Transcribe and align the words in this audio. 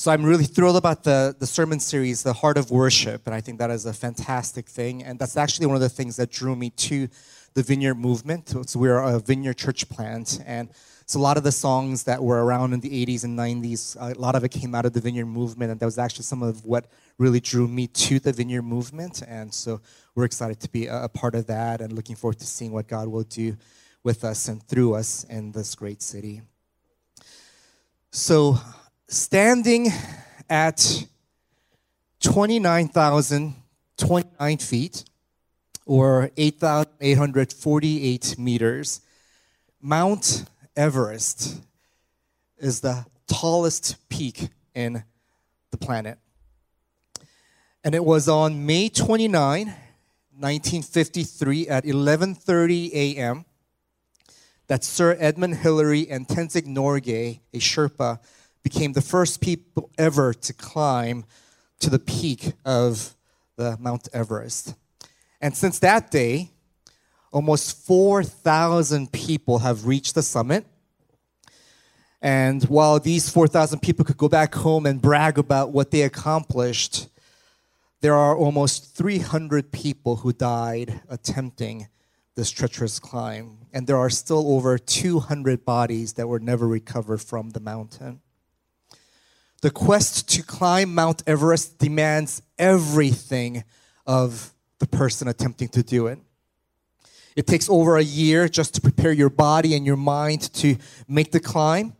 So 0.00 0.12
I'm 0.12 0.24
really 0.24 0.44
thrilled 0.44 0.76
about 0.76 1.02
the, 1.02 1.34
the 1.36 1.46
sermon 1.46 1.80
series, 1.80 2.22
The 2.22 2.32
Heart 2.32 2.56
of 2.56 2.70
Worship, 2.70 3.26
and 3.26 3.34
I 3.34 3.40
think 3.40 3.58
that 3.58 3.68
is 3.68 3.84
a 3.84 3.92
fantastic 3.92 4.68
thing. 4.68 5.02
And 5.02 5.18
that's 5.18 5.36
actually 5.36 5.66
one 5.66 5.74
of 5.74 5.80
the 5.80 5.88
things 5.88 6.14
that 6.18 6.30
drew 6.30 6.54
me 6.54 6.70
to 6.70 7.08
the 7.54 7.64
Vineyard 7.64 7.96
movement. 7.96 8.54
So 8.70 8.78
we're 8.78 9.00
a 9.00 9.18
Vineyard 9.18 9.54
church 9.54 9.88
plant, 9.88 10.38
and 10.46 10.68
so 11.06 11.18
a 11.18 11.20
lot 11.20 11.36
of 11.36 11.42
the 11.42 11.50
songs 11.50 12.04
that 12.04 12.22
were 12.22 12.44
around 12.44 12.74
in 12.74 12.80
the 12.80 13.06
80s 13.06 13.24
and 13.24 13.36
90s, 13.36 13.96
a 13.98 14.16
lot 14.16 14.36
of 14.36 14.44
it 14.44 14.50
came 14.50 14.72
out 14.72 14.86
of 14.86 14.92
the 14.92 15.00
Vineyard 15.00 15.26
movement, 15.26 15.72
and 15.72 15.80
that 15.80 15.86
was 15.86 15.98
actually 15.98 16.26
some 16.26 16.44
of 16.44 16.64
what 16.64 16.86
really 17.18 17.40
drew 17.40 17.66
me 17.66 17.88
to 17.88 18.20
the 18.20 18.32
Vineyard 18.32 18.62
movement. 18.62 19.22
And 19.26 19.52
so 19.52 19.80
we're 20.14 20.26
excited 20.26 20.60
to 20.60 20.70
be 20.70 20.86
a, 20.86 21.06
a 21.06 21.08
part 21.08 21.34
of 21.34 21.48
that 21.48 21.80
and 21.80 21.92
looking 21.92 22.14
forward 22.14 22.38
to 22.38 22.46
seeing 22.46 22.70
what 22.70 22.86
God 22.86 23.08
will 23.08 23.24
do 23.24 23.56
with 24.04 24.22
us 24.22 24.46
and 24.46 24.62
through 24.62 24.94
us 24.94 25.24
in 25.24 25.50
this 25.50 25.74
great 25.74 26.02
city. 26.02 26.42
So 28.12 28.58
standing 29.08 29.90
at 30.50 31.04
29,029 32.20 34.58
feet 34.58 35.04
or 35.86 36.30
8,848 36.36 38.38
meters, 38.38 39.00
Mount 39.80 40.44
Everest 40.76 41.62
is 42.58 42.80
the 42.80 43.06
tallest 43.26 43.96
peak 44.10 44.50
in 44.74 45.02
the 45.70 45.78
planet. 45.78 46.18
And 47.82 47.94
it 47.94 48.04
was 48.04 48.28
on 48.28 48.66
May 48.66 48.90
29, 48.90 49.68
1953 49.68 51.68
at 51.68 51.84
11:30 51.84 52.92
a.m. 52.92 53.46
that 54.66 54.84
Sir 54.84 55.16
Edmund 55.18 55.54
Hillary 55.56 56.06
and 56.10 56.28
Tenzing 56.28 56.66
Norgay, 56.66 57.40
a 57.54 57.58
Sherpa, 57.58 58.18
became 58.68 58.92
the 58.92 59.00
first 59.00 59.40
people 59.40 59.90
ever 59.96 60.34
to 60.34 60.52
climb 60.52 61.24
to 61.80 61.88
the 61.88 61.98
peak 61.98 62.52
of 62.66 63.16
the 63.56 63.78
Mount 63.80 64.08
Everest. 64.12 64.74
And 65.40 65.56
since 65.56 65.78
that 65.78 66.10
day, 66.10 66.50
almost 67.32 67.86
4,000 67.86 69.10
people 69.10 69.60
have 69.60 69.86
reached 69.86 70.14
the 70.14 70.22
summit. 70.22 70.66
And 72.20 72.62
while 72.64 73.00
these 73.00 73.30
4,000 73.30 73.80
people 73.80 74.04
could 74.04 74.18
go 74.18 74.28
back 74.28 74.54
home 74.54 74.84
and 74.84 75.00
brag 75.00 75.38
about 75.38 75.72
what 75.72 75.90
they 75.90 76.02
accomplished, 76.02 77.08
there 78.02 78.14
are 78.14 78.36
almost 78.36 78.94
300 78.94 79.72
people 79.72 80.16
who 80.16 80.32
died 80.34 81.00
attempting 81.08 81.88
this 82.34 82.50
treacherous 82.50 82.98
climb. 82.98 83.66
And 83.72 83.86
there 83.86 83.96
are 83.96 84.10
still 84.10 84.52
over 84.52 84.76
200 84.76 85.64
bodies 85.64 86.12
that 86.14 86.28
were 86.28 86.38
never 86.40 86.68
recovered 86.68 87.22
from 87.22 87.50
the 87.50 87.60
mountain. 87.60 88.20
The 89.60 89.70
quest 89.70 90.28
to 90.30 90.42
climb 90.42 90.94
Mount 90.94 91.22
Everest 91.26 91.78
demands 91.78 92.42
everything 92.58 93.64
of 94.06 94.54
the 94.78 94.86
person 94.86 95.26
attempting 95.26 95.68
to 95.70 95.82
do 95.82 96.06
it. 96.06 96.18
It 97.34 97.46
takes 97.46 97.68
over 97.68 97.96
a 97.96 98.02
year 98.02 98.48
just 98.48 98.74
to 98.74 98.80
prepare 98.80 99.12
your 99.12 99.30
body 99.30 99.74
and 99.74 99.84
your 99.84 99.96
mind 99.96 100.52
to 100.54 100.76
make 101.08 101.32
the 101.32 101.40
climb. 101.40 101.94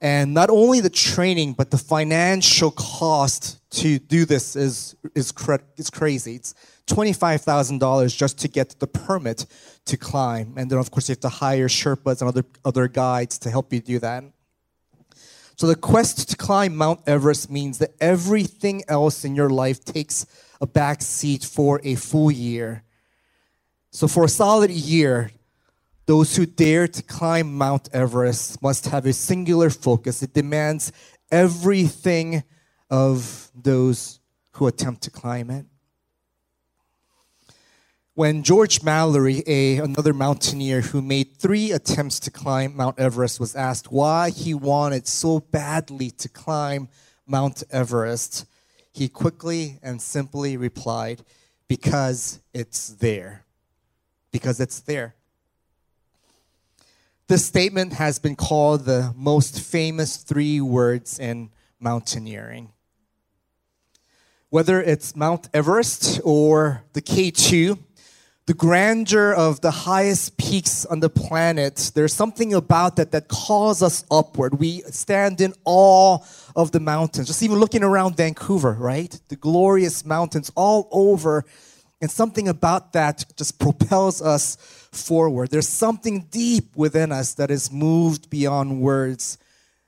And 0.00 0.32
not 0.32 0.48
only 0.48 0.80
the 0.80 0.90
training, 0.90 1.52
but 1.52 1.70
the 1.70 1.76
financial 1.76 2.70
cost 2.70 3.60
to 3.72 3.98
do 3.98 4.24
this 4.24 4.56
is, 4.56 4.96
is, 5.14 5.30
cra- 5.30 5.60
is 5.76 5.90
crazy. 5.90 6.36
It's 6.36 6.54
$25,000 6.86 8.16
just 8.16 8.38
to 8.38 8.48
get 8.48 8.78
the 8.80 8.86
permit 8.86 9.44
to 9.84 9.96
climb. 9.98 10.54
And 10.56 10.70
then, 10.70 10.78
of 10.78 10.90
course, 10.90 11.08
you 11.08 11.12
have 11.12 11.20
to 11.20 11.28
hire 11.28 11.68
Sherpas 11.68 12.22
and 12.22 12.28
other, 12.28 12.44
other 12.64 12.88
guides 12.88 13.38
to 13.40 13.50
help 13.50 13.72
you 13.72 13.80
do 13.80 13.98
that. 13.98 14.24
So 15.60 15.66
the 15.66 15.76
quest 15.76 16.30
to 16.30 16.36
climb 16.38 16.74
Mount 16.74 17.00
Everest 17.06 17.50
means 17.50 17.76
that 17.80 17.90
everything 18.00 18.82
else 18.88 19.26
in 19.26 19.36
your 19.36 19.50
life 19.50 19.84
takes 19.84 20.24
a 20.58 20.66
back 20.66 21.02
seat 21.02 21.44
for 21.44 21.82
a 21.84 21.96
full 21.96 22.30
year. 22.30 22.82
So 23.90 24.08
for 24.08 24.24
a 24.24 24.28
solid 24.30 24.70
year, 24.70 25.32
those 26.06 26.34
who 26.34 26.46
dare 26.46 26.88
to 26.88 27.02
climb 27.02 27.58
Mount 27.58 27.90
Everest 27.92 28.62
must 28.62 28.86
have 28.86 29.04
a 29.04 29.12
singular 29.12 29.68
focus. 29.68 30.22
It 30.22 30.32
demands 30.32 30.92
everything 31.30 32.42
of 32.88 33.50
those 33.54 34.18
who 34.52 34.66
attempt 34.66 35.02
to 35.02 35.10
climb 35.10 35.50
it. 35.50 35.66
When 38.20 38.42
George 38.42 38.82
Mallory, 38.82 39.42
a, 39.46 39.78
another 39.78 40.12
mountaineer 40.12 40.82
who 40.82 41.00
made 41.00 41.38
three 41.38 41.72
attempts 41.72 42.20
to 42.20 42.30
climb 42.30 42.76
Mount 42.76 42.98
Everest, 42.98 43.40
was 43.40 43.56
asked 43.56 43.90
why 43.90 44.28
he 44.28 44.52
wanted 44.52 45.08
so 45.08 45.40
badly 45.40 46.10
to 46.10 46.28
climb 46.28 46.90
Mount 47.26 47.62
Everest, 47.70 48.44
he 48.92 49.08
quickly 49.08 49.78
and 49.82 50.02
simply 50.02 50.58
replied, 50.58 51.22
Because 51.66 52.40
it's 52.52 52.90
there. 52.90 53.46
Because 54.32 54.60
it's 54.60 54.80
there. 54.80 55.14
This 57.26 57.46
statement 57.46 57.94
has 57.94 58.18
been 58.18 58.36
called 58.36 58.84
the 58.84 59.14
most 59.16 59.58
famous 59.62 60.18
three 60.18 60.60
words 60.60 61.18
in 61.18 61.48
mountaineering. 61.80 62.70
Whether 64.50 64.82
it's 64.82 65.16
Mount 65.16 65.48
Everest 65.54 66.20
or 66.22 66.82
the 66.92 67.00
K2, 67.00 67.78
the 68.50 68.54
grandeur 68.54 69.32
of 69.32 69.60
the 69.60 69.70
highest 69.70 70.36
peaks 70.36 70.84
on 70.84 70.98
the 70.98 71.08
planet, 71.08 71.92
there's 71.94 72.12
something 72.12 72.52
about 72.52 72.96
that 72.96 73.12
that 73.12 73.28
calls 73.28 73.80
us 73.80 74.04
upward. 74.10 74.58
We 74.58 74.80
stand 74.90 75.40
in 75.40 75.54
awe 75.64 76.18
of 76.56 76.72
the 76.72 76.80
mountains. 76.80 77.28
Just 77.28 77.44
even 77.44 77.60
looking 77.60 77.84
around 77.84 78.16
Vancouver, 78.16 78.72
right? 78.72 79.16
The 79.28 79.36
glorious 79.36 80.04
mountains 80.04 80.50
all 80.56 80.88
over. 80.90 81.44
And 82.00 82.10
something 82.10 82.48
about 82.48 82.92
that 82.94 83.24
just 83.36 83.60
propels 83.60 84.20
us 84.20 84.56
forward. 84.90 85.50
There's 85.50 85.68
something 85.68 86.26
deep 86.32 86.74
within 86.74 87.12
us 87.12 87.34
that 87.34 87.52
is 87.52 87.70
moved 87.70 88.30
beyond 88.30 88.80
words 88.80 89.38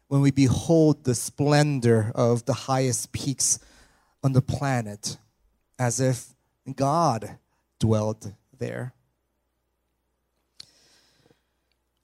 when 0.06 0.20
we 0.20 0.30
behold 0.30 1.02
the 1.02 1.16
splendor 1.16 2.12
of 2.14 2.44
the 2.44 2.54
highest 2.54 3.10
peaks 3.10 3.58
on 4.22 4.34
the 4.34 4.42
planet 4.42 5.16
as 5.80 5.98
if 5.98 6.28
God 6.76 7.38
dwelled 7.80 8.32
there. 8.62 8.94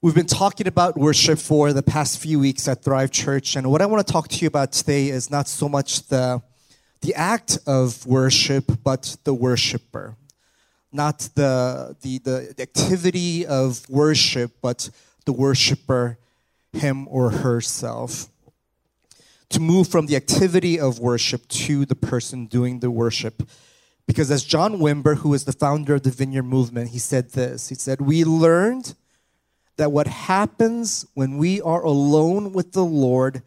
We've 0.01 0.13
been 0.13 0.25
talking 0.25 0.67
about 0.67 0.97
worship 0.97 1.39
for 1.39 1.71
the 1.71 1.81
past 1.81 2.19
few 2.19 2.37
weeks 2.37 2.67
at 2.67 2.83
Thrive 2.83 3.11
Church, 3.11 3.55
and 3.55 3.71
what 3.71 3.81
I 3.81 3.85
want 3.85 4.05
to 4.05 4.11
talk 4.11 4.27
to 4.27 4.37
you 4.41 4.47
about 4.47 4.73
today 4.73 5.07
is 5.07 5.31
not 5.31 5.47
so 5.47 5.69
much 5.69 6.07
the, 6.07 6.41
the 6.99 7.15
act 7.15 7.59
of 7.65 8.05
worship, 8.05 8.65
but 8.83 9.15
the 9.23 9.33
worshiper. 9.33 10.17
Not 10.91 11.29
the, 11.35 11.95
the, 12.01 12.17
the 12.17 12.61
activity 12.61 13.45
of 13.45 13.87
worship, 13.89 14.51
but 14.61 14.89
the 15.23 15.31
worshiper, 15.31 16.17
him 16.73 17.07
or 17.07 17.29
herself. 17.29 18.27
To 19.51 19.61
move 19.61 19.87
from 19.87 20.07
the 20.07 20.17
activity 20.17 20.77
of 20.77 20.99
worship 20.99 21.47
to 21.47 21.85
the 21.85 21.95
person 21.95 22.47
doing 22.47 22.81
the 22.81 22.91
worship 22.91 23.43
because 24.09 24.31
as 24.31 24.43
John 24.43 24.79
Wimber, 24.79 25.17
who 25.17 25.35
is 25.35 25.45
the 25.45 25.51
founder 25.51 25.93
of 25.93 26.01
the 26.01 26.09
Vineyard 26.09 26.41
Movement, 26.41 26.89
he 26.89 26.97
said 26.97 27.29
this 27.33 27.69
He 27.69 27.75
said, 27.75 28.01
We 28.01 28.23
learned 28.23 28.95
that 29.77 29.91
what 29.91 30.07
happens 30.07 31.05
when 31.13 31.37
we 31.37 31.61
are 31.61 31.83
alone 31.83 32.51
with 32.51 32.71
the 32.71 32.83
Lord 32.83 33.43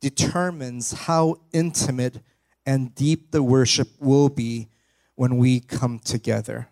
determines 0.00 0.92
how 0.92 1.42
intimate 1.52 2.22
and 2.64 2.94
deep 2.94 3.30
the 3.30 3.42
worship 3.42 3.88
will 4.00 4.30
be 4.30 4.68
when 5.16 5.36
we 5.36 5.60
come 5.60 5.98
together. 5.98 6.70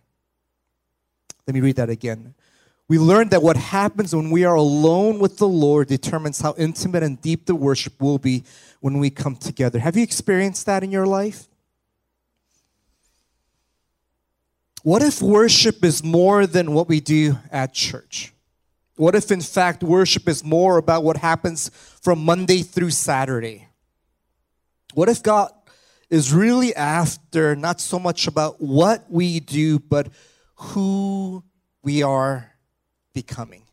Let 1.47 1.53
me 1.53 1.61
read 1.61 1.77
that 1.77 1.91
again. 1.91 2.35
We 2.89 2.99
learned 2.99 3.33
that 3.33 3.43
what 3.43 3.59
happens 3.59 4.17
when 4.17 4.31
we 4.31 4.47
are 4.47 4.55
alone 4.55 5.19
with 5.19 5.37
the 5.37 5.49
Lord 5.49 5.89
determines 5.89 6.41
how 6.41 6.55
intimate 6.57 7.03
and 7.03 7.21
deep 7.21 7.45
the 7.45 7.55
worship 7.55 8.01
will 8.01 8.17
be 8.17 8.45
when 8.81 8.99
we 8.99 9.11
come 9.11 9.37
together. 9.37 9.81
Have 9.81 9.99
you 9.99 10.03
experienced 10.03 10.65
that 10.65 10.83
in 10.83 10.91
your 10.91 11.05
life? 11.05 11.47
What 14.89 15.03
if 15.03 15.21
worship 15.21 15.85
is 15.85 16.03
more 16.03 16.47
than 16.47 16.73
what 16.73 16.89
we 16.89 17.01
do 17.01 17.37
at 17.53 17.75
church? 17.75 18.33
What 18.97 19.15
if, 19.15 19.31
in 19.31 19.43
fact, 19.43 19.83
worship 19.83 20.27
is 20.27 20.43
more 20.43 20.79
about 20.79 21.05
what 21.05 21.19
happens 21.19 21.71
from 22.01 22.25
Monday 22.25 22.63
through 22.63 22.93
Saturday? 22.93 23.69
What 24.95 25.11
if 25.11 25.23
God 25.23 25.51
is 26.09 26.33
really 26.33 26.75
after 26.75 27.55
not 27.55 27.83
so 27.83 27.99
much 27.99 28.27
about 28.27 28.63
what 28.63 29.05
we 29.11 29.41
do, 29.41 29.79
but 29.79 30.09
who 30.55 31.45
we 31.83 32.03
are 32.03 32.55
becoming? 33.13 33.65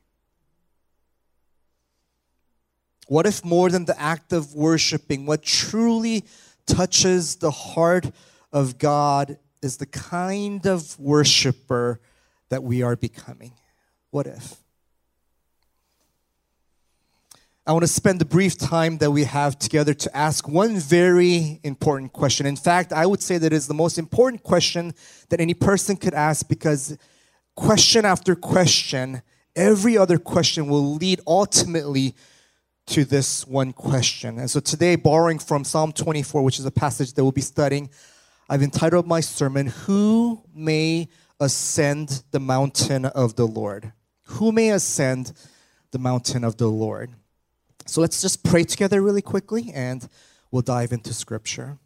What 3.07 3.25
if 3.25 3.45
more 3.45 3.69
than 3.69 3.85
the 3.85 3.97
act 3.97 4.33
of 4.33 4.53
worshiping, 4.53 5.25
what 5.25 5.43
truly 5.43 6.25
touches 6.65 7.37
the 7.37 7.51
heart 7.51 8.11
of 8.51 8.77
God 8.77 9.37
is 9.65 9.77
the 9.77 9.85
kind 9.85 10.65
of 10.65 10.97
worshiper 10.99 11.99
that 12.49 12.63
we 12.63 12.81
are 12.83 12.95
becoming. 12.95 13.53
What 14.11 14.27
if? 14.27 14.55
I 17.67 17.71
want 17.71 17.81
to 17.81 17.87
spend 17.87 18.21
the 18.21 18.25
brief 18.25 18.59
time 18.59 18.99
that 18.99 19.09
we 19.09 19.23
have 19.23 19.57
together 19.57 19.95
to 19.95 20.15
ask 20.15 20.47
one 20.47 20.77
very 20.77 21.59
important 21.63 22.13
question. 22.13 22.45
In 22.45 22.55
fact, 22.55 22.93
I 22.93 23.07
would 23.07 23.23
say 23.23 23.39
that 23.39 23.51
is 23.51 23.65
the 23.67 23.73
most 23.73 23.97
important 23.97 24.43
question 24.43 24.93
that 25.29 25.41
any 25.41 25.55
person 25.55 25.97
could 25.97 26.13
ask 26.13 26.47
because 26.47 26.95
question 27.55 28.05
after 28.05 28.35
question, 28.35 29.23
every 29.55 29.97
other 29.97 30.19
question 30.19 30.67
will 30.67 30.93
lead 30.93 31.21
ultimately 31.25 32.13
to 32.87 33.03
this 33.03 33.47
one 33.47 33.73
question. 33.73 34.37
And 34.37 34.49
so 34.49 34.59
today, 34.59 34.95
borrowing 34.95 35.39
from 35.39 35.63
Psalm 35.63 35.91
24, 35.91 36.43
which 36.43 36.59
is 36.59 36.65
a 36.65 36.71
passage 36.71 37.13
that 37.13 37.23
we'll 37.23 37.31
be 37.31 37.41
studying, 37.41 37.89
I've 38.47 38.61
entitled 38.61 39.07
my 39.07 39.21
sermon, 39.21 39.67
Who 39.67 40.43
May 40.53 41.09
Ascend 41.39 42.23
the 42.31 42.39
Mountain 42.39 43.05
of 43.05 43.35
the 43.35 43.47
Lord? 43.47 43.91
Who 44.23 44.51
may 44.51 44.69
ascend 44.69 45.33
the 45.91 45.99
mountain 45.99 46.43
of 46.43 46.57
the 46.57 46.67
Lord? 46.67 47.11
So 47.87 48.01
let's 48.01 48.21
just 48.21 48.43
pray 48.43 48.63
together 48.63 49.01
really 49.01 49.21
quickly 49.21 49.71
and 49.73 50.07
we'll 50.51 50.61
dive 50.61 50.91
into 50.91 51.13
scripture. 51.13 51.77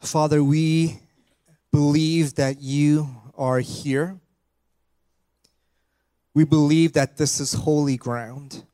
Father, 0.00 0.42
we 0.42 1.00
believe 1.72 2.34
that 2.34 2.60
you 2.60 3.08
are 3.36 3.60
here. 3.60 4.18
We 6.34 6.44
believe 6.44 6.92
that 6.92 7.16
this 7.16 7.40
is 7.40 7.52
holy 7.52 7.96
ground. 7.96 8.64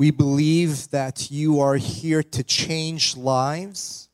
We 0.00 0.10
believe 0.10 0.88
that 0.92 1.30
you 1.30 1.60
are 1.60 1.76
here 1.76 2.22
to 2.22 2.42
change 2.42 3.18
lives. 3.18 4.08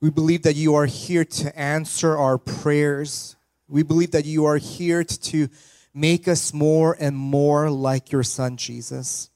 We 0.00 0.10
believe 0.10 0.44
that 0.44 0.54
you 0.54 0.76
are 0.76 0.86
here 0.86 1.24
to 1.24 1.58
answer 1.58 2.16
our 2.16 2.38
prayers. 2.38 3.34
We 3.66 3.82
believe 3.82 4.12
that 4.12 4.26
you 4.26 4.44
are 4.44 4.58
here 4.58 5.02
to 5.02 5.48
make 5.92 6.28
us 6.28 6.54
more 6.54 6.96
and 7.00 7.16
more 7.16 7.68
like 7.68 8.12
your 8.12 8.22
Son, 8.22 8.56
Jesus. 8.56 9.28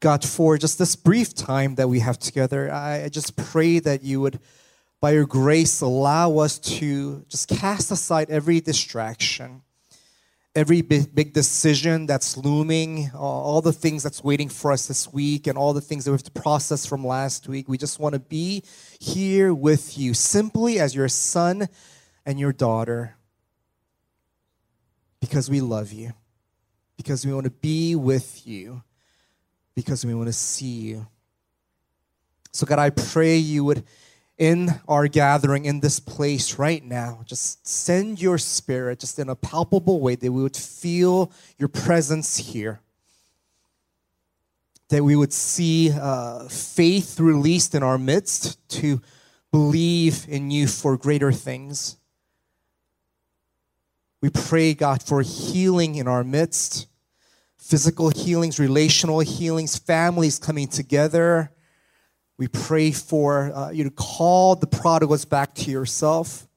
God, 0.00 0.24
for 0.24 0.56
just 0.56 0.78
this 0.78 0.96
brief 0.96 1.34
time 1.34 1.74
that 1.74 1.90
we 1.90 2.00
have 2.00 2.18
together, 2.18 2.72
I 2.72 3.10
just 3.10 3.36
pray 3.36 3.80
that 3.80 4.02
you 4.02 4.22
would, 4.22 4.40
by 4.98 5.10
your 5.10 5.26
grace, 5.26 5.82
allow 5.82 6.38
us 6.38 6.58
to 6.78 7.22
just 7.28 7.50
cast 7.50 7.90
aside 7.90 8.30
every 8.30 8.62
distraction 8.62 9.60
every 10.56 10.82
big, 10.82 11.32
decision 11.32 12.06
that's 12.06 12.36
looming, 12.36 13.10
all 13.14 13.60
the 13.60 13.72
things 13.72 14.02
that's 14.02 14.22
waiting 14.22 14.48
for 14.48 14.70
us 14.70 14.86
this 14.86 15.12
week, 15.12 15.46
and 15.46 15.58
all 15.58 15.72
the 15.72 15.80
things 15.80 16.04
that 16.04 16.12
we 16.12 16.14
have 16.14 16.22
to 16.22 16.30
process 16.30 16.86
from 16.86 17.04
last 17.04 17.48
week. 17.48 17.68
We 17.68 17.76
just 17.76 17.98
want 17.98 18.12
to 18.12 18.20
be 18.20 18.62
here 19.00 19.52
with 19.52 19.98
you, 19.98 20.14
simply 20.14 20.78
as 20.78 20.94
your 20.94 21.08
son 21.08 21.68
and 22.24 22.38
your 22.38 22.52
daughter, 22.52 23.16
because 25.20 25.50
we 25.50 25.60
love 25.60 25.92
you, 25.92 26.12
because 26.96 27.26
we 27.26 27.32
want 27.32 27.44
to 27.44 27.50
be 27.50 27.96
with 27.96 28.46
you, 28.46 28.82
because 29.74 30.06
we 30.06 30.14
want 30.14 30.28
to 30.28 30.32
see 30.32 30.66
you. 30.66 31.06
So, 32.52 32.64
God, 32.64 32.78
I 32.78 32.90
pray 32.90 33.36
you 33.36 33.64
would 33.64 33.84
in 34.36 34.68
our 34.88 35.06
gathering 35.06 35.64
in 35.64 35.80
this 35.80 36.00
place 36.00 36.58
right 36.58 36.84
now. 36.84 37.20
Just 37.24 37.66
send 37.66 38.20
your 38.20 38.38
spirit 38.38 39.00
just 39.00 39.18
in 39.18 39.28
a 39.28 39.36
palpable 39.36 40.00
way 40.00 40.16
that 40.16 40.32
we 40.32 40.42
would 40.42 40.56
feel 40.56 41.30
your 41.58 41.68
presence 41.68 42.36
here. 42.36 42.80
That 44.88 45.04
we 45.04 45.16
would 45.16 45.32
see 45.32 45.92
uh, 45.92 46.48
faith 46.48 47.20
released 47.20 47.74
in 47.74 47.82
our 47.82 47.98
midst 47.98 48.68
to 48.70 49.00
believe 49.50 50.26
in 50.28 50.50
you 50.50 50.66
for 50.66 50.96
greater 50.96 51.32
things. 51.32 51.96
We 54.20 54.30
pray, 54.30 54.74
God, 54.74 55.02
for 55.02 55.22
healing 55.22 55.94
in 55.94 56.08
our 56.08 56.24
midst 56.24 56.86
physical 57.56 58.10
healings, 58.10 58.60
relational 58.60 59.20
healings, 59.20 59.78
families 59.78 60.38
coming 60.38 60.68
together 60.68 61.50
we 62.36 62.48
pray 62.48 62.90
for 62.90 63.52
uh, 63.54 63.70
you 63.70 63.84
to 63.84 63.90
call 63.90 64.56
the 64.56 64.66
prodigals 64.66 65.24
back 65.24 65.54
to 65.54 65.70
yourself. 65.70 66.48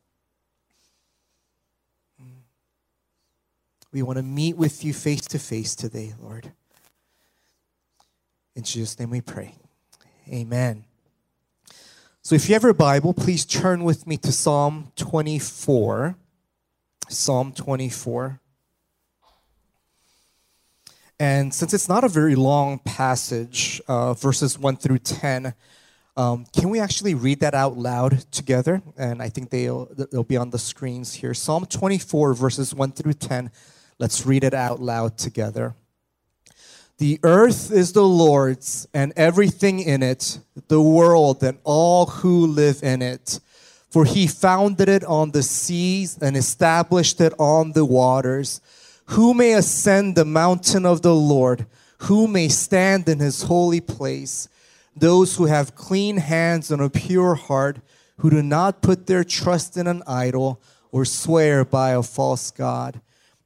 We 3.91 4.01
want 4.01 4.17
to 4.17 4.23
meet 4.23 4.57
with 4.57 4.83
you 4.83 4.93
face 4.93 5.21
to 5.21 5.39
face 5.39 5.75
today, 5.75 6.13
Lord. 6.19 6.51
In 8.55 8.63
Jesus' 8.63 8.99
name 8.99 9.11
we 9.11 9.21
pray. 9.21 9.55
Amen. 10.29 10.83
So 12.21 12.35
if 12.35 12.49
you 12.49 12.55
have 12.55 12.63
your 12.63 12.73
Bible, 12.73 13.13
please 13.13 13.45
turn 13.45 13.83
with 13.83 14.05
me 14.05 14.17
to 14.17 14.31
Psalm 14.31 14.91
24. 14.97 16.17
Psalm 17.07 17.53
24. 17.53 18.41
And 21.19 21.53
since 21.53 21.73
it's 21.73 21.89
not 21.89 22.03
a 22.03 22.09
very 22.09 22.35
long 22.35 22.79
passage, 22.79 23.81
uh, 23.87 24.13
verses 24.13 24.59
1 24.59 24.77
through 24.77 24.99
10, 24.99 25.53
um, 26.15 26.45
can 26.53 26.69
we 26.69 26.79
actually 26.79 27.15
read 27.15 27.39
that 27.39 27.55
out 27.55 27.77
loud 27.77 28.19
together? 28.31 28.81
And 28.97 29.21
I 29.21 29.29
think 29.29 29.49
they'll, 29.49 29.85
they'll 30.11 30.23
be 30.23 30.37
on 30.37 30.51
the 30.51 30.59
screens 30.59 31.15
here. 31.15 31.33
Psalm 31.33 31.65
24, 31.65 32.33
verses 32.33 32.73
1 32.73 32.91
through 32.91 33.13
10. 33.13 33.51
Let's 33.99 34.25
read 34.25 34.43
it 34.43 34.53
out 34.53 34.79
loud 34.79 35.17
together. 35.17 35.75
The 36.99 37.19
earth 37.21 37.71
is 37.71 37.93
the 37.93 38.03
Lord's 38.03 38.87
and 38.93 39.13
everything 39.15 39.79
in 39.79 40.01
it, 40.01 40.39
the 40.67 40.81
world 40.81 41.43
and 41.43 41.59
all 41.63 42.07
who 42.07 42.47
live 42.47 42.81
in 42.83 43.01
it. 43.01 43.39
For 43.89 44.03
he 44.03 44.27
founded 44.27 44.89
it 44.89 45.03
on 45.03 45.31
the 45.31 45.43
seas 45.43 46.17
and 46.19 46.35
established 46.35 47.21
it 47.21 47.33
on 47.39 47.71
the 47.71 47.85
waters. 47.85 48.61
Who 49.11 49.33
may 49.33 49.53
ascend 49.53 50.15
the 50.15 50.25
mountain 50.25 50.85
of 50.85 51.01
the 51.01 51.15
Lord? 51.15 51.65
Who 51.99 52.27
may 52.27 52.49
stand 52.49 53.07
in 53.07 53.19
his 53.19 53.43
holy 53.43 53.79
place? 53.79 54.49
Those 54.95 55.37
who 55.37 55.45
have 55.45 55.75
clean 55.75 56.17
hands 56.17 56.71
and 56.71 56.81
a 56.81 56.89
pure 56.89 57.35
heart, 57.35 57.79
who 58.17 58.29
do 58.29 58.41
not 58.41 58.81
put 58.81 59.07
their 59.07 59.23
trust 59.23 59.77
in 59.77 59.87
an 59.87 60.03
idol 60.07 60.61
or 60.91 61.05
swear 61.05 61.63
by 61.63 61.91
a 61.91 62.03
false 62.03 62.51
God. 62.51 62.99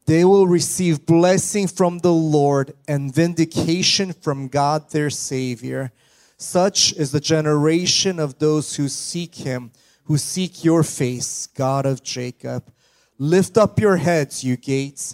They 0.05 0.25
will 0.25 0.47
receive 0.47 1.05
blessing 1.05 1.67
from 1.67 1.99
the 1.99 2.13
Lord 2.13 2.73
and 2.87 3.13
vindication 3.13 4.13
from 4.13 4.47
God 4.47 4.89
their 4.89 5.09
Savior. 5.09 5.91
Such 6.37 6.93
is 6.93 7.11
the 7.11 7.19
generation 7.19 8.17
of 8.17 8.39
those 8.39 8.77
who 8.77 8.87
seek 8.87 9.35
him, 9.35 9.71
who 10.05 10.17
seek 10.17 10.63
your 10.63 10.83
face, 10.83 11.47
God 11.47 11.85
of 11.85 12.01
Jacob. 12.01 12.71
Lift 13.19 13.57
up 13.57 13.79
your 13.79 13.97
heads, 13.97 14.43
you 14.43 14.57
gates 14.57 15.13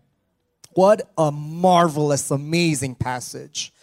What 0.73 1.11
a 1.17 1.31
marvelous, 1.31 2.31
amazing 2.31 2.95
passage. 2.95 3.73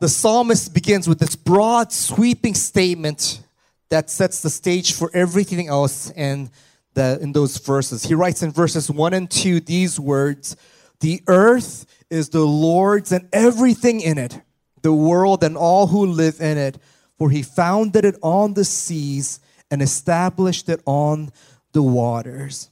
The 0.00 0.08
psalmist 0.08 0.72
begins 0.74 1.08
with 1.08 1.18
this 1.18 1.36
broad, 1.36 1.92
sweeping 1.92 2.54
statement 2.54 3.42
that 3.90 4.08
sets 4.08 4.40
the 4.40 4.50
stage 4.50 4.94
for 4.94 5.10
everything 5.12 5.68
else 5.68 6.10
in, 6.10 6.50
the, 6.94 7.18
in 7.20 7.32
those 7.32 7.58
verses. 7.58 8.04
He 8.04 8.14
writes 8.14 8.42
in 8.42 8.50
verses 8.50 8.90
1 8.90 9.14
and 9.14 9.30
2 9.30 9.60
these 9.60 10.00
words 10.00 10.56
The 11.00 11.22
earth 11.26 11.86
is 12.08 12.30
the 12.30 12.44
Lord's 12.46 13.12
and 13.12 13.28
everything 13.32 14.00
in 14.00 14.18
it, 14.18 14.40
the 14.82 14.92
world 14.92 15.44
and 15.44 15.56
all 15.56 15.86
who 15.86 16.06
live 16.06 16.40
in 16.40 16.56
it, 16.56 16.78
for 17.18 17.30
he 17.30 17.42
founded 17.42 18.04
it 18.04 18.16
on 18.22 18.54
the 18.54 18.64
seas 18.64 19.38
and 19.70 19.82
established 19.82 20.68
it 20.68 20.80
on 20.86 21.30
the 21.72 21.82
waters. 21.82 22.69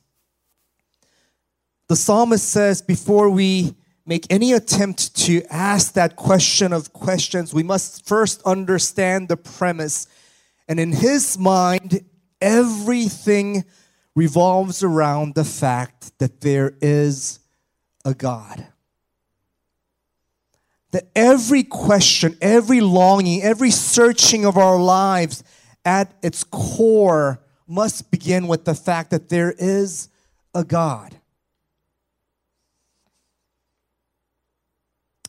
The 1.89 1.97
psalmist 1.97 2.47
says 2.47 2.83
before 2.83 3.31
we 3.31 3.75
make 4.05 4.27
any 4.31 4.53
attempt 4.53 5.17
to 5.17 5.43
ask 5.51 5.95
that 5.95 6.17
question 6.17 6.73
of 6.73 6.93
questions, 6.93 7.55
we 7.55 7.63
must 7.63 8.07
first 8.07 8.43
understand 8.43 9.29
the 9.29 9.39
premise. 9.39 10.07
And 10.69 10.79
in 10.79 10.93
his 10.93 11.39
mind, 11.39 12.05
everything 12.43 13.65
revolves 14.15 14.83
around 14.83 15.35
the 15.35 15.45
fact 15.45 16.19
that 16.19 16.43
there 16.43 16.75
is 16.83 17.39
a 18.05 18.13
God. 18.13 18.67
That 20.91 21.09
every 21.15 21.63
question, 21.63 22.37
every 22.41 22.81
longing, 22.81 23.43
every 23.43 23.71
searching 23.71 24.45
of 24.45 24.59
our 24.59 24.79
lives 24.79 25.43
at 25.85 26.13
its 26.23 26.45
core 26.45 27.41
must 27.67 28.11
begin 28.11 28.47
with 28.47 28.65
the 28.65 28.75
fact 28.75 29.11
that 29.11 29.29
there 29.29 29.55
is 29.59 30.09
a 30.55 30.65
God. 30.65 31.18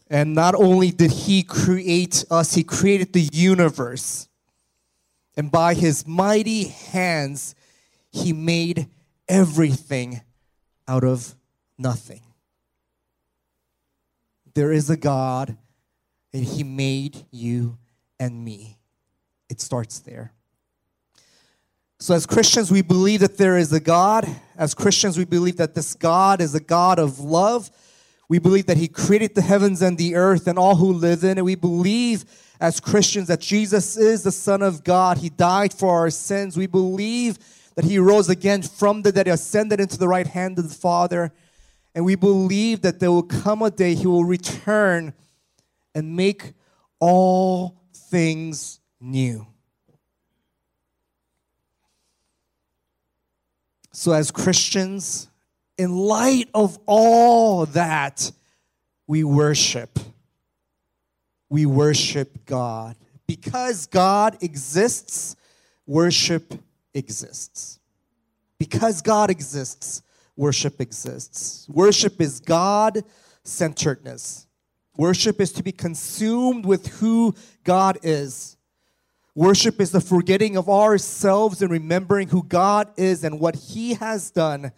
And 0.09 0.33
not 0.33 0.55
only 0.55 0.91
did 0.91 1.11
He 1.11 1.43
create 1.43 2.25
us, 2.31 2.55
He 2.55 2.63
created 2.63 3.13
the 3.13 3.29
universe. 3.31 4.27
And 5.37 5.51
by 5.51 5.73
His 5.73 6.07
mighty 6.07 6.65
hands, 6.65 7.55
He 8.11 8.33
made 8.33 8.87
everything 9.27 10.21
out 10.87 11.03
of 11.03 11.35
nothing. 11.77 12.21
There 14.55 14.71
is 14.71 14.89
a 14.89 14.97
God, 14.97 15.55
and 16.33 16.43
He 16.43 16.63
made 16.63 17.25
you 17.31 17.77
and 18.19 18.43
me. 18.43 18.77
It 19.49 19.61
starts 19.61 19.99
there. 19.99 20.33
So, 22.01 22.15
as 22.15 22.25
Christians, 22.25 22.71
we 22.71 22.81
believe 22.81 23.19
that 23.19 23.37
there 23.37 23.57
is 23.57 23.73
a 23.73 23.79
God. 23.79 24.27
As 24.57 24.73
Christians, 24.73 25.17
we 25.17 25.25
believe 25.25 25.57
that 25.57 25.75
this 25.75 25.93
God 25.93 26.41
is 26.41 26.55
a 26.55 26.59
God 26.59 26.97
of 26.97 27.19
love. 27.19 27.69
We 28.29 28.37
believe 28.37 28.67
that 28.67 28.77
He 28.77 28.87
created 28.87 29.35
the 29.35 29.41
heavens 29.41 29.81
and 29.81 29.97
the 29.97 30.15
earth 30.15 30.47
and 30.47 30.57
all 30.57 30.75
who 30.75 30.93
live 30.93 31.23
in 31.23 31.39
it. 31.39 31.43
We 31.43 31.55
believe 31.55 32.23
as 32.61 32.79
Christians 32.79 33.27
that 33.27 33.41
Jesus 33.41 33.97
is 33.97 34.21
the 34.21 34.31
Son 34.31 34.61
of 34.61 34.83
God. 34.83 35.17
He 35.17 35.29
died 35.29 35.73
for 35.73 35.97
our 35.97 36.11
sins. 36.11 36.55
We 36.55 36.67
believe 36.67 37.39
that 37.75 37.85
He 37.85 37.97
rose 37.97 38.29
again 38.29 38.61
from 38.61 39.01
the 39.01 39.11
dead, 39.11 39.25
He 39.25 39.31
ascended 39.31 39.79
into 39.79 39.97
the 39.97 40.07
right 40.07 40.27
hand 40.27 40.59
of 40.59 40.69
the 40.69 40.75
Father. 40.75 41.33
And 41.95 42.05
we 42.05 42.15
believe 42.15 42.81
that 42.83 42.99
there 42.99 43.11
will 43.11 43.23
come 43.23 43.63
a 43.63 43.71
day 43.71 43.95
He 43.95 44.05
will 44.05 44.25
return 44.25 45.13
and 45.95 46.15
make 46.15 46.53
all 46.99 47.81
things 47.93 48.79
new. 49.01 49.47
So, 53.91 54.11
as 54.11 54.29
Christians, 54.29 55.28
in 55.79 55.95
light 55.95 56.49
of 56.53 56.77
all 56.85 57.65
that, 57.67 58.31
we 59.07 59.23
worship. 59.23 59.97
We 61.49 61.65
worship 61.65 62.45
God. 62.45 62.97
Because 63.25 63.87
God 63.87 64.43
exists, 64.43 65.37
worship 65.87 66.53
exists. 66.93 67.79
Because 68.59 69.01
God 69.01 69.31
exists, 69.31 70.03
worship 70.35 70.81
exists. 70.81 71.65
Worship 71.69 72.19
is 72.19 72.41
God 72.41 73.01
centeredness. 73.43 74.47
Worship 74.97 75.39
is 75.39 75.53
to 75.53 75.63
be 75.63 75.71
consumed 75.71 76.65
with 76.65 76.87
who 76.99 77.33
God 77.63 77.99
is. 78.03 78.57
Worship 79.33 79.79
is 79.79 79.91
the 79.91 80.01
forgetting 80.01 80.57
of 80.57 80.67
ourselves 80.67 81.61
and 81.61 81.71
remembering 81.71 82.27
who 82.27 82.43
God 82.43 82.91
is 82.97 83.23
and 83.23 83.39
what 83.39 83.55
He 83.55 83.93
has 83.93 84.29
done. 84.29 84.73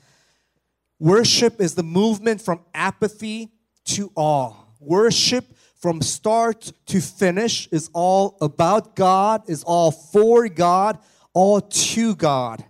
Worship 1.01 1.59
is 1.59 1.73
the 1.73 1.81
movement 1.81 2.41
from 2.41 2.59
apathy 2.75 3.49
to 3.85 4.11
awe. 4.13 4.53
Worship 4.79 5.45
from 5.73 5.99
start 5.99 6.71
to 6.85 7.01
finish 7.01 7.67
is 7.71 7.89
all 7.91 8.37
about 8.39 8.95
God, 8.95 9.41
is 9.49 9.63
all 9.63 9.89
for 9.89 10.47
God, 10.47 10.99
all 11.33 11.59
to 11.59 12.15
God. 12.15 12.63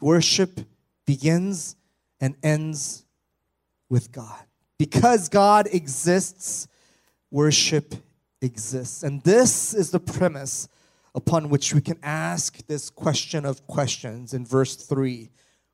Worship 0.00 0.58
begins 1.06 1.76
and 2.20 2.34
ends 2.42 3.04
with 3.88 4.10
God. 4.10 4.42
Because 4.76 5.28
God 5.28 5.68
exists, 5.70 6.66
worship 7.30 7.94
exists. 8.42 9.04
And 9.04 9.22
this 9.22 9.74
is 9.74 9.92
the 9.92 10.00
premise 10.00 10.68
upon 11.14 11.50
which 11.50 11.72
we 11.72 11.80
can 11.80 12.00
ask 12.02 12.66
this 12.66 12.90
question 12.90 13.44
of 13.44 13.64
questions 13.68 14.34
in 14.34 14.44
verse 14.44 14.74
3 14.74 15.30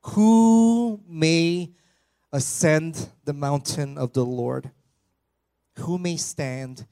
Who 0.07 1.01
may 1.07 1.71
ascend 2.31 3.09
the 3.23 3.33
mountain 3.33 3.97
of 3.97 4.13
the 4.13 4.25
Lord? 4.25 4.71
Who 5.79 5.97
may 5.97 6.17
stand 6.17 6.85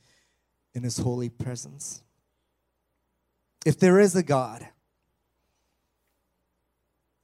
in 0.74 0.84
his 0.84 0.98
holy 0.98 1.30
presence? 1.30 2.04
If 3.66 3.80
there 3.80 4.00
is 4.00 4.16
a 4.16 4.24
God, 4.24 4.68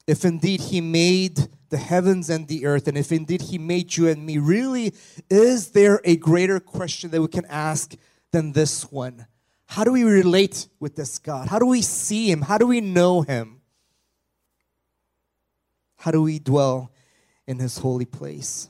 if 0.06 0.24
indeed 0.24 0.62
he 0.62 0.82
made 0.82 1.48
the 1.70 1.78
heavens 1.78 2.30
and 2.30 2.48
the 2.48 2.66
earth, 2.66 2.88
and 2.88 2.98
if 2.98 3.12
indeed 3.12 3.42
he 3.42 3.58
made 3.58 3.98
you 3.98 4.08
and 4.08 4.26
me, 4.26 4.38
really, 4.38 4.94
is 5.30 5.72
there 5.72 6.00
a 6.04 6.16
greater 6.16 6.60
question 6.60 7.12
that 7.12 7.22
we 7.22 7.28
can 7.28 7.46
ask 7.46 7.96
than 8.32 8.52
this 8.52 8.92
one. 8.92 9.26
How 9.66 9.84
do 9.84 9.92
we 9.92 10.04
relate 10.04 10.68
with 10.80 10.96
this 10.96 11.18
God? 11.18 11.48
How 11.48 11.60
do 11.60 11.66
we 11.66 11.82
see 11.82 12.32
Him? 12.32 12.42
How 12.42 12.58
do 12.58 12.68
we 12.68 12.82
know 12.82 13.22
Him? 13.22 13.62
How 15.98 16.12
do 16.12 16.22
we 16.22 16.40
dwell 16.40 16.92
in 17.48 17.60
His 17.60 17.78
holy 17.78 18.06
place? 18.06 18.70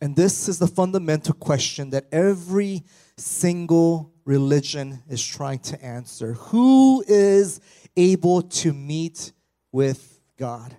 And 0.00 0.14
this 0.14 0.48
is 0.48 0.58
the 0.58 0.66
fundamental 0.66 1.34
question 1.34 1.90
that 1.90 2.06
every 2.12 2.84
single 3.16 4.12
religion 4.24 5.02
is 5.08 5.24
trying 5.24 5.60
to 5.60 5.82
answer. 5.82 6.34
Who 6.34 7.02
is 7.06 7.60
able 7.96 8.42
to 8.42 8.72
meet 8.72 9.32
with 9.72 10.20
God? 10.36 10.76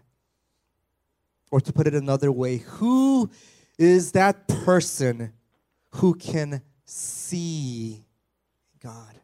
Or 1.50 1.62
to 1.62 1.74
put 1.74 1.88
it 1.88 1.96
another 1.96 2.32
way, 2.32 2.58
who 2.58 3.30
is 3.80 4.12
that 4.12 4.48
person 4.48 5.34
who 5.96 6.14
can 6.14 6.62
see 6.86 8.04
God? 8.84 9.16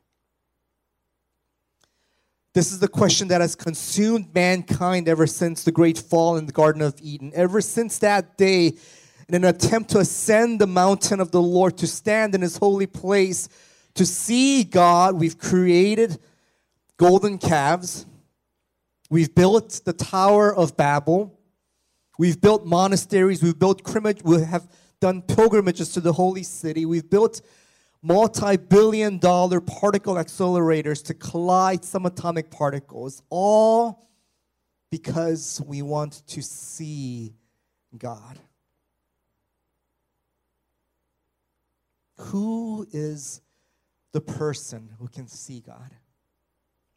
This 2.53 2.71
is 2.71 2.77
the 2.77 2.87
question 2.87 3.29
that 3.29 3.41
has 3.41 3.55
consumed 3.55 4.33
mankind 4.35 5.09
ever 5.09 5.25
since 5.25 5.63
the 5.63 5.71
great 5.71 5.97
fall 5.97 6.37
in 6.37 6.45
the 6.45 6.51
Garden 6.51 6.83
of 6.83 6.93
Eden. 7.01 7.31
Ever 7.33 7.61
since 7.61 7.97
that 7.99 8.37
day, 8.37 8.73
in 9.27 9.35
an 9.35 9.45
attempt 9.45 9.89
to 9.91 9.99
ascend 9.99 10.61
the 10.61 10.67
mountain 10.67 11.19
of 11.19 11.31
the 11.31 11.41
Lord, 11.41 11.79
to 11.79 11.87
stand 11.87 12.35
in 12.35 12.41
his 12.41 12.57
holy 12.57 12.85
place, 12.85 13.49
to 13.95 14.05
see 14.05 14.63
God, 14.63 15.19
we've 15.19 15.39
created 15.39 16.19
golden 16.97 17.39
calves. 17.39 18.05
We've 19.09 19.33
built 19.33 19.81
the 19.83 19.93
Tower 19.93 20.53
of 20.53 20.77
Babel. 20.77 21.39
We've 22.19 22.39
built 22.39 22.67
monasteries. 22.67 23.41
We've 23.41 23.57
built 23.57 23.81
we 24.23 24.43
have 24.43 24.67
done 24.99 25.23
pilgrimages 25.23 25.91
to 25.93 26.01
the 26.01 26.13
holy 26.13 26.43
city. 26.43 26.85
We've 26.85 27.09
built 27.09 27.41
multi 28.03 28.57
billion 28.57 29.17
dollar 29.17 29.61
particle 29.61 30.15
accelerators 30.15 31.03
to 31.05 31.13
collide 31.13 31.81
subatomic 31.81 32.51
particles, 32.51 33.23
all 33.29 34.07
because 34.91 35.59
we 35.65 35.81
want 35.81 36.21
to 36.27 36.43
see 36.43 37.33
God. 37.97 38.37
Who 42.17 42.85
is 42.91 43.41
the 44.11 44.21
person 44.21 44.89
who 44.99 45.07
can 45.07 45.27
see 45.27 45.61
God? 45.61 45.95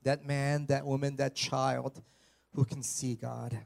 That 0.02 0.26
man, 0.26 0.66
that 0.66 0.84
woman, 0.84 1.16
that 1.16 1.34
child 1.34 2.02
who 2.52 2.64
can 2.64 2.82
see 2.82 3.14
God. 3.14 3.58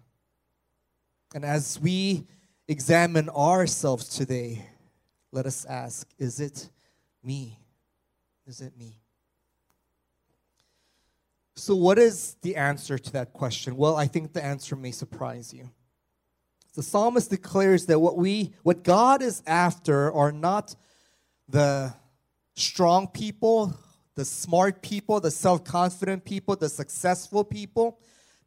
And 1.34 1.44
as 1.44 1.80
we 1.80 2.26
examine 2.68 3.28
ourselves 3.30 4.08
today, 4.08 4.66
let 5.32 5.46
us 5.46 5.64
ask 5.64 6.06
is 6.18 6.38
it 6.40 6.68
me? 7.22 7.58
Is 8.46 8.60
it 8.60 8.76
me? 8.76 9.00
So, 11.56 11.74
what 11.74 11.98
is 11.98 12.36
the 12.42 12.56
answer 12.56 12.98
to 12.98 13.12
that 13.12 13.32
question? 13.32 13.76
Well, 13.76 13.96
I 13.96 14.06
think 14.06 14.32
the 14.32 14.42
answer 14.42 14.76
may 14.76 14.92
surprise 14.92 15.52
you. 15.52 15.70
The 16.74 16.82
psalmist 16.82 17.30
declares 17.30 17.86
that 17.86 17.98
what 17.98 18.16
we 18.16 18.54
what 18.62 18.82
God 18.82 19.22
is 19.22 19.42
after 19.46 20.10
are 20.12 20.32
not 20.32 20.74
the 21.48 21.92
strong 22.54 23.08
people, 23.08 23.78
the 24.14 24.24
smart 24.24 24.82
people, 24.82 25.20
the 25.20 25.30
self-confident 25.30 26.24
people, 26.24 26.56
the 26.56 26.68
successful 26.68 27.44
people, 27.44 27.98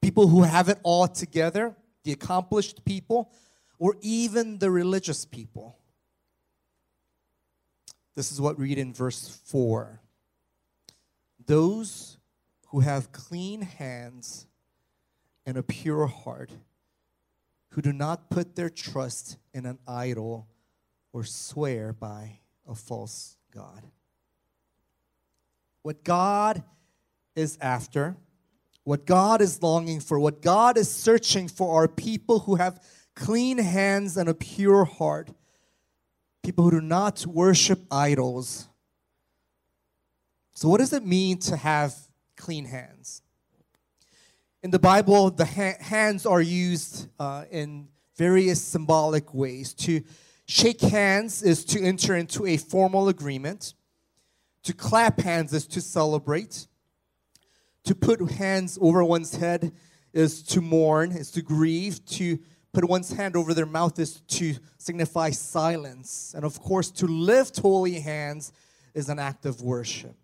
people 0.02 0.28
who 0.28 0.44
have 0.44 0.70
it 0.70 0.80
all 0.84 1.08
together, 1.08 1.76
the 2.04 2.14
accomplished 2.14 2.84
people, 2.86 3.32
or 3.78 3.96
even 4.02 4.58
the 4.60 4.72
religious 4.72 5.26
people. 5.26 5.78
This 8.16 8.32
is 8.32 8.40
what 8.40 8.58
we 8.58 8.66
read 8.66 8.78
in 8.78 8.94
verse 8.94 9.42
4. 9.46 10.02
Those 11.46 12.18
who 12.68 12.80
have 12.82 13.12
clean 13.12 13.62
hands 13.62 14.48
and 15.46 15.58
a 15.58 15.64
pure 15.64 16.08
heart, 16.08 16.52
who 17.72 17.82
do 17.82 17.92
not 17.92 18.30
put 18.30 18.56
their 18.56 18.70
trust 18.70 19.38
in 19.54 19.66
an 19.66 19.80
idol 19.88 20.48
or 21.12 21.24
swear 21.24 21.92
by 21.92 22.40
a 22.68 22.76
false 22.76 23.38
God. 23.54 23.84
What 25.82 26.04
God 26.04 26.64
is 27.36 27.58
after, 27.60 28.16
what 28.84 29.06
God 29.06 29.42
is 29.42 29.62
longing 29.62 30.00
for, 30.00 30.20
what 30.20 30.42
God 30.42 30.78
is 30.78 30.90
searching 30.90 31.48
for 31.48 31.84
are 31.84 31.88
people 31.88 32.40
who 32.40 32.56
have 32.56 32.84
clean 33.16 33.58
hands 33.58 34.18
and 34.18 34.30
a 34.30 34.34
pure 34.34 34.86
heart, 34.86 35.30
people 36.44 36.66
who 36.66 36.72
do 36.72 36.82
not 36.82 37.26
worship 37.26 37.80
idols. 37.90 38.68
So, 40.54 40.68
what 40.70 40.80
does 40.80 40.94
it 40.94 41.06
mean 41.06 41.40
to 41.40 41.56
have 41.56 41.96
clean 42.36 42.66
hands? 42.66 43.22
In 44.62 44.70
the 44.70 44.80
Bible, 44.80 45.32
the 45.32 45.46
ha- 45.46 45.78
hands 45.80 46.26
are 46.26 46.42
used 46.42 47.08
uh, 47.18 47.46
in 47.50 47.88
various 48.18 48.62
symbolic 48.62 49.34
ways. 49.34 49.74
To 49.76 50.02
shake 50.46 50.82
hands 50.82 51.42
is 51.42 51.66
to 51.66 51.82
enter 51.82 52.16
into 52.16 52.46
a 52.46 52.58
formal 52.58 53.10
agreement. 53.10 53.74
To 54.64 54.74
clap 54.74 55.20
hands 55.22 55.54
is 55.54 55.66
to 55.68 55.82
celebrate. 55.82 56.68
To 57.86 57.96
put 57.96 58.32
hands 58.32 58.78
over 58.80 59.04
one's 59.04 59.36
head 59.36 59.74
is 60.14 60.44
to 60.44 60.62
mourn, 60.62 61.12
is 61.12 61.32
to 61.32 61.42
grieve. 61.42 62.06
To 62.06 62.40
put 62.74 62.84
one's 62.90 63.14
hand 63.14 63.36
over 63.36 63.54
their 63.54 63.68
mouth 63.68 63.98
is 64.00 64.20
to 64.22 64.56
signify 64.78 65.30
silence. 65.30 66.34
And 66.36 66.44
of 66.44 66.60
course, 66.60 66.90
to 66.92 67.06
lift 67.06 67.60
holy 67.60 68.00
hands 68.00 68.52
is 68.94 69.10
an 69.10 69.20
act 69.20 69.46
of 69.46 69.62
worship. 69.62 70.16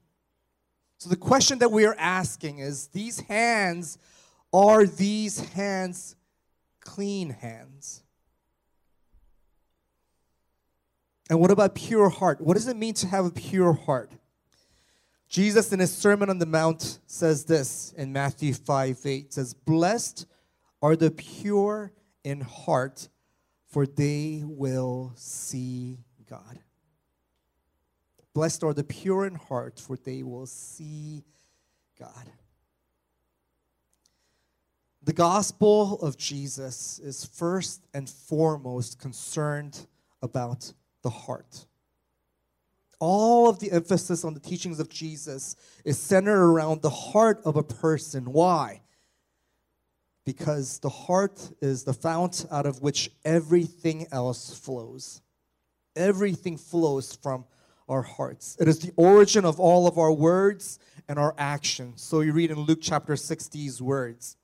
So 0.97 1.09
the 1.09 1.15
question 1.15 1.59
that 1.59 1.71
we 1.71 1.85
are 1.85 1.95
asking 1.97 2.59
is 2.59 2.87
these 2.87 3.21
hands, 3.21 3.97
are 4.51 4.85
these 4.85 5.39
hands 5.51 6.15
clean 6.81 7.29
hands? 7.29 8.03
And 11.29 11.39
what 11.39 11.51
about 11.51 11.75
pure 11.75 12.09
heart? 12.09 12.41
What 12.41 12.55
does 12.55 12.67
it 12.67 12.75
mean 12.75 12.95
to 12.95 13.07
have 13.07 13.25
a 13.25 13.31
pure 13.31 13.73
heart? 13.73 14.11
Jesus 15.29 15.71
in 15.71 15.79
his 15.79 15.95
Sermon 15.95 16.31
on 16.31 16.39
the 16.39 16.47
Mount 16.47 16.99
says 17.05 17.45
this 17.45 17.93
in 17.95 18.11
Matthew 18.11 18.55
5 18.55 18.99
8 19.05 19.33
says, 19.33 19.53
Blessed 19.53 20.25
are 20.81 20.95
the 20.95 21.11
pure 21.11 21.93
in 22.23 22.41
heart, 22.41 23.09
for 23.67 23.85
they 23.85 24.43
will 24.45 25.13
see 25.15 25.99
God. 26.29 26.59
Blessed 28.33 28.63
are 28.63 28.73
the 28.73 28.83
pure 28.83 29.25
in 29.25 29.35
heart, 29.35 29.79
for 29.79 29.97
they 29.97 30.23
will 30.23 30.45
see 30.45 31.23
God. 31.99 32.31
The 35.03 35.13
gospel 35.13 35.99
of 36.01 36.17
Jesus 36.17 36.99
is 36.99 37.25
first 37.25 37.87
and 37.93 38.09
foremost 38.09 38.99
concerned 38.99 39.87
about 40.21 40.73
the 41.01 41.09
heart. 41.09 41.65
All 42.99 43.47
of 43.49 43.59
the 43.59 43.71
emphasis 43.71 44.25
on 44.25 44.33
the 44.33 44.41
teachings 44.41 44.79
of 44.79 44.89
Jesus 44.89 45.55
is 45.85 45.97
centered 45.97 46.43
around 46.43 46.81
the 46.81 46.89
heart 46.89 47.41
of 47.45 47.55
a 47.55 47.63
person. 47.63 48.25
Why? 48.25 48.81
Because 50.29 50.77
the 50.77 50.89
heart 50.89 51.41
is 51.59 51.85
the 51.85 51.93
fount 51.93 52.45
out 52.51 52.67
of 52.67 52.83
which 52.83 53.09
everything 53.25 54.05
else 54.11 54.55
flows. 54.55 55.23
Everything 55.95 56.55
flows 56.55 57.15
from 57.15 57.45
our 57.87 58.03
hearts. 58.03 58.55
It 58.59 58.67
is 58.67 58.77
the 58.77 58.93
origin 58.95 59.43
of 59.43 59.59
all 59.59 59.87
of 59.87 59.97
our 59.97 60.11
words 60.11 60.77
and 61.07 61.17
our 61.17 61.33
actions. 61.39 62.03
So 62.03 62.21
you 62.21 62.31
read 62.31 62.51
in 62.51 62.59
Luke 62.59 62.77
chapter 62.79 63.15
6 63.15 63.47
these 63.47 63.81
words 63.81 64.37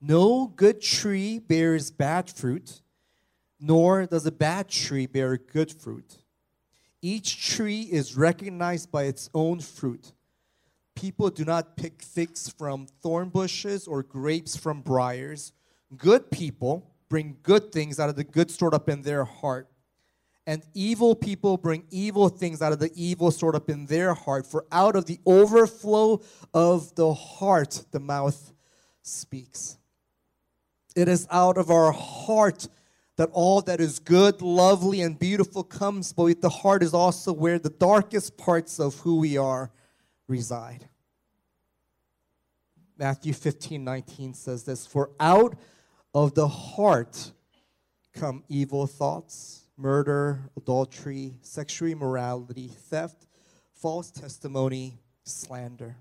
No 0.00 0.46
good 0.46 0.80
tree 0.80 1.40
bears 1.40 1.90
bad 1.90 2.30
fruit, 2.30 2.80
nor 3.60 4.06
does 4.06 4.24
a 4.24 4.32
bad 4.32 4.68
tree 4.68 5.04
bear 5.04 5.36
good 5.36 5.70
fruit. 5.70 6.16
Each 7.02 7.54
tree 7.54 7.82
is 7.82 8.16
recognized 8.16 8.90
by 8.90 9.02
its 9.02 9.28
own 9.34 9.60
fruit. 9.60 10.14
People 11.00 11.30
do 11.30 11.46
not 11.46 11.78
pick 11.78 12.02
figs 12.02 12.52
from 12.58 12.86
thorn 13.02 13.30
bushes 13.30 13.88
or 13.88 14.02
grapes 14.02 14.54
from 14.54 14.82
briars. 14.82 15.54
Good 15.96 16.30
people 16.30 16.90
bring 17.08 17.38
good 17.42 17.72
things 17.72 17.98
out 17.98 18.10
of 18.10 18.16
the 18.16 18.24
good 18.24 18.50
stored 18.50 18.74
up 18.74 18.86
in 18.86 19.00
their 19.00 19.24
heart. 19.24 19.70
And 20.46 20.62
evil 20.74 21.14
people 21.14 21.56
bring 21.56 21.84
evil 21.90 22.28
things 22.28 22.60
out 22.60 22.72
of 22.72 22.80
the 22.80 22.92
evil 22.94 23.30
stored 23.30 23.54
up 23.54 23.70
in 23.70 23.86
their 23.86 24.12
heart. 24.12 24.46
For 24.46 24.66
out 24.70 24.94
of 24.94 25.06
the 25.06 25.18
overflow 25.24 26.20
of 26.52 26.94
the 26.96 27.14
heart, 27.14 27.82
the 27.92 28.00
mouth 28.00 28.52
speaks. 29.00 29.78
It 30.94 31.08
is 31.08 31.26
out 31.30 31.56
of 31.56 31.70
our 31.70 31.92
heart 31.92 32.68
that 33.16 33.30
all 33.32 33.62
that 33.62 33.80
is 33.80 34.00
good, 34.00 34.42
lovely, 34.42 35.00
and 35.00 35.18
beautiful 35.18 35.64
comes, 35.64 36.12
but 36.12 36.42
the 36.42 36.50
heart 36.50 36.82
is 36.82 36.92
also 36.92 37.32
where 37.32 37.58
the 37.58 37.70
darkest 37.70 38.36
parts 38.36 38.78
of 38.78 38.96
who 38.96 39.16
we 39.16 39.38
are 39.38 39.70
reside. 40.28 40.89
Matthew 43.00 43.32
15 43.32 43.82
19 43.82 44.34
says 44.34 44.64
this 44.64 44.86
For 44.86 45.10
out 45.18 45.56
of 46.14 46.34
the 46.34 46.46
heart 46.46 47.32
come 48.12 48.44
evil 48.46 48.86
thoughts, 48.86 49.64
murder, 49.78 50.50
adultery, 50.54 51.38
sexual 51.40 51.88
immorality, 51.88 52.68
theft, 52.68 53.26
false 53.72 54.10
testimony, 54.10 54.98
slander. 55.24 55.96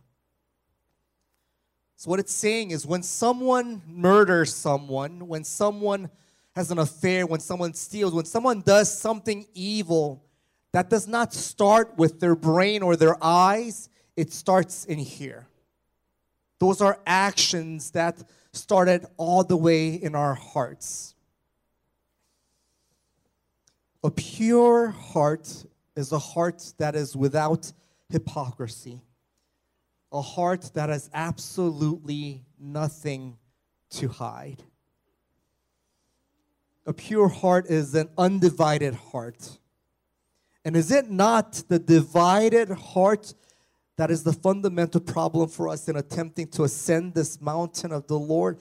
So, 1.96 2.10
what 2.10 2.20
it's 2.20 2.34
saying 2.34 2.72
is 2.72 2.86
when 2.86 3.02
someone 3.02 3.82
murders 3.88 4.54
someone, 4.54 5.26
when 5.26 5.46
someone 5.46 6.10
has 6.54 6.70
an 6.70 6.80
affair, 6.80 7.26
when 7.26 7.40
someone 7.40 7.74
steals, 7.76 8.14
when 8.14 8.26
someone 8.26 8.60
does 8.60 8.94
something 8.94 9.46
evil, 9.54 10.26
that 10.74 10.90
does 10.90 11.08
not 11.08 11.34
start 11.34 11.98
with 11.98 12.20
their 12.20 12.36
brain 12.36 12.84
or 12.84 12.98
their 12.98 13.16
eyes, 13.24 13.88
it 14.18 14.34
starts 14.34 14.84
in 14.84 15.00
here. 15.00 15.49
Those 16.60 16.82
are 16.82 17.00
actions 17.08 17.92
that 17.92 18.22
started 18.52 19.06
all 19.18 19.44
the 19.44 19.58
way 19.58 19.94
in 19.94 20.14
our 20.14 20.36
hearts. 20.36 21.16
A 24.04 24.12
pure 24.12 24.90
heart 24.90 25.66
is 25.96 26.12
a 26.12 26.20
heart 26.20 26.74
that 26.78 26.96
is 26.96 27.16
without 27.16 27.72
hypocrisy, 28.10 29.02
a 30.12 30.22
heart 30.22 30.72
that 30.74 30.90
has 30.90 31.10
absolutely 31.14 32.44
nothing 32.60 33.38
to 33.92 34.08
hide. 34.08 34.64
A 36.86 36.94
pure 36.94 37.28
heart 37.28 37.68
is 37.68 37.94
an 37.94 38.10
undivided 38.18 38.96
heart. 38.96 39.60
And 40.66 40.76
is 40.76 40.92
it 40.92 41.10
not 41.10 41.64
the 41.68 41.80
divided 41.80 42.70
heart 42.70 43.34
that 44.00 44.10
is 44.10 44.24
the 44.24 44.32
fundamental 44.32 45.02
problem 45.02 45.50
for 45.50 45.68
us 45.68 45.90
in 45.90 45.98
attempting 45.98 46.48
to 46.48 46.64
ascend 46.64 47.14
this 47.14 47.42
mountain 47.42 47.92
of 47.92 48.08
the 48.08 48.18
Lord? 48.18 48.58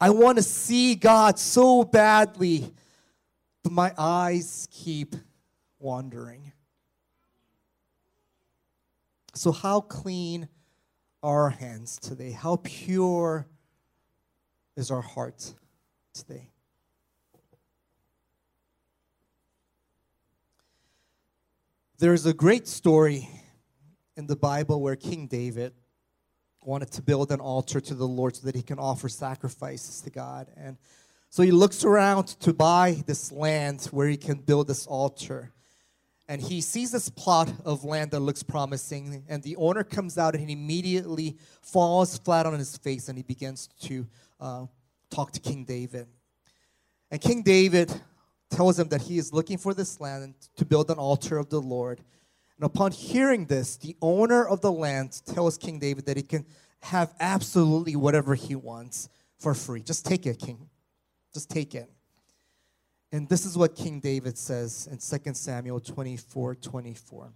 I 0.00 0.10
want 0.10 0.38
to 0.38 0.42
see 0.42 0.96
God 0.96 1.38
so 1.38 1.84
badly, 1.84 2.68
but 3.62 3.70
my 3.70 3.94
eyes 3.96 4.66
keep 4.72 5.14
wandering. 5.78 6.50
So, 9.34 9.52
how 9.52 9.82
clean 9.82 10.48
are 11.22 11.44
our 11.44 11.50
hands 11.50 12.00
today? 12.00 12.32
How 12.32 12.56
pure 12.56 13.46
is 14.74 14.90
our 14.90 15.00
heart 15.00 15.54
today? 16.12 16.50
There's 21.98 22.26
a 22.26 22.34
great 22.34 22.66
story 22.66 23.28
in 24.16 24.26
the 24.26 24.36
Bible 24.36 24.80
where 24.80 24.96
King 24.96 25.26
David 25.26 25.72
wanted 26.64 26.90
to 26.92 27.02
build 27.02 27.32
an 27.32 27.40
altar 27.40 27.80
to 27.80 27.94
the 27.94 28.06
Lord 28.06 28.36
so 28.36 28.46
that 28.46 28.54
he 28.54 28.62
can 28.62 28.78
offer 28.78 29.08
sacrifices 29.08 30.00
to 30.02 30.10
God. 30.10 30.48
And 30.56 30.76
so 31.30 31.42
he 31.42 31.50
looks 31.50 31.84
around 31.84 32.26
to 32.40 32.52
buy 32.52 33.02
this 33.06 33.32
land 33.32 33.88
where 33.90 34.06
he 34.06 34.16
can 34.16 34.38
build 34.38 34.68
this 34.68 34.86
altar. 34.86 35.52
And 36.28 36.40
he 36.40 36.60
sees 36.60 36.92
this 36.92 37.08
plot 37.08 37.52
of 37.64 37.84
land 37.84 38.12
that 38.12 38.20
looks 38.20 38.42
promising, 38.42 39.24
and 39.28 39.42
the 39.42 39.56
owner 39.56 39.82
comes 39.82 40.18
out 40.18 40.34
and 40.34 40.48
he 40.48 40.52
immediately 40.52 41.36
falls 41.60 42.16
flat 42.18 42.46
on 42.46 42.58
his 42.58 42.76
face 42.76 43.08
and 43.08 43.18
he 43.18 43.22
begins 43.22 43.68
to 43.82 44.06
uh, 44.40 44.66
talk 45.10 45.32
to 45.32 45.40
King 45.40 45.64
David. 45.64 46.06
And 47.10 47.20
King 47.20 47.42
David 47.42 47.92
tells 48.50 48.78
him 48.78 48.88
that 48.88 49.02
he 49.02 49.18
is 49.18 49.32
looking 49.32 49.58
for 49.58 49.74
this 49.74 50.00
land 50.00 50.34
to 50.56 50.64
build 50.64 50.90
an 50.90 50.98
altar 50.98 51.38
of 51.38 51.48
the 51.48 51.60
Lord. 51.60 52.00
And 52.56 52.64
upon 52.66 52.92
hearing 52.92 53.46
this, 53.46 53.76
the 53.76 53.96
owner 54.00 54.46
of 54.46 54.60
the 54.60 54.72
land 54.72 55.20
tells 55.26 55.58
King 55.58 55.78
David 55.78 56.06
that 56.06 56.16
he 56.16 56.22
can 56.22 56.46
have 56.80 57.14
absolutely 57.20 57.96
whatever 57.96 58.34
he 58.34 58.54
wants 58.54 59.08
for 59.38 59.54
free. 59.54 59.82
Just 59.82 60.04
take 60.04 60.26
it, 60.26 60.38
King. 60.38 60.68
Just 61.32 61.50
take 61.50 61.74
it. 61.74 61.90
And 63.10 63.28
this 63.28 63.44
is 63.44 63.58
what 63.58 63.76
King 63.76 64.00
David 64.00 64.38
says 64.38 64.88
in 64.90 64.98
2 64.98 65.34
Samuel 65.34 65.80
24 65.80 66.54
24. 66.54 67.32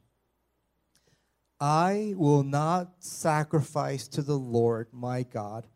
I 1.59 2.15
will 2.17 2.43
not 2.43 2.93
sacrifice 2.99 4.09
to 4.09 4.23
the 4.23 4.37
Lord 4.37 4.89
my 4.93 5.23
God 5.23 5.67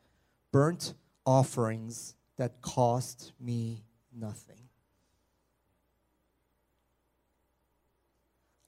burnt 0.53 0.95
offerings 1.25 2.15
that 2.37 2.61
cost 2.61 3.33
me 3.41 3.85
nothing. 4.15 4.60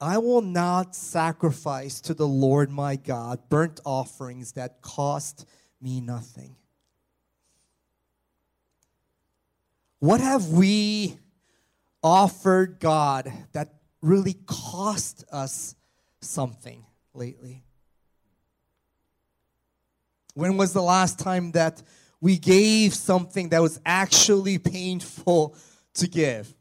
I 0.03 0.17
will 0.17 0.41
not 0.41 0.97
sacrifice 0.97 2.01
to 2.01 2.13
the 2.13 2.27
Lord 2.27 2.69
my 2.69 2.97
God 2.97 3.39
burnt 3.47 3.79
offerings 3.85 4.51
that 4.51 4.81
cost 4.81 5.47
me 5.79 6.01
nothing. 6.01 6.57
What 9.99 10.19
have 10.19 10.49
we 10.49 11.17
offered 12.03 12.81
God 12.81 13.31
that 13.53 13.75
really 14.01 14.35
cost 14.45 15.23
us 15.31 15.73
something 16.19 16.83
lately? 17.13 17.63
When 20.33 20.57
was 20.57 20.73
the 20.73 20.83
last 20.83 21.17
time 21.17 21.53
that 21.53 21.81
we 22.19 22.37
gave 22.37 22.93
something 22.93 23.47
that 23.49 23.61
was 23.61 23.79
actually 23.85 24.57
painful 24.57 25.55
to 25.93 26.09
give? 26.09 26.53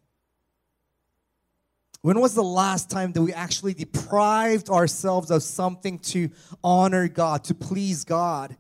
When 2.03 2.21
was 2.21 2.35
the 2.35 2.43
last 2.43 2.91
time 2.91 3.13
that 3.13 3.23
we 3.23 3.33
actually 3.33 3.75
deprived 3.75 4.69
ourselves 4.69 5.31
of 5.31 5.45
something 5.45 6.01
to 6.01 6.31
honor 6.63 7.07
God, 7.07 7.45
to 7.45 7.55
please 7.55 8.03
God? 8.05 8.57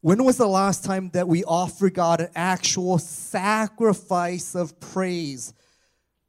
When 0.00 0.24
was 0.24 0.38
the 0.38 0.48
last 0.48 0.82
time 0.82 1.10
that 1.10 1.28
we 1.28 1.44
offered 1.44 1.92
God 1.92 2.20
an 2.20 2.30
actual 2.34 2.96
sacrifice 2.98 4.54
of 4.54 4.80
praise, 4.80 5.52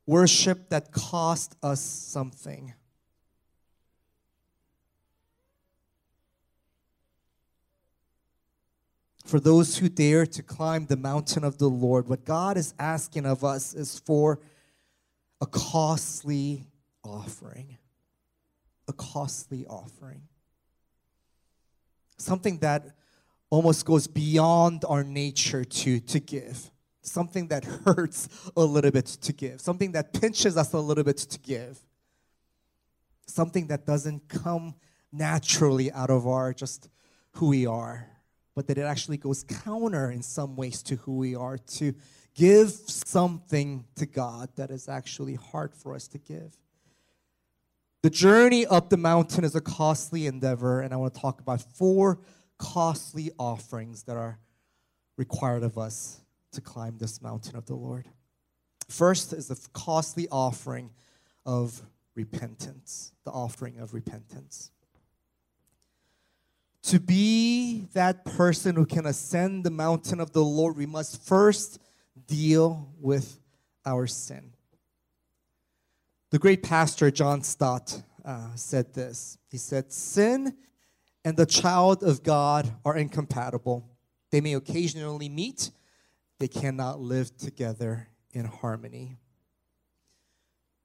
worship 0.06 0.70
that 0.70 0.92
cost 0.92 1.56
us 1.64 1.80
something? 1.80 2.74
For 9.24 9.40
those 9.40 9.78
who 9.78 9.88
dare 9.88 10.26
to 10.26 10.44
climb 10.44 10.88
the 10.88 10.98
mountain 10.98 11.46
of 11.46 11.58
the 11.58 11.70
Lord, 11.70 12.10
what 12.10 12.26
God 12.26 12.58
is 12.58 12.74
asking 12.80 13.26
of 13.26 13.44
us 13.46 13.74
is 13.74 14.00
for 14.00 14.40
a 15.42 15.46
costly 15.46 16.66
offering. 17.04 17.78
A 18.88 18.94
costly 18.94 19.66
offering. 19.68 20.24
Something 22.18 22.60
that 22.60 22.96
almost 23.50 23.86
goes 23.86 24.08
beyond 24.08 24.84
our 24.88 25.04
nature 25.04 25.64
to, 25.64 26.00
to 26.00 26.20
give. 26.20 26.72
Something 27.02 27.48
that 27.48 27.64
hurts 27.64 28.28
a 28.56 28.64
little 28.64 28.92
bit 28.92 29.06
to 29.06 29.34
give. 29.34 29.62
Something 29.62 29.92
that 29.94 30.14
pinches 30.14 30.58
us 30.58 30.74
a 30.74 30.80
little 30.80 31.04
bit 31.04 31.18
to 31.18 31.40
give. 31.40 31.80
Something 33.26 33.68
that 33.68 33.86
doesn't 33.86 34.28
come 34.28 34.76
naturally 35.12 35.92
out 35.92 36.10
of 36.10 36.28
our 36.28 36.54
just 36.54 36.90
who 37.34 37.48
we 37.48 37.66
are 37.66 38.08
but 38.58 38.66
that 38.66 38.80
it 38.80 38.86
actually 38.86 39.18
goes 39.18 39.44
counter 39.44 40.10
in 40.10 40.24
some 40.24 40.56
ways 40.56 40.82
to 40.82 40.96
who 40.96 41.16
we 41.18 41.36
are 41.36 41.60
to 41.60 41.94
give 42.38 42.70
something 42.70 43.84
to 43.96 44.06
God 44.06 44.50
that 44.56 44.70
is 44.70 44.88
actually 44.88 45.36
hard 45.36 45.74
for 45.74 45.96
us 45.96 46.08
to 46.10 46.20
give. 46.20 46.56
The 48.04 48.12
journey 48.12 48.66
up 48.66 48.90
the 48.90 48.98
mountain 48.98 49.44
is 49.44 49.56
a 49.56 49.62
costly 49.62 50.28
endeavor, 50.28 50.82
and 50.82 50.94
I 50.94 50.98
want 50.98 51.16
to 51.16 51.20
talk 51.20 51.42
about 51.42 51.62
four 51.62 52.20
costly 52.60 53.32
offerings 53.40 54.04
that 54.04 54.16
are 54.16 54.40
required 55.18 55.64
of 55.64 55.80
us 55.80 56.22
to 56.52 56.62
climb 56.62 57.00
this 57.00 57.22
mountain 57.22 57.56
of 57.56 57.66
the 57.66 57.76
Lord. 57.76 58.08
First 58.88 59.34
is 59.34 59.48
the 59.48 59.60
costly 59.74 60.28
offering 60.32 60.92
of 61.44 61.82
repentance, 62.16 63.14
the 63.26 63.32
offering 63.32 63.80
of 63.80 63.96
repentance. 63.96 64.72
To 66.84 67.00
be 67.00 67.88
that 67.94 68.24
person 68.24 68.76
who 68.76 68.86
can 68.86 69.08
ascend 69.08 69.66
the 69.66 69.72
mountain 69.72 70.20
of 70.20 70.32
the 70.32 70.44
Lord, 70.44 70.78
we 70.78 70.86
must 70.86 71.22
first 71.22 71.80
deal 72.26 72.94
with 73.00 73.40
our 73.86 74.08
sin. 74.08 74.54
The 76.32 76.40
great 76.40 76.64
pastor 76.64 77.10
John 77.10 77.42
Stott 77.42 78.02
uh, 78.26 78.54
said 78.56 78.94
this. 78.94 79.38
He 79.50 79.58
said, 79.58 79.92
Sin 79.94 80.56
and 81.24 81.38
the 81.38 81.46
child 81.46 82.04
of 82.04 82.24
God 82.24 82.74
are 82.84 82.98
incompatible. 82.98 83.90
They 84.32 84.42
may 84.42 84.54
occasionally 84.54 85.30
meet, 85.30 85.72
they 86.40 86.48
cannot 86.48 87.00
live 87.00 87.36
together 87.38 88.10
in 88.34 88.46
harmony. 88.46 89.18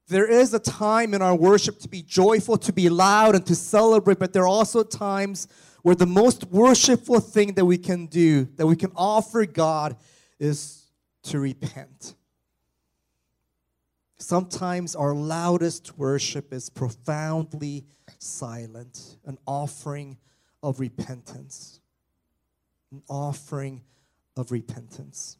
There 0.07 0.29
is 0.29 0.53
a 0.53 0.59
time 0.59 1.13
in 1.13 1.21
our 1.21 1.35
worship 1.35 1.79
to 1.79 1.87
be 1.87 2.01
joyful, 2.01 2.57
to 2.57 2.73
be 2.73 2.89
loud, 2.89 3.35
and 3.35 3.45
to 3.45 3.55
celebrate, 3.55 4.19
but 4.19 4.33
there 4.33 4.43
are 4.43 4.47
also 4.47 4.83
times 4.83 5.47
where 5.81 5.95
the 5.95 6.05
most 6.05 6.45
worshipful 6.45 7.19
thing 7.19 7.53
that 7.53 7.65
we 7.65 7.77
can 7.77 8.07
do, 8.07 8.45
that 8.55 8.67
we 8.67 8.75
can 8.75 8.91
offer 8.95 9.45
God, 9.45 9.97
is 10.39 10.82
to 11.23 11.39
repent. 11.39 12.15
Sometimes 14.17 14.95
our 14.95 15.13
loudest 15.13 15.97
worship 15.97 16.53
is 16.53 16.69
profoundly 16.69 17.85
silent, 18.19 19.17
an 19.25 19.37
offering 19.45 20.17
of 20.61 20.79
repentance. 20.79 21.81
An 22.91 23.01
offering 23.09 23.81
of 24.37 24.51
repentance. 24.51 25.37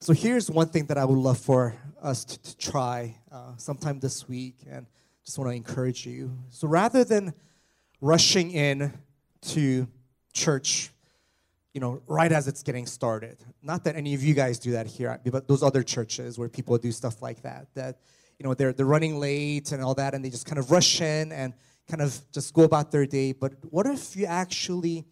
So 0.00 0.12
here's 0.12 0.50
one 0.50 0.68
thing 0.68 0.86
that 0.86 0.98
I 0.98 1.04
would 1.04 1.18
love 1.18 1.38
for 1.38 1.76
us 2.00 2.24
to, 2.24 2.38
to 2.40 2.56
try 2.56 3.16
uh, 3.30 3.56
sometime 3.56 4.00
this 4.00 4.28
week, 4.28 4.56
and 4.70 4.86
just 5.24 5.38
want 5.38 5.50
to 5.50 5.56
encourage 5.56 6.06
you. 6.06 6.36
So 6.50 6.68
rather 6.68 7.04
than 7.04 7.34
rushing 8.00 8.50
in 8.52 8.92
to 9.42 9.88
church, 10.32 10.90
you 11.78 11.80
know, 11.80 12.02
right 12.08 12.32
as 12.32 12.48
it's 12.48 12.64
getting 12.64 12.86
started. 12.86 13.38
Not 13.62 13.84
that 13.84 13.94
any 13.94 14.12
of 14.12 14.20
you 14.20 14.34
guys 14.34 14.58
do 14.58 14.72
that 14.72 14.88
here, 14.88 15.20
but 15.24 15.46
those 15.46 15.62
other 15.62 15.84
churches 15.84 16.36
where 16.36 16.48
people 16.48 16.76
do 16.76 16.90
stuff 16.90 17.22
like 17.22 17.42
that, 17.42 17.68
that, 17.74 18.00
you 18.36 18.44
know, 18.44 18.52
they're, 18.52 18.72
they're 18.72 18.84
running 18.84 19.20
late 19.20 19.70
and 19.70 19.80
all 19.80 19.94
that, 19.94 20.12
and 20.12 20.24
they 20.24 20.28
just 20.28 20.44
kind 20.44 20.58
of 20.58 20.72
rush 20.72 21.00
in 21.00 21.30
and 21.30 21.54
kind 21.88 22.02
of 22.02 22.20
just 22.32 22.52
go 22.52 22.64
about 22.64 22.90
their 22.90 23.06
day. 23.06 23.30
But 23.30 23.52
what 23.70 23.86
if 23.86 24.16
you 24.16 24.26
actually 24.26 25.06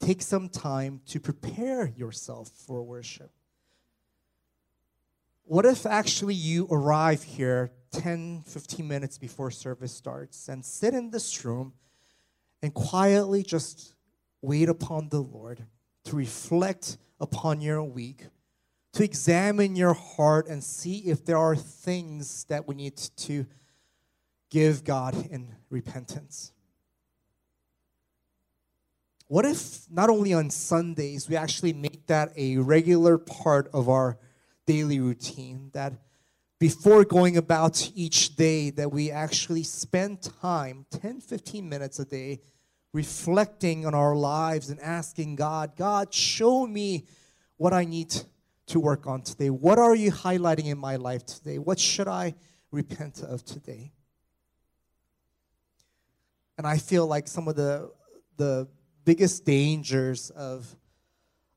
take 0.00 0.22
some 0.22 0.48
time 0.48 1.02
to 1.08 1.20
prepare 1.20 1.88
yourself 1.88 2.48
for 2.48 2.82
worship? 2.82 3.30
What 5.44 5.66
if 5.66 5.84
actually 5.84 6.32
you 6.32 6.66
arrive 6.70 7.24
here 7.24 7.72
10, 7.92 8.44
15 8.46 8.88
minutes 8.88 9.18
before 9.18 9.50
service 9.50 9.92
starts 9.92 10.48
and 10.48 10.64
sit 10.64 10.94
in 10.94 11.10
this 11.10 11.44
room 11.44 11.74
and 12.62 12.72
quietly 12.72 13.42
just 13.42 13.96
wait 14.42 14.68
upon 14.68 15.08
the 15.10 15.20
Lord, 15.20 15.66
to 16.04 16.16
reflect 16.16 16.98
upon 17.20 17.60
your 17.60 17.82
week, 17.82 18.26
to 18.92 19.04
examine 19.04 19.76
your 19.76 19.94
heart 19.94 20.48
and 20.48 20.62
see 20.62 20.98
if 20.98 21.24
there 21.24 21.38
are 21.38 21.54
things 21.54 22.44
that 22.44 22.66
we 22.66 22.74
need 22.74 22.96
to 22.96 23.46
give 24.50 24.84
God 24.84 25.14
in 25.30 25.54
repentance. 25.68 26.52
What 29.28 29.44
if 29.44 29.88
not 29.88 30.10
only 30.10 30.34
on 30.34 30.50
Sundays 30.50 31.28
we 31.28 31.36
actually 31.36 31.72
make 31.72 32.06
that 32.08 32.32
a 32.36 32.56
regular 32.56 33.16
part 33.16 33.68
of 33.72 33.88
our 33.88 34.18
daily 34.66 34.98
routine 34.98 35.70
that 35.72 35.92
before 36.58 37.04
going 37.04 37.36
about 37.36 37.90
each 37.94 38.34
day 38.34 38.70
that 38.70 38.90
we 38.90 39.10
actually 39.10 39.62
spend 39.62 40.20
time 40.22 40.84
10 40.90 41.20
15 41.20 41.68
minutes 41.68 42.00
a 42.00 42.04
day 42.04 42.40
reflecting 42.92 43.86
on 43.86 43.94
our 43.94 44.16
lives 44.16 44.70
and 44.70 44.80
asking 44.80 45.36
god 45.36 45.76
god 45.76 46.12
show 46.12 46.66
me 46.66 47.04
what 47.56 47.72
i 47.72 47.84
need 47.84 48.12
to 48.70 48.78
work 48.78 49.06
on 49.08 49.22
today. 49.22 49.50
What 49.50 49.78
are 49.78 49.96
you 49.96 50.12
highlighting 50.12 50.66
in 50.66 50.78
my 50.78 50.94
life 50.94 51.26
today? 51.26 51.58
What 51.58 51.78
should 51.78 52.06
i 52.06 52.34
repent 52.70 53.22
of 53.22 53.44
today? 53.44 53.92
And 56.56 56.66
i 56.66 56.76
feel 56.76 57.06
like 57.06 57.26
some 57.26 57.48
of 57.48 57.56
the 57.56 57.90
the 58.36 58.68
biggest 59.04 59.44
dangers 59.44 60.30
of 60.30 60.76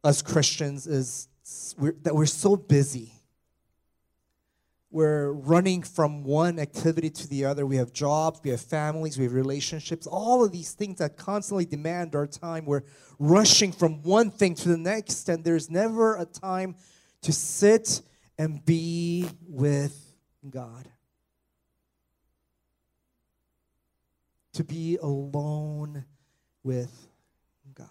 us 0.04 0.22
christians 0.22 0.88
is 0.88 1.28
we're, 1.78 1.94
that 2.04 2.16
we're 2.16 2.26
so 2.26 2.56
busy 2.56 3.13
we're 4.94 5.32
running 5.32 5.82
from 5.82 6.24
one 6.24 6.60
activity 6.60 7.10
to 7.10 7.28
the 7.28 7.46
other. 7.46 7.66
We 7.66 7.78
have 7.78 7.94
jobs, 7.94 8.40
we 8.44 8.52
have 8.52 8.62
families, 8.62 9.18
we 9.18 9.24
have 9.24 9.34
relationships, 9.34 10.06
all 10.06 10.46
of 10.46 10.52
these 10.52 10.74
things 10.74 11.00
that 11.00 11.18
constantly 11.18 11.66
demand 11.66 12.16
our 12.16 12.28
time. 12.28 12.66
We're 12.66 12.84
rushing 13.18 13.72
from 13.72 14.04
one 14.04 14.30
thing 14.30 14.54
to 14.54 14.70
the 14.70 14.78
next, 14.78 15.30
and 15.30 15.44
there's 15.44 15.68
never 15.68 16.16
a 16.16 16.26
time 16.26 16.76
to 17.24 17.34
sit 17.34 18.04
and 18.38 18.64
be 18.64 19.28
with 19.48 20.14
God. 20.48 20.88
To 24.54 24.64
be 24.64 25.00
alone 25.02 26.06
with 26.62 27.08
God. 27.74 27.88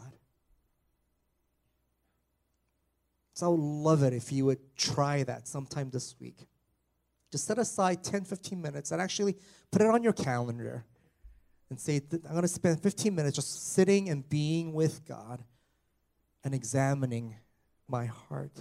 So 3.34 3.46
I 3.46 3.48
would 3.48 3.58
love 3.58 4.04
it 4.04 4.12
if 4.12 4.30
you 4.30 4.44
would 4.44 4.76
try 4.76 5.24
that 5.24 5.48
sometime 5.48 5.90
this 5.90 6.14
week. 6.20 6.46
Just 7.32 7.46
set 7.46 7.58
aside 7.58 8.04
10, 8.04 8.24
15 8.24 8.60
minutes 8.60 8.92
and 8.92 9.00
actually 9.00 9.36
put 9.70 9.80
it 9.80 9.88
on 9.88 10.02
your 10.02 10.12
calendar 10.12 10.84
and 11.70 11.80
say, 11.80 12.02
I'm 12.12 12.30
going 12.30 12.42
to 12.42 12.48
spend 12.48 12.82
15 12.82 13.14
minutes 13.14 13.36
just 13.36 13.72
sitting 13.72 14.10
and 14.10 14.28
being 14.28 14.74
with 14.74 15.06
God 15.06 15.42
and 16.44 16.54
examining 16.54 17.36
my 17.88 18.04
heart. 18.04 18.52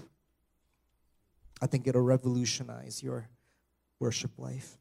I 1.61 1.67
think 1.67 1.85
it'll 1.85 2.01
revolutionize 2.01 3.03
your 3.03 3.27
worship 3.99 4.39
life. 4.39 4.77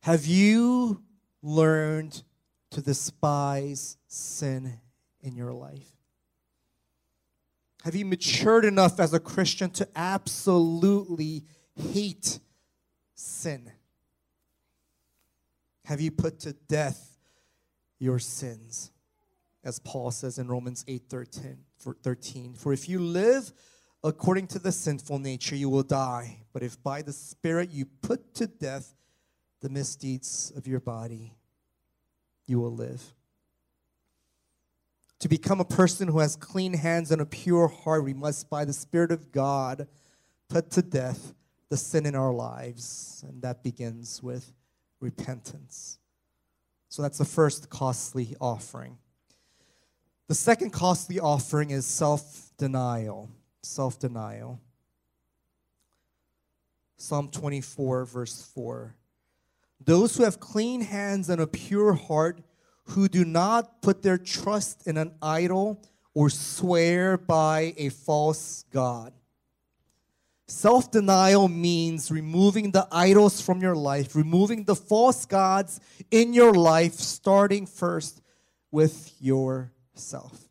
Have 0.00 0.26
you 0.26 1.02
learned 1.40 2.22
to 2.70 2.82
despise 2.82 3.96
sin 4.08 4.80
in 5.20 5.36
your 5.36 5.52
life? 5.52 5.92
Have 7.84 7.94
you 7.94 8.04
matured 8.04 8.64
enough 8.64 8.98
as 8.98 9.14
a 9.14 9.20
Christian 9.20 9.70
to 9.70 9.88
absolutely 9.94 11.44
hate 11.78 12.40
sin? 13.14 13.70
Have 15.84 16.00
you 16.00 16.10
put 16.10 16.40
to 16.40 16.52
death 16.52 17.18
your 17.98 18.18
sins? 18.18 18.90
as 19.64 19.78
Paul 19.80 20.10
says 20.10 20.38
in 20.38 20.48
Romans 20.48 20.84
8 20.88 21.02
13, 21.08 21.58
for 21.76 21.94
13. 22.02 22.54
For 22.54 22.72
if 22.72 22.88
you 22.88 23.00
live 23.00 23.52
according 24.02 24.46
to 24.48 24.58
the 24.58 24.72
sinful 24.72 25.18
nature, 25.18 25.56
you 25.56 25.68
will 25.68 25.82
die. 25.82 26.38
But 26.52 26.62
if 26.62 26.82
by 26.82 27.02
the 27.02 27.12
Spirit 27.12 27.70
you 27.70 27.84
put 27.84 28.34
to 28.36 28.46
death 28.46 28.94
the 29.60 29.68
misdeeds 29.68 30.52
of 30.56 30.66
your 30.66 30.80
body, 30.80 31.34
you 32.46 32.60
will 32.60 32.72
live. 32.72 33.12
To 35.20 35.28
become 35.28 35.60
a 35.60 35.64
person 35.64 36.06
who 36.08 36.20
has 36.20 36.36
clean 36.36 36.74
hands 36.74 37.10
and 37.10 37.20
a 37.20 37.26
pure 37.26 37.66
heart, 37.66 38.04
we 38.04 38.14
must, 38.14 38.48
by 38.48 38.64
the 38.64 38.72
Spirit 38.72 39.10
of 39.10 39.32
God, 39.32 39.88
put 40.48 40.70
to 40.70 40.82
death 40.82 41.34
the 41.68 41.76
sin 41.76 42.06
in 42.06 42.14
our 42.14 42.32
lives. 42.32 43.24
And 43.28 43.42
that 43.42 43.62
begins 43.62 44.22
with 44.22 44.52
repentance. 45.00 45.98
So 46.88 47.02
that's 47.02 47.18
the 47.18 47.24
first 47.24 47.70
costly 47.70 48.34
offering. 48.40 48.98
The 50.28 50.34
second 50.34 50.70
costly 50.72 51.20
offering 51.20 51.70
is 51.70 51.86
self 51.86 52.50
denial. 52.58 53.30
Self 53.62 53.98
denial. 53.98 54.60
Psalm 56.96 57.28
24, 57.28 58.04
verse 58.06 58.42
4. 58.54 58.94
Those 59.84 60.16
who 60.16 60.24
have 60.24 60.40
clean 60.40 60.80
hands 60.80 61.28
and 61.28 61.40
a 61.40 61.46
pure 61.46 61.92
heart, 61.92 62.40
who 62.86 63.08
do 63.08 63.24
not 63.24 63.82
put 63.82 64.02
their 64.02 64.18
trust 64.18 64.86
in 64.86 64.96
an 64.96 65.12
idol 65.22 65.80
or 66.14 66.28
swear 66.28 67.16
by 67.16 67.74
a 67.76 67.90
false 67.90 68.64
God. 68.72 69.12
Self 70.48 70.90
denial 70.90 71.46
means 71.46 72.10
removing 72.10 72.70
the 72.70 72.88
idols 72.90 73.38
from 73.40 73.60
your 73.60 73.76
life, 73.76 74.16
removing 74.16 74.64
the 74.64 74.74
false 74.74 75.26
gods 75.26 75.78
in 76.10 76.32
your 76.32 76.54
life, 76.54 76.94
starting 76.94 77.66
first 77.66 78.22
with 78.70 79.14
yourself. 79.20 80.48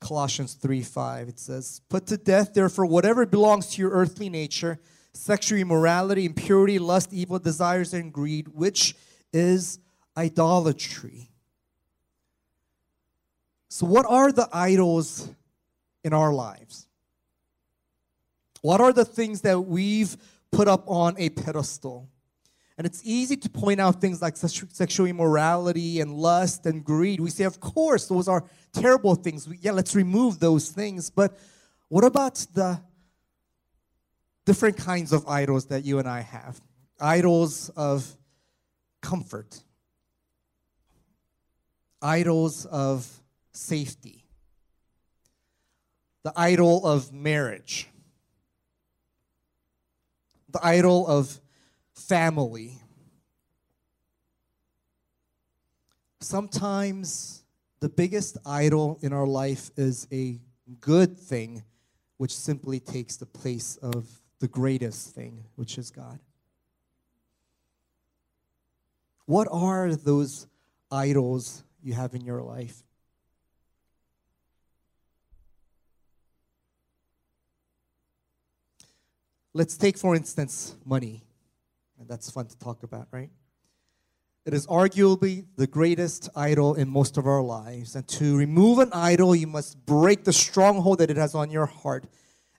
Colossians 0.00 0.54
3 0.54 0.82
5, 0.82 1.28
it 1.28 1.38
says, 1.38 1.80
Put 1.88 2.08
to 2.08 2.16
death, 2.16 2.54
therefore, 2.54 2.86
whatever 2.86 3.24
belongs 3.24 3.68
to 3.68 3.82
your 3.82 3.92
earthly 3.92 4.28
nature 4.28 4.80
sexual 5.12 5.60
immorality, 5.60 6.24
impurity, 6.24 6.80
lust, 6.80 7.12
evil 7.12 7.38
desires, 7.38 7.94
and 7.94 8.12
greed, 8.12 8.48
which 8.48 8.96
is 9.32 9.78
idolatry. 10.16 11.30
So, 13.68 13.86
what 13.86 14.06
are 14.06 14.32
the 14.32 14.48
idols 14.52 15.28
in 16.02 16.12
our 16.12 16.32
lives? 16.32 16.87
What 18.62 18.80
are 18.80 18.92
the 18.92 19.04
things 19.04 19.42
that 19.42 19.60
we've 19.60 20.16
put 20.50 20.68
up 20.68 20.84
on 20.88 21.14
a 21.18 21.30
pedestal? 21.30 22.08
And 22.76 22.86
it's 22.86 23.00
easy 23.04 23.36
to 23.36 23.48
point 23.50 23.80
out 23.80 24.00
things 24.00 24.22
like 24.22 24.36
sexual 24.36 25.06
immorality 25.06 26.00
and 26.00 26.12
lust 26.14 26.64
and 26.64 26.84
greed. 26.84 27.18
We 27.18 27.30
say, 27.30 27.44
of 27.44 27.58
course, 27.58 28.06
those 28.06 28.28
are 28.28 28.44
terrible 28.72 29.16
things. 29.16 29.48
Yeah, 29.60 29.72
let's 29.72 29.96
remove 29.96 30.38
those 30.38 30.68
things. 30.70 31.10
But 31.10 31.36
what 31.88 32.04
about 32.04 32.34
the 32.54 32.80
different 34.44 34.76
kinds 34.76 35.12
of 35.12 35.26
idols 35.26 35.66
that 35.66 35.84
you 35.84 35.98
and 35.98 36.08
I 36.08 36.20
have? 36.20 36.60
Idols 37.00 37.68
of 37.70 38.16
comfort, 39.00 39.62
idols 42.00 42.64
of 42.66 43.08
safety, 43.52 44.24
the 46.22 46.32
idol 46.36 46.86
of 46.86 47.12
marriage, 47.12 47.88
the 50.50 50.64
idol 50.64 51.06
of 51.06 51.40
family. 51.92 52.78
Sometimes 56.20 57.44
the 57.80 57.88
biggest 57.88 58.38
idol 58.44 58.98
in 59.02 59.12
our 59.12 59.26
life 59.26 59.70
is 59.76 60.08
a 60.12 60.40
good 60.80 61.18
thing, 61.18 61.62
which 62.16 62.34
simply 62.34 62.80
takes 62.80 63.16
the 63.16 63.26
place 63.26 63.76
of 63.76 64.06
the 64.40 64.48
greatest 64.48 65.14
thing, 65.14 65.44
which 65.56 65.78
is 65.78 65.90
God. 65.90 66.18
What 69.26 69.48
are 69.50 69.94
those 69.94 70.46
idols 70.90 71.62
you 71.82 71.92
have 71.92 72.14
in 72.14 72.24
your 72.24 72.42
life? 72.42 72.82
Let's 79.58 79.76
take, 79.76 79.98
for 79.98 80.14
instance, 80.14 80.76
money. 80.84 81.24
And 81.98 82.08
that's 82.08 82.30
fun 82.30 82.46
to 82.46 82.56
talk 82.58 82.84
about, 82.84 83.08
right? 83.10 83.28
It 84.46 84.54
is 84.54 84.68
arguably 84.68 85.46
the 85.56 85.66
greatest 85.66 86.28
idol 86.36 86.76
in 86.76 86.88
most 86.88 87.16
of 87.18 87.26
our 87.26 87.42
lives. 87.42 87.96
And 87.96 88.06
to 88.06 88.36
remove 88.36 88.78
an 88.78 88.90
idol, 88.92 89.34
you 89.34 89.48
must 89.48 89.84
break 89.84 90.22
the 90.22 90.32
stronghold 90.32 91.00
that 91.00 91.10
it 91.10 91.16
has 91.16 91.34
on 91.34 91.50
your 91.50 91.66
heart. 91.66 92.04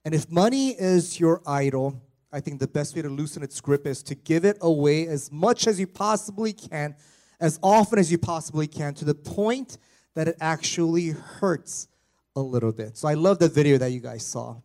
And 0.04 0.14
if 0.14 0.30
money 0.30 0.72
is 0.72 1.22
your 1.22 1.42
idol, 1.48 2.02
I 2.34 2.42
think 2.42 2.60
the 2.60 2.68
best 2.68 2.98
way 2.98 3.02
to 3.02 3.08
loosen 3.08 3.44
its 3.44 3.62
grip 3.62 3.88
is 3.88 4.04
to 4.04 4.14
give 4.14 4.44
it 4.44 4.58
away 4.60 5.08
as 5.08 5.32
much 5.32 5.68
as 5.68 5.80
you 5.80 5.88
possibly 5.88 6.52
can, 6.52 6.98
as 7.40 7.62
often 7.64 7.98
as 7.98 8.12
you 8.12 8.18
possibly 8.18 8.68
can, 8.68 8.94
to 8.96 9.06
the 9.06 9.16
point 9.16 9.78
that 10.16 10.28
it 10.28 10.36
actually 10.42 11.12
hurts 11.12 11.88
a 12.36 12.42
little 12.42 12.74
bit. 12.74 12.98
So 12.98 13.08
I 13.08 13.14
love 13.14 13.40
the 13.40 13.48
video 13.48 13.78
that 13.78 13.94
you 13.94 14.02
guys 14.02 14.26
saw. 14.26 14.58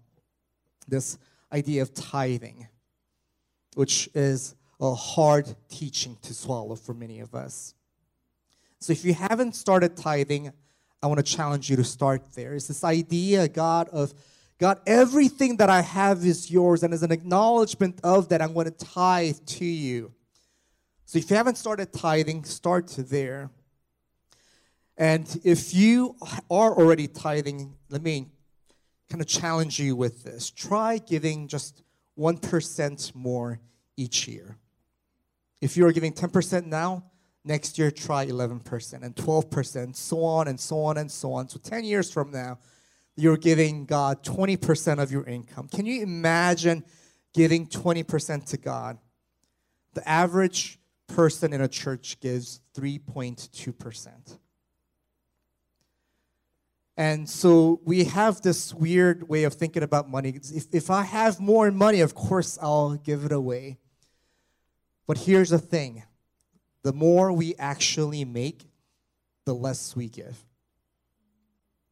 This 0.88 1.16
idea 1.54 1.82
of 1.82 1.94
tithing, 1.94 2.66
which 3.74 4.08
is 4.14 4.56
a 4.80 4.94
hard 4.94 5.54
teaching 5.68 6.18
to 6.22 6.34
swallow 6.34 6.74
for 6.74 6.92
many 6.92 7.20
of 7.20 7.34
us. 7.34 7.74
So 8.80 8.92
if 8.92 9.04
you 9.04 9.14
haven't 9.14 9.54
started 9.54 9.96
tithing, 9.96 10.52
I 11.02 11.06
want 11.06 11.24
to 11.24 11.36
challenge 11.36 11.70
you 11.70 11.76
to 11.76 11.84
start 11.84 12.34
there. 12.34 12.54
It's 12.54 12.66
this 12.66 12.84
idea, 12.84 13.46
God, 13.48 13.88
of 13.90 14.12
God, 14.58 14.80
everything 14.86 15.56
that 15.56 15.70
I 15.70 15.80
have 15.80 16.24
is 16.24 16.50
yours, 16.50 16.82
and 16.82 16.94
as 16.94 17.02
an 17.02 17.12
acknowledgement 17.12 18.00
of 18.04 18.28
that, 18.28 18.40
I'm 18.40 18.54
going 18.54 18.66
to 18.66 18.70
tithe 18.70 19.38
to 19.46 19.64
you. 19.64 20.12
So 21.06 21.18
if 21.18 21.30
you 21.30 21.36
haven't 21.36 21.58
started 21.58 21.92
tithing, 21.92 22.44
start 22.44 22.88
there. 22.96 23.50
And 24.96 25.40
if 25.44 25.74
you 25.74 26.16
are 26.50 26.72
already 26.72 27.08
tithing, 27.08 27.74
let 27.90 28.02
me 28.02 28.28
kind 29.14 29.22
of 29.22 29.28
challenge 29.28 29.78
you 29.78 29.94
with 29.94 30.24
this. 30.24 30.50
Try 30.50 30.98
giving 30.98 31.46
just 31.46 31.84
1% 32.18 33.14
more 33.14 33.60
each 33.96 34.26
year. 34.26 34.58
If 35.60 35.76
you 35.76 35.86
are 35.86 35.92
giving 35.92 36.12
10% 36.12 36.66
now, 36.66 37.04
next 37.44 37.78
year 37.78 37.92
try 37.92 38.26
11% 38.26 39.04
and 39.04 39.14
12%, 39.14 39.94
so 39.94 40.24
on 40.24 40.48
and 40.48 40.58
so 40.58 40.82
on 40.82 40.96
and 40.96 41.08
so 41.08 41.32
on. 41.32 41.48
So 41.48 41.60
10 41.62 41.84
years 41.84 42.10
from 42.10 42.32
now, 42.32 42.58
you're 43.14 43.36
giving 43.36 43.84
God 43.84 44.24
20% 44.24 45.00
of 45.00 45.12
your 45.12 45.24
income. 45.26 45.68
Can 45.68 45.86
you 45.86 46.02
imagine 46.02 46.82
giving 47.32 47.68
20% 47.68 48.46
to 48.46 48.56
God? 48.56 48.98
The 49.92 50.08
average 50.08 50.80
person 51.06 51.52
in 51.52 51.60
a 51.60 51.68
church 51.68 52.18
gives 52.18 52.62
3.2%. 52.76 54.38
And 56.96 57.28
so 57.28 57.80
we 57.84 58.04
have 58.04 58.40
this 58.42 58.72
weird 58.72 59.28
way 59.28 59.44
of 59.44 59.54
thinking 59.54 59.82
about 59.82 60.08
money. 60.08 60.38
If, 60.54 60.66
if 60.72 60.90
I 60.90 61.02
have 61.02 61.40
more 61.40 61.70
money, 61.70 62.00
of 62.00 62.14
course 62.14 62.56
I'll 62.62 62.94
give 62.94 63.24
it 63.24 63.32
away. 63.32 63.78
But 65.06 65.18
here's 65.18 65.50
the 65.50 65.58
thing 65.58 66.04
the 66.82 66.92
more 66.92 67.32
we 67.32 67.54
actually 67.58 68.24
make, 68.24 68.68
the 69.44 69.54
less 69.54 69.96
we 69.96 70.08
give. 70.08 70.44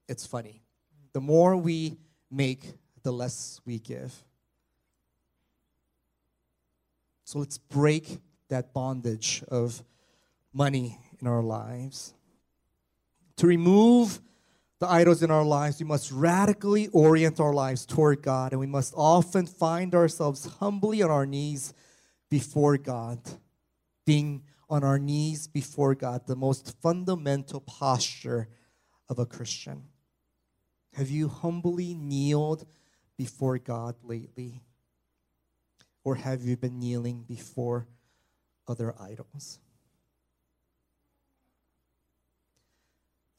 It's 0.09 0.27
funny 0.27 0.63
the 1.13 1.21
more 1.21 1.57
we 1.57 1.99
make, 2.31 2.75
the 3.03 3.13
less 3.13 3.61
we 3.65 3.79
give. 3.79 4.15
So 7.25 7.39
let's 7.39 7.59
break 7.59 8.21
that 8.49 8.73
bondage 8.73 9.43
of 9.49 9.83
money 10.53 10.99
in 11.21 11.27
our 11.27 11.43
lives. 11.43 12.15
To 13.37 13.47
remove 13.47 14.21
the 14.83 14.91
idols 14.91 15.23
in 15.23 15.31
our 15.31 15.45
lives, 15.45 15.79
we 15.79 15.87
must 15.87 16.11
radically 16.11 16.89
orient 16.89 17.39
our 17.39 17.55
lives 17.55 17.87
toward 17.87 18.21
God, 18.21 18.51
and 18.51 18.59
we 18.59 18.67
must 18.67 18.93
often 18.97 19.47
find 19.47 19.95
ourselves 19.95 20.45
humbly 20.59 21.01
on 21.03 21.11
our 21.11 21.25
knees 21.25 21.73
before 22.29 22.77
God. 22.77 23.21
Being 24.05 24.43
on 24.69 24.83
our 24.83 24.99
knees 24.99 25.47
before 25.47 25.95
God, 25.95 26.27
the 26.27 26.35
most 26.35 26.75
fundamental 26.83 27.61
posture 27.61 28.49
of 29.09 29.21
a 29.21 29.25
Christian. 29.25 29.85
Have 30.95 31.11
you 31.11 31.29
humbly 31.29 31.95
kneeled 31.95 32.67
before 33.17 33.59
God 33.59 33.95
lately? 34.03 34.63
Or 36.03 36.17
have 36.17 36.43
you 36.43 36.57
been 36.57 36.81
kneeling 36.81 37.25
before 37.29 37.87
other 38.67 38.97
idols? 38.99 39.61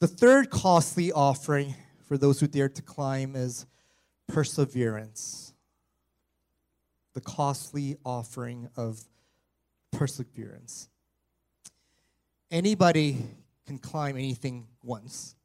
The 0.04 0.08
third 0.08 0.50
costly 0.50 1.12
offering 1.12 1.74
for 2.06 2.18
those 2.18 2.38
who 2.38 2.46
dare 2.46 2.68
to 2.68 2.82
climb 2.82 3.34
is 3.34 3.64
perseverance. 4.28 5.54
The 7.14 7.22
costly 7.22 7.96
offering 8.04 8.68
of 8.76 9.02
perseverance. 9.92 10.90
Anybody 12.50 13.16
can 13.66 13.78
climb 13.78 14.18
anything 14.18 14.66
once. 14.82 15.36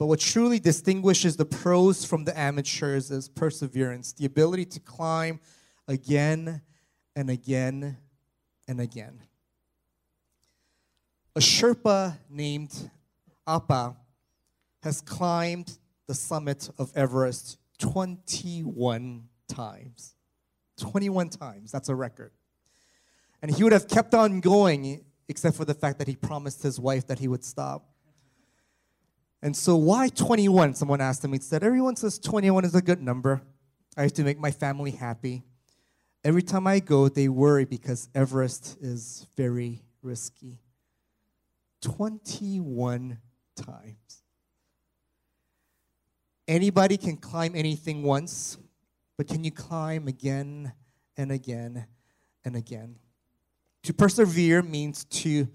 But 0.00 0.06
what 0.06 0.18
truly 0.18 0.58
distinguishes 0.58 1.36
the 1.36 1.44
pros 1.46 2.04
from 2.04 2.24
the 2.24 2.36
amateurs 2.36 3.12
is 3.12 3.28
perseverance, 3.28 4.12
the 4.12 4.26
ability 4.26 4.64
to 4.64 4.80
climb 4.80 5.38
again 5.86 6.62
and 7.14 7.30
again 7.30 7.96
and 8.66 8.80
again. 8.80 9.20
A 11.36 11.38
Sherpa 11.38 12.16
named 12.28 12.90
Apa 13.46 13.96
has 14.82 15.00
climbed 15.00 15.78
the 16.06 16.14
summit 16.14 16.70
of 16.78 16.92
Everest 16.96 17.58
21 17.78 19.24
times. 19.48 20.14
21 20.78 21.28
times. 21.30 21.72
That's 21.72 21.88
a 21.88 21.94
record. 21.94 22.32
And 23.42 23.54
he 23.54 23.62
would 23.62 23.72
have 23.72 23.88
kept 23.88 24.14
on 24.14 24.40
going, 24.40 25.04
except 25.28 25.56
for 25.56 25.64
the 25.64 25.74
fact 25.74 25.98
that 25.98 26.08
he 26.08 26.16
promised 26.16 26.62
his 26.62 26.78
wife 26.80 27.06
that 27.06 27.18
he 27.18 27.28
would 27.28 27.44
stop. 27.44 27.88
And 29.42 29.56
so, 29.56 29.76
why 29.76 30.08
21? 30.08 30.74
Someone 30.74 31.00
asked 31.00 31.24
him. 31.24 31.32
He 31.32 31.38
said, 31.38 31.62
Everyone 31.62 31.96
says 31.96 32.18
21 32.18 32.64
is 32.64 32.74
a 32.74 32.82
good 32.82 33.02
number. 33.02 33.42
I 33.96 34.02
have 34.02 34.12
to 34.14 34.24
make 34.24 34.38
my 34.38 34.50
family 34.50 34.90
happy. 34.90 35.42
Every 36.24 36.42
time 36.42 36.66
I 36.66 36.80
go, 36.80 37.08
they 37.08 37.28
worry 37.28 37.64
because 37.64 38.08
Everest 38.14 38.78
is 38.80 39.26
very 39.36 39.82
risky. 40.02 40.58
21 41.82 43.18
times. 43.56 44.22
Anybody 46.46 46.96
can 46.96 47.16
climb 47.16 47.56
anything 47.56 48.02
once, 48.02 48.56
but 49.16 49.26
can 49.26 49.42
you 49.42 49.50
climb 49.50 50.06
again 50.06 50.72
and 51.16 51.32
again 51.32 51.86
and 52.44 52.54
again? 52.54 52.96
To 53.84 53.94
persevere 53.94 54.62
means 54.62 55.04
to 55.04 55.48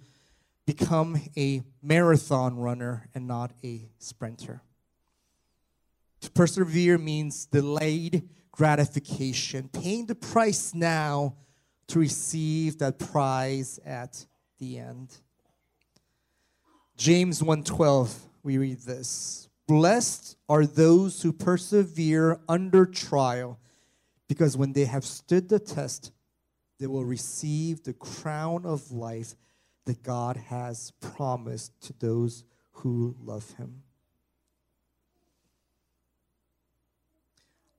become 0.65 1.21
a 1.37 1.63
marathon 1.81 2.57
runner 2.57 3.07
and 3.13 3.27
not 3.27 3.53
a 3.63 3.89
sprinter. 3.99 4.61
To 6.21 6.31
persevere 6.31 6.97
means 6.97 7.45
delayed 7.45 8.29
gratification, 8.51 9.69
paying 9.69 10.05
the 10.05 10.15
price 10.15 10.73
now 10.73 11.35
to 11.87 11.99
receive 11.99 12.77
that 12.79 12.99
prize 12.99 13.79
at 13.85 14.25
the 14.59 14.77
end. 14.77 15.17
James 16.97 17.41
1:12 17.41 18.27
we 18.43 18.57
read 18.57 18.79
this. 18.81 19.49
Blessed 19.67 20.37
are 20.49 20.65
those 20.65 21.21
who 21.21 21.31
persevere 21.31 22.39
under 22.49 22.85
trial 22.85 23.59
because 24.27 24.57
when 24.57 24.73
they 24.73 24.85
have 24.85 25.05
stood 25.05 25.49
the 25.49 25.59
test 25.59 26.11
they 26.79 26.87
will 26.87 27.05
receive 27.05 27.83
the 27.83 27.93
crown 27.93 28.65
of 28.65 28.91
life 28.91 29.35
that 29.85 30.01
God 30.01 30.35
has 30.35 30.91
promised 30.99 31.79
to 31.81 31.93
those 31.93 32.43
who 32.71 33.15
love 33.23 33.51
him. 33.51 33.83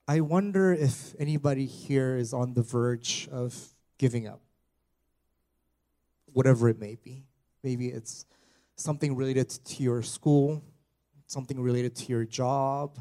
I 0.06 0.20
wonder 0.20 0.72
if 0.72 1.14
anybody 1.18 1.66
here 1.66 2.16
is 2.16 2.32
on 2.32 2.54
the 2.54 2.62
verge 2.62 3.28
of 3.32 3.74
giving 3.98 4.26
up, 4.26 4.40
whatever 6.32 6.68
it 6.68 6.78
may 6.78 6.96
be. 6.96 7.24
Maybe 7.62 7.88
it's 7.88 8.26
something 8.82 9.16
related 9.16 9.48
to 9.50 9.82
your 9.82 10.02
school, 10.02 10.62
something 11.26 11.60
related 11.60 11.94
to 11.96 12.06
your 12.06 12.24
job, 12.24 12.98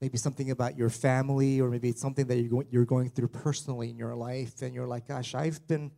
maybe 0.00 0.18
something 0.18 0.50
about 0.50 0.76
your 0.76 0.90
family, 0.90 1.60
or 1.60 1.70
maybe 1.70 1.88
it's 1.88 2.00
something 2.00 2.26
that 2.26 2.66
you're 2.70 2.84
going, 2.84 3.08
through 3.10 3.28
personally 3.28 3.88
in 3.90 3.96
your 3.96 4.14
life, 4.14 4.60
and 4.62 4.74
you're 4.74 4.86
like, 4.86 5.08
gosh, 5.08 5.34
I've 5.34 5.66
been 5.68 5.92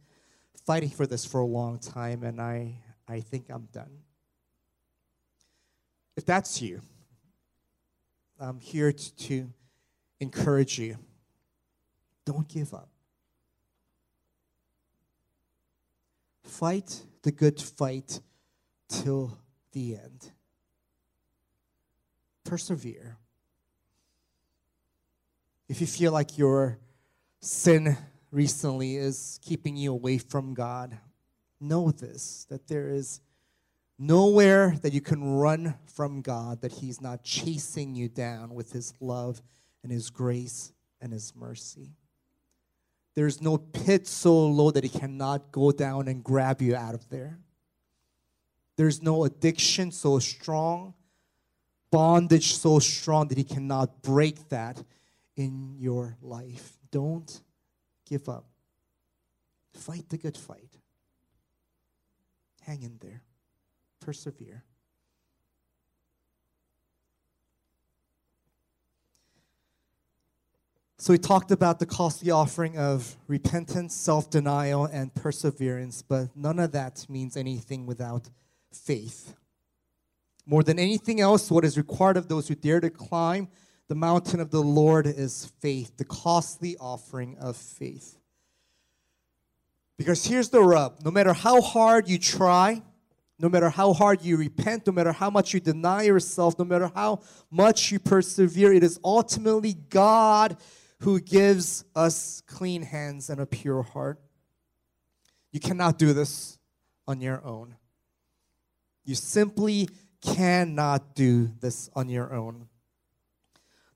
fighting 0.66 0.90
for 0.90 1.06
this 1.06 1.24
for 1.24 1.40
a 1.40 1.46
long 1.46 1.78
time, 1.78 2.22
and 2.22 2.40
I, 2.40 2.76
I 3.08 3.20
think 3.20 3.46
I'm 3.50 3.68
done. 3.72 3.90
If 6.16 6.24
that's 6.24 6.62
you, 6.62 6.80
I'm 8.38 8.60
here 8.60 8.92
to, 8.92 9.14
to 9.14 9.50
encourage 10.20 10.78
you. 10.78 10.98
Don't 12.24 12.48
give 12.48 12.72
up. 12.74 12.88
Fight 16.42 17.02
the 17.22 17.32
good 17.32 17.60
fight 17.60 18.20
till 19.02 19.38
the 19.72 19.96
end. 19.96 20.30
Persevere. 22.44 23.16
If 25.68 25.80
you 25.80 25.86
feel 25.86 26.12
like 26.12 26.36
your 26.36 26.78
sin 27.40 27.96
recently 28.30 28.96
is 28.96 29.38
keeping 29.42 29.76
you 29.76 29.92
away 29.92 30.18
from 30.18 30.54
God, 30.54 30.98
know 31.60 31.90
this 31.90 32.46
that 32.50 32.68
there 32.68 32.90
is 32.90 33.20
nowhere 33.98 34.76
that 34.82 34.92
you 34.92 35.00
can 35.00 35.24
run 35.24 35.74
from 35.86 36.20
God 36.20 36.60
that 36.60 36.72
He's 36.72 37.00
not 37.00 37.22
chasing 37.22 37.94
you 37.94 38.08
down 38.08 38.54
with 38.54 38.72
His 38.72 38.92
love 39.00 39.40
and 39.82 39.90
His 39.90 40.10
grace 40.10 40.72
and 41.00 41.12
His 41.12 41.34
mercy. 41.34 41.92
There's 43.14 43.40
no 43.40 43.56
pit 43.56 44.06
so 44.06 44.46
low 44.48 44.70
that 44.70 44.84
He 44.84 44.90
cannot 44.90 45.52
go 45.52 45.70
down 45.70 46.08
and 46.08 46.22
grab 46.22 46.60
you 46.60 46.76
out 46.76 46.94
of 46.94 47.08
there. 47.08 47.38
There's 48.76 49.02
no 49.02 49.24
addiction 49.24 49.92
so 49.92 50.18
strong, 50.18 50.94
bondage 51.90 52.54
so 52.54 52.78
strong 52.78 53.28
that 53.28 53.38
He 53.38 53.44
cannot 53.44 54.02
break 54.02 54.48
that 54.48 54.82
in 55.36 55.76
your 55.78 56.16
life. 56.20 56.78
Don't 56.90 57.40
give 58.08 58.28
up. 58.28 58.46
Fight 59.74 60.08
the 60.08 60.18
good 60.18 60.36
fight. 60.36 60.78
Hang 62.62 62.82
in 62.82 62.98
there. 63.00 63.22
Persevere. 64.00 64.64
So, 70.96 71.12
we 71.12 71.18
talked 71.18 71.50
about 71.50 71.80
the 71.80 71.86
costly 71.86 72.30
offering 72.30 72.78
of 72.78 73.16
repentance, 73.26 73.94
self 73.94 74.30
denial, 74.30 74.86
and 74.86 75.14
perseverance, 75.14 76.00
but 76.00 76.34
none 76.34 76.58
of 76.58 76.72
that 76.72 77.04
means 77.10 77.36
anything 77.36 77.84
without 77.84 78.30
faith. 78.74 79.34
More 80.46 80.62
than 80.62 80.78
anything 80.78 81.20
else, 81.20 81.50
what 81.50 81.64
is 81.64 81.78
required 81.78 82.16
of 82.16 82.28
those 82.28 82.48
who 82.48 82.54
dare 82.54 82.80
to 82.80 82.90
climb 82.90 83.48
the 83.88 83.94
mountain 83.94 84.40
of 84.40 84.50
the 84.50 84.62
Lord 84.62 85.06
is 85.06 85.52
faith, 85.60 85.96
the 85.96 86.04
costly 86.04 86.76
offering 86.78 87.36
of 87.38 87.56
faith. 87.56 88.18
Because 89.96 90.24
here's 90.24 90.48
the 90.48 90.60
rub 90.60 91.00
no 91.04 91.10
matter 91.10 91.32
how 91.32 91.60
hard 91.60 92.08
you 92.08 92.18
try, 92.18 92.82
no 93.38 93.48
matter 93.48 93.68
how 93.68 93.92
hard 93.92 94.22
you 94.22 94.36
repent, 94.36 94.86
no 94.86 94.92
matter 94.92 95.12
how 95.12 95.30
much 95.30 95.52
you 95.52 95.60
deny 95.60 96.02
yourself, 96.02 96.58
no 96.58 96.64
matter 96.64 96.90
how 96.94 97.20
much 97.50 97.92
you 97.92 97.98
persevere, 97.98 98.72
it 98.72 98.82
is 98.82 98.98
ultimately 99.04 99.74
God 99.74 100.56
who 101.00 101.20
gives 101.20 101.84
us 101.94 102.42
clean 102.46 102.82
hands 102.82 103.28
and 103.28 103.40
a 103.40 103.46
pure 103.46 103.82
heart. 103.82 104.20
You 105.52 105.60
cannot 105.60 105.98
do 105.98 106.12
this 106.12 106.58
on 107.06 107.20
your 107.20 107.44
own. 107.44 107.76
You 109.04 109.14
simply 109.14 109.88
cannot 110.22 111.14
do 111.14 111.50
this 111.60 111.90
on 111.94 112.08
your 112.08 112.32
own. 112.32 112.68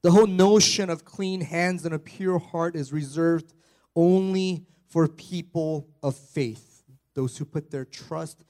The 0.03 0.11
whole 0.11 0.27
notion 0.27 0.91
of 0.91 1.05
clean 1.05 1.41
hands 1.41 1.85
and 1.85 1.95
a 1.95 1.99
pure 1.99 2.39
heart 2.39 2.77
is 2.77 2.93
reserved 2.93 3.53
only 3.97 4.67
for 4.89 5.09
people 5.09 5.89
of 6.03 6.17
faith, 6.17 6.85
those 7.15 7.37
who 7.37 7.45
put 7.45 7.71
their 7.71 7.85
trust 7.85 8.45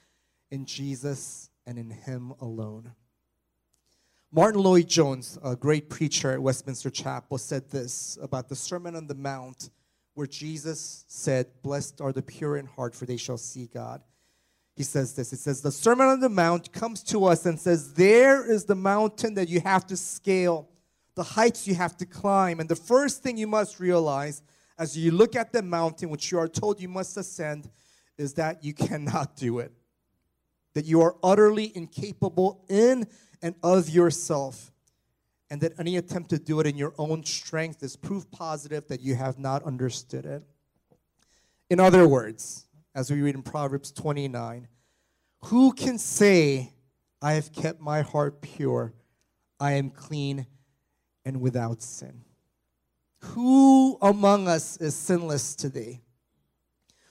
in 0.51 0.65
Jesus 0.65 1.49
and 1.65 1.79
in 1.79 1.89
Him 1.89 2.33
alone. 2.39 2.91
Martyn 4.31 4.61
Lloyd-Jones, 4.61 5.39
a 5.43 5.55
great 5.55 5.89
preacher 5.89 6.31
at 6.31 6.41
Westminster 6.41 6.91
Chapel, 6.91 7.39
said 7.39 7.69
this 7.71 8.17
about 8.21 8.47
the 8.47 8.55
Sermon 8.55 8.95
on 8.95 9.07
the 9.07 9.15
Mount, 9.15 9.71
where 10.13 10.27
Jesus 10.27 11.03
said, 11.07 11.47
Blessed 11.63 11.99
are 11.99 12.13
the 12.13 12.21
pure 12.21 12.57
in 12.57 12.67
heart, 12.67 12.93
for 12.93 13.07
they 13.07 13.17
shall 13.17 13.37
see 13.37 13.65
God. 13.65 14.03
He 14.79 14.85
says 14.85 15.13
this 15.13 15.33
It 15.33 15.39
says, 15.39 15.59
The 15.59 15.73
Sermon 15.73 16.07
on 16.07 16.21
the 16.21 16.29
Mount 16.29 16.71
comes 16.71 17.03
to 17.03 17.25
us 17.25 17.45
and 17.45 17.59
says, 17.59 17.95
There 17.95 18.49
is 18.49 18.63
the 18.63 18.75
mountain 18.75 19.33
that 19.33 19.49
you 19.49 19.59
have 19.59 19.85
to 19.87 19.97
scale 19.97 20.69
the 21.15 21.23
heights 21.23 21.67
you 21.67 21.75
have 21.75 21.97
to 21.97 22.05
climb. 22.05 22.61
And 22.61 22.69
the 22.69 22.77
first 22.77 23.21
thing 23.21 23.35
you 23.35 23.45
must 23.45 23.81
realize 23.81 24.41
as 24.77 24.97
you 24.97 25.11
look 25.11 25.35
at 25.35 25.51
the 25.51 25.61
mountain, 25.61 26.09
which 26.09 26.31
you 26.31 26.39
are 26.39 26.47
told 26.47 26.79
you 26.79 26.87
must 26.87 27.17
ascend, 27.17 27.69
is 28.17 28.35
that 28.35 28.63
you 28.63 28.73
cannot 28.73 29.35
do 29.35 29.59
it. 29.59 29.73
That 30.75 30.85
you 30.85 31.01
are 31.01 31.17
utterly 31.21 31.75
incapable 31.75 32.63
in 32.69 33.05
and 33.41 33.55
of 33.61 33.89
yourself. 33.89 34.71
And 35.49 35.59
that 35.59 35.73
any 35.77 35.97
attempt 35.97 36.29
to 36.29 36.39
do 36.39 36.61
it 36.61 36.67
in 36.67 36.77
your 36.77 36.93
own 36.97 37.25
strength 37.25 37.83
is 37.83 37.97
proof 37.97 38.31
positive 38.31 38.87
that 38.87 39.01
you 39.01 39.15
have 39.15 39.37
not 39.37 39.61
understood 39.63 40.25
it. 40.25 40.41
In 41.69 41.81
other 41.81 42.07
words, 42.07 42.68
as 42.99 43.09
we 43.09 43.21
read 43.21 43.33
in 43.33 43.41
Proverbs 43.41 43.93
29, 43.93 44.67
who 45.45 45.71
can 45.71 45.97
say, 45.97 46.73
I 47.21 47.31
have 47.31 47.53
kept 47.53 47.79
my 47.79 48.01
heart 48.01 48.41
pure, 48.41 48.93
I 49.57 49.73
am 49.73 49.89
clean 49.89 50.45
and 51.23 51.39
without 51.39 51.81
sin. 51.81 52.25
Who 53.19 53.97
among 54.01 54.49
us 54.49 54.75
is 54.81 54.95
sinless 54.95 55.55
today? 55.55 56.01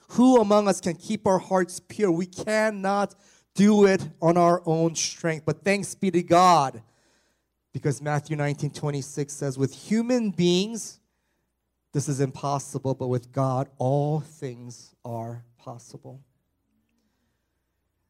Who 0.09 0.39
among 0.39 0.67
us 0.67 0.79
can 0.79 0.93
keep 0.93 1.25
our 1.25 1.39
hearts 1.39 1.79
pure? 1.79 2.11
We 2.11 2.27
cannot 2.27 3.15
do 3.55 3.87
it 3.87 4.07
on 4.21 4.37
our 4.37 4.61
own 4.67 4.93
strength. 4.93 5.43
But 5.43 5.63
thanks 5.63 5.95
be 5.95 6.11
to 6.11 6.21
God, 6.21 6.83
because 7.73 7.99
Matthew 7.99 8.35
19 8.35 8.69
26 8.69 9.33
says, 9.33 9.57
With 9.57 9.73
human 9.73 10.29
beings, 10.29 10.99
this 11.93 12.07
is 12.07 12.19
impossible, 12.19 12.93
but 12.93 13.07
with 13.07 13.31
God, 13.31 13.69
all 13.79 14.19
things 14.19 14.93
are 15.03 15.45
possible. 15.59 16.21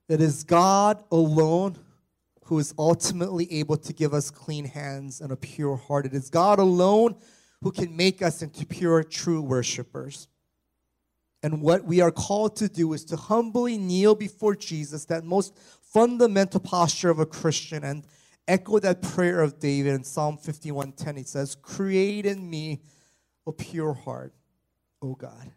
It 0.07 0.21
is 0.21 0.43
God 0.43 1.03
alone 1.11 1.77
who 2.45 2.57
is 2.57 2.73
ultimately 2.79 3.51
able 3.53 3.77
to 3.77 3.93
give 3.93 4.13
us 4.13 4.31
clean 4.31 4.65
hands 4.65 5.21
and 5.21 5.31
a 5.31 5.35
pure 5.35 5.75
heart. 5.75 6.07
It 6.07 6.13
is 6.13 6.29
God 6.29 6.57
alone 6.57 7.15
who 7.61 7.71
can 7.71 7.95
make 7.95 8.21
us 8.21 8.41
into 8.41 8.65
pure, 8.65 9.03
true 9.03 9.41
worshipers. 9.41 10.27
And 11.43 11.61
what 11.61 11.85
we 11.85 12.01
are 12.01 12.11
called 12.11 12.55
to 12.57 12.67
do 12.67 12.93
is 12.93 13.05
to 13.05 13.15
humbly 13.15 13.77
kneel 13.77 14.15
before 14.15 14.55
Jesus, 14.55 15.05
that 15.05 15.23
most 15.23 15.55
fundamental 15.81 16.59
posture 16.59 17.09
of 17.09 17.19
a 17.19 17.25
Christian, 17.25 17.83
and 17.83 18.05
echo 18.47 18.79
that 18.79 19.01
prayer 19.01 19.41
of 19.41 19.59
David 19.59 19.93
in 19.93 20.03
Psalm 20.03 20.37
51:10. 20.37 21.17
He 21.17 21.23
says, 21.23 21.55
Create 21.55 22.25
in 22.25 22.49
me 22.49 22.81
a 23.45 23.51
pure 23.51 23.93
heart, 23.93 24.33
O 25.01 25.13
God. 25.13 25.51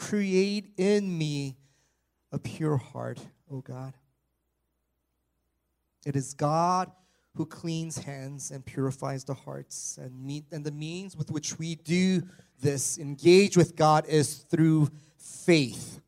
Create 0.00 0.72
in 0.78 1.18
me 1.18 1.58
a 2.32 2.38
pure 2.38 2.78
heart, 2.78 3.20
O 3.52 3.60
God. 3.60 3.92
It 6.06 6.16
is 6.16 6.32
God 6.32 6.90
who 7.36 7.44
cleans 7.44 7.98
hands 7.98 8.50
and 8.50 8.64
purifies 8.64 9.24
the 9.24 9.34
hearts. 9.34 9.98
And, 10.00 10.42
and 10.50 10.64
the 10.64 10.72
means 10.72 11.16
with 11.16 11.30
which 11.30 11.58
we 11.58 11.74
do 11.74 12.22
this, 12.62 12.98
engage 12.98 13.58
with 13.58 13.76
God, 13.76 14.06
is 14.06 14.38
through 14.38 14.88
faith. 15.18 16.00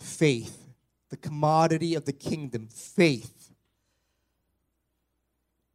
Faith, 0.00 0.74
the 1.10 1.16
commodity 1.16 1.94
of 1.94 2.06
the 2.06 2.12
kingdom, 2.12 2.66
faith. 2.66 3.52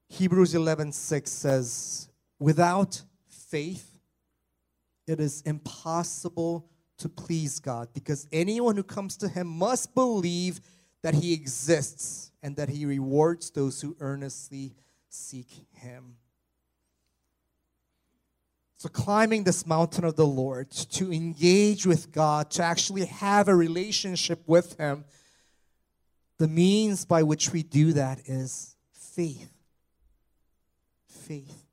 Hebrews 0.10 0.54
11:6 0.54 1.32
says, 1.32 2.10
"Without 2.40 3.04
faith, 3.30 3.89
it 5.10 5.20
is 5.20 5.42
impossible 5.42 6.70
to 6.98 7.10
please 7.10 7.60
God, 7.60 7.90
because 7.94 8.28
anyone 8.32 8.76
who 8.76 8.84
comes 8.84 9.18
to 9.18 9.28
him 9.28 9.48
must 9.48 9.96
believe 9.96 10.60
that 11.02 11.16
he 11.16 11.34
exists 11.34 12.32
and 12.44 12.56
that 12.58 12.70
he 12.70 12.86
rewards 12.86 13.50
those 13.52 13.82
who 13.82 13.96
earnestly 14.00 14.76
seek 15.10 15.48
him. 15.72 16.18
So, 18.80 18.88
climbing 18.88 19.44
this 19.44 19.66
mountain 19.66 20.06
of 20.06 20.16
the 20.16 20.26
Lord, 20.26 20.72
to 20.72 21.12
engage 21.12 21.86
with 21.86 22.14
God, 22.14 22.50
to 22.52 22.64
actually 22.64 23.06
have 23.06 23.50
a 23.50 23.56
relationship 23.56 24.42
with 24.48 24.78
Him, 24.78 25.04
the 26.38 26.48
means 26.48 27.04
by 27.04 27.24
which 27.24 27.52
we 27.52 27.62
do 27.62 27.92
that 27.92 28.22
is 28.26 28.78
faith. 28.94 29.52
Faith. 31.10 31.69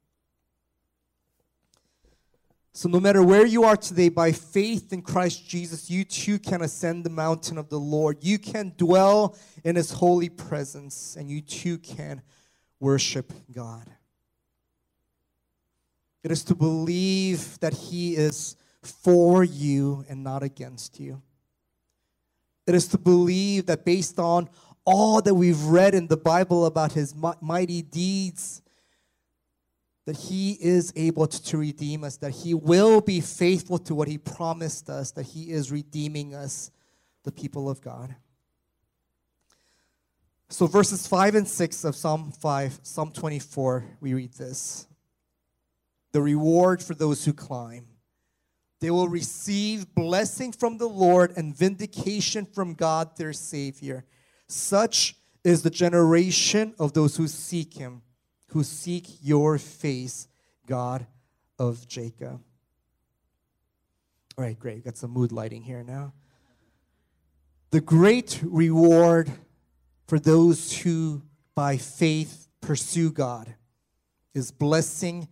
So, 2.76 2.90
no 2.90 3.00
matter 3.00 3.22
where 3.22 3.46
you 3.46 3.64
are 3.64 3.74
today, 3.74 4.10
by 4.10 4.32
faith 4.32 4.92
in 4.92 5.00
Christ 5.00 5.48
Jesus, 5.48 5.88
you 5.88 6.04
too 6.04 6.38
can 6.38 6.60
ascend 6.60 7.04
the 7.04 7.10
mountain 7.10 7.56
of 7.56 7.70
the 7.70 7.80
Lord. 7.80 8.18
You 8.20 8.38
can 8.38 8.74
dwell 8.76 9.34
in 9.64 9.76
His 9.76 9.90
holy 9.90 10.28
presence, 10.28 11.16
and 11.18 11.30
you 11.30 11.40
too 11.40 11.78
can 11.78 12.20
worship 12.78 13.32
God. 13.50 13.88
It 16.22 16.30
is 16.30 16.44
to 16.44 16.54
believe 16.54 17.58
that 17.60 17.72
He 17.72 18.14
is 18.14 18.56
for 18.82 19.42
you 19.42 20.04
and 20.10 20.22
not 20.22 20.42
against 20.42 21.00
you. 21.00 21.22
It 22.66 22.74
is 22.74 22.88
to 22.88 22.98
believe 22.98 23.64
that 23.66 23.86
based 23.86 24.18
on 24.18 24.50
all 24.84 25.22
that 25.22 25.32
we've 25.32 25.64
read 25.64 25.94
in 25.94 26.08
the 26.08 26.18
Bible 26.18 26.66
about 26.66 26.92
His 26.92 27.14
mighty 27.40 27.80
deeds, 27.80 28.60
that 30.07 30.16
He 30.16 30.52
is 30.52 30.92
able 30.96 31.26
to 31.26 31.59
redeem 31.59 32.04
us, 32.04 32.16
that 32.18 32.30
He 32.30 32.54
will 32.54 33.00
be 33.00 33.20
faithful 33.20 33.78
to 33.80 33.94
what 33.94 34.09
He 34.09 34.16
promised 34.16 34.88
us, 34.88 35.11
that 35.12 35.24
He 35.24 35.50
is 35.50 35.70
redeeming 35.70 36.34
us, 36.34 36.70
the 37.24 37.32
people 37.32 37.68
of 37.68 37.80
God. 37.80 38.14
So, 40.48 40.68
verses 40.68 41.09
5 41.09 41.34
and 41.34 41.48
6 41.48 41.84
of 41.84 41.96
Psalm 41.96 42.30
5, 42.30 42.80
Psalm 42.84 43.11
24, 43.11 43.84
we 44.00 44.14
read 44.14 44.32
this 44.34 44.86
The 46.12 46.22
reward 46.22 46.82
for 46.82 46.94
those 46.94 47.24
who 47.24 47.32
climb. 47.32 47.86
They 48.78 48.92
will 48.92 49.09
receive 49.09 49.92
blessing 49.94 50.52
from 50.52 50.78
the 50.78 50.88
Lord 50.88 51.32
and 51.36 51.57
vindication 51.57 52.46
from 52.46 52.74
God 52.74 53.16
their 53.16 53.32
Savior. 53.32 54.04
Such 54.46 55.16
is 55.42 55.62
the 55.62 55.70
generation 55.70 56.74
of 56.78 56.92
those 56.92 57.16
who 57.16 57.26
seek 57.26 57.74
Him 57.74 58.02
who 58.49 58.62
seek 58.62 59.07
your 59.22 59.59
face, 59.59 60.28
God 60.66 61.07
of 61.59 61.86
Jacob. 61.88 62.40
All 64.38 64.44
right, 64.44 64.59
great. 64.59 64.84
Got 64.84 64.97
some 64.97 65.11
mood 65.11 65.32
lighting 65.32 65.62
here 65.62 65.82
now. 65.82 66.12
The 67.70 67.80
great 67.80 68.40
reward 68.44 69.30
for 70.07 70.18
those 70.18 70.72
who 70.78 71.22
by 71.55 71.76
faith 71.76 72.49
pursue 72.61 73.11
God 73.11 73.55
is 74.34 74.51
blessing 74.51 75.28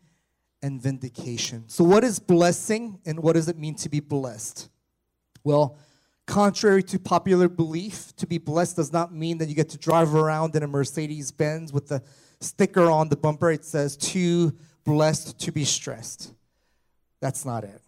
and 0.62 0.80
vindication. 0.80 1.64
So, 1.68 1.84
what 1.84 2.02
is 2.04 2.18
blessing 2.18 2.98
and 3.04 3.20
what 3.20 3.34
does 3.34 3.48
it 3.48 3.58
mean 3.58 3.74
to 3.76 3.88
be 3.90 4.00
blessed? 4.00 4.70
Well, 5.44 5.76
contrary 6.26 6.82
to 6.84 6.98
popular 6.98 7.48
belief, 7.48 8.16
to 8.16 8.26
be 8.26 8.38
blessed 8.38 8.76
does 8.76 8.92
not 8.92 9.14
mean 9.14 9.38
that 9.38 9.48
you 9.48 9.54
get 9.54 9.68
to 9.70 9.78
drive 9.78 10.14
around 10.14 10.56
in 10.56 10.62
a 10.62 10.66
Mercedes 10.66 11.30
Benz 11.30 11.72
with 11.72 11.88
the 11.88 12.02
sticker 12.44 12.90
on 12.90 13.08
the 13.08 13.16
bumper, 13.16 13.50
it 13.50 13.64
says, 13.64 13.96
Too 13.96 14.56
blessed 14.84 15.38
to 15.40 15.52
be 15.52 15.64
stressed. 15.64 16.32
That's 17.20 17.44
not 17.44 17.64
it. 17.64 17.80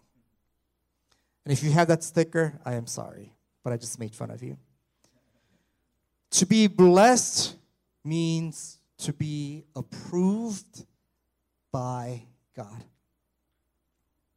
And 1.45 1.53
if 1.53 1.63
you 1.63 1.71
have 1.71 1.87
that 1.87 2.03
sticker, 2.03 2.59
I 2.65 2.73
am 2.73 2.87
sorry, 2.87 3.33
but 3.63 3.71
I 3.71 3.77
just 3.77 3.99
made 3.99 4.13
fun 4.13 4.31
of 4.31 4.43
you. 4.43 4.57
To 6.31 6.45
be 6.45 6.67
blessed 6.67 7.55
means 8.03 8.79
to 8.99 9.13
be 9.13 9.63
approved 9.75 10.85
by 11.71 12.23
God. 12.55 12.83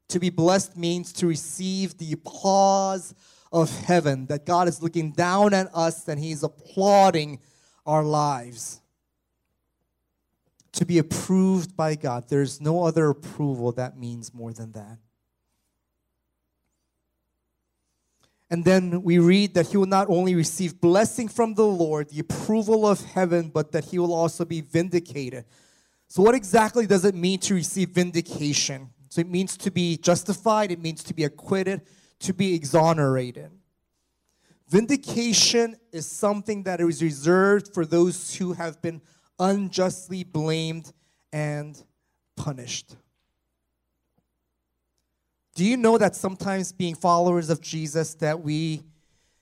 To 0.08 0.20
be 0.20 0.30
blessed 0.30 0.76
means 0.76 1.12
to 1.14 1.26
receive 1.26 1.98
the 1.98 2.12
applause 2.12 3.14
of 3.52 3.76
heaven, 3.80 4.26
that 4.26 4.46
God 4.46 4.68
is 4.68 4.82
looking 4.82 5.12
down 5.12 5.54
at 5.54 5.68
us 5.74 6.06
and 6.06 6.20
He's 6.20 6.42
applauding 6.42 7.40
our 7.86 8.04
lives 8.04 8.80
to 10.80 10.86
be 10.86 10.96
approved 10.96 11.76
by 11.76 11.94
God. 11.94 12.24
There's 12.30 12.58
no 12.58 12.84
other 12.84 13.10
approval 13.10 13.70
that 13.72 13.98
means 13.98 14.32
more 14.32 14.50
than 14.50 14.72
that. 14.72 14.96
And 18.48 18.64
then 18.64 19.02
we 19.02 19.18
read 19.18 19.52
that 19.52 19.66
he 19.66 19.76
will 19.76 19.84
not 19.84 20.08
only 20.08 20.34
receive 20.34 20.80
blessing 20.80 21.28
from 21.28 21.52
the 21.52 21.66
Lord, 21.66 22.08
the 22.08 22.20
approval 22.20 22.86
of 22.86 23.04
heaven, 23.04 23.50
but 23.50 23.72
that 23.72 23.84
he 23.84 23.98
will 23.98 24.14
also 24.14 24.46
be 24.46 24.62
vindicated. 24.62 25.44
So, 26.08 26.22
what 26.22 26.34
exactly 26.34 26.86
does 26.86 27.04
it 27.04 27.14
mean 27.14 27.40
to 27.40 27.52
receive 27.52 27.90
vindication? 27.90 28.88
So, 29.10 29.20
it 29.20 29.28
means 29.28 29.58
to 29.58 29.70
be 29.70 29.98
justified, 29.98 30.72
it 30.72 30.80
means 30.80 31.04
to 31.04 31.12
be 31.12 31.24
acquitted, 31.24 31.82
to 32.20 32.32
be 32.32 32.54
exonerated. 32.54 33.50
Vindication 34.66 35.76
is 35.92 36.06
something 36.06 36.62
that 36.62 36.80
is 36.80 37.02
reserved 37.02 37.74
for 37.74 37.84
those 37.84 38.34
who 38.36 38.54
have 38.54 38.80
been 38.80 39.02
unjustly 39.40 40.22
blamed 40.22 40.92
and 41.32 41.82
punished. 42.36 42.96
Do 45.54 45.64
you 45.64 45.76
know 45.76 45.98
that 45.98 46.14
sometimes 46.14 46.72
being 46.72 46.94
followers 46.94 47.50
of 47.50 47.60
Jesus 47.60 48.14
that 48.16 48.40
we 48.40 48.82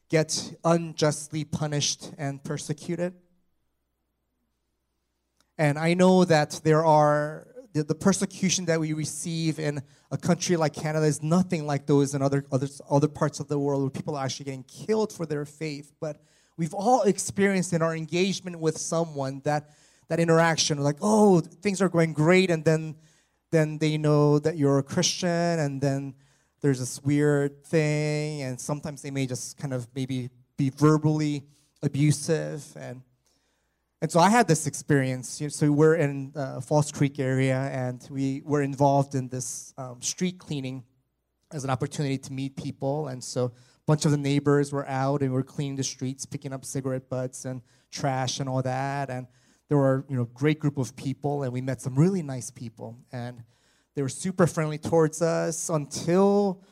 get 0.09 0.55
unjustly 0.65 1.45
punished 1.45 2.13
and 2.17 2.43
persecuted? 2.43 3.15
And 5.59 5.79
I 5.79 5.95
know 5.95 6.25
that 6.25 6.61
there 6.65 6.85
are 6.85 7.47
the, 7.73 7.83
the, 7.83 7.95
persecution 7.95 8.65
that 8.67 8.81
we 8.81 8.93
receive 8.93 9.59
in 9.59 9.83
a 10.11 10.17
country 10.17 10.57
like 10.57 10.73
Canada 10.73 11.05
is 11.05 11.23
nothing 11.23 11.67
like 11.67 11.87
those 11.87 12.15
in 12.15 12.23
other, 12.23 12.45
other, 12.51 12.69
other 12.89 13.09
parts 13.09 13.41
of 13.41 13.49
the 13.49 13.59
world 13.59 13.83
where 13.83 13.91
people 13.91 14.17
are 14.17 14.25
actually 14.25 14.45
getting 14.47 14.65
killed 14.65 15.13
for 15.13 15.27
their 15.27 15.45
faith. 15.45 15.93
But 16.01 16.23
we've 16.57 16.73
all 16.73 17.03
experienced 17.03 17.73
in 17.73 17.83
our 17.83 17.95
engagement 17.95 18.59
with 18.59 18.79
someone 18.79 19.43
that 19.45 19.71
that 20.09 20.21
interaction 20.21 20.79
like 20.79 20.97
oh 21.01 21.41
things 21.41 21.81
are 21.81 21.89
going 21.89 22.13
great 22.13 22.51
and 22.51 22.65
then 22.65 22.95
then 23.51 23.79
they 23.79 23.97
know 23.97 24.39
that 24.39 24.57
you're 24.57 24.79
a 24.79 24.83
christian 24.83 25.59
and 25.59 25.81
then 25.81 26.15
there's 26.61 26.79
this 26.81 27.03
weird 27.03 27.65
thing 27.65 28.43
and 28.43 28.61
sometimes 28.61 29.03
they 29.03 29.11
may 29.11 29.27
just 29.27 29.57
kind 29.57 29.73
of 29.73 29.87
maybe 29.95 30.29
be 30.57 30.71
verbally 30.71 31.45
abusive 31.83 32.65
and 32.77 33.03
and 34.01 34.13
so 34.13 34.21
I 34.21 34.31
had 34.31 34.47
this 34.47 34.69
experience. 34.69 35.43
So 35.49 35.73
we're 35.73 35.97
in 35.97 36.33
uh, 36.37 36.61
False 36.61 36.93
Creek 36.93 37.19
area, 37.19 37.59
and 37.59 38.07
we 38.11 38.43
were 38.45 38.63
involved 38.63 39.17
in 39.17 39.27
this 39.27 39.75
um, 39.77 40.01
street 40.01 40.39
cleaning 40.39 40.85
as 41.53 41.65
an 41.65 41.71
opportunity 41.71 42.19
to 42.19 42.33
meet 42.33 42.57
people. 42.57 43.09
And 43.09 43.23
so 43.23 43.47
a 43.47 43.53
bunch 43.87 44.05
of 44.05 44.11
the 44.11 44.17
neighbors 44.17 44.73
were 44.73 44.87
out 44.87 45.23
and 45.23 45.31
we 45.31 45.37
were 45.37 45.43
cleaning 45.43 45.77
the 45.77 45.83
streets, 45.83 46.27
picking 46.27 46.53
up 46.53 46.65
cigarette 46.65 47.09
butts 47.09 47.45
and 47.45 47.63
trash 47.91 48.39
and 48.41 48.49
all 48.49 48.63
that. 48.63 49.11
And 49.11 49.27
there 49.69 49.79
were, 49.79 50.05
you 50.09 50.17
know, 50.17 50.25
great 50.25 50.59
group 50.59 50.79
of 50.79 50.97
people, 50.97 51.43
and 51.43 51.53
we 51.53 51.61
met 51.61 51.81
some 51.81 51.95
really 51.95 52.23
nice 52.23 52.51
people. 52.51 52.99
And 53.13 53.43
they 53.95 54.03
were 54.03 54.09
super 54.09 54.47
friendly 54.47 54.79
towards 54.79 55.21
us 55.21 55.69
until 55.69 56.63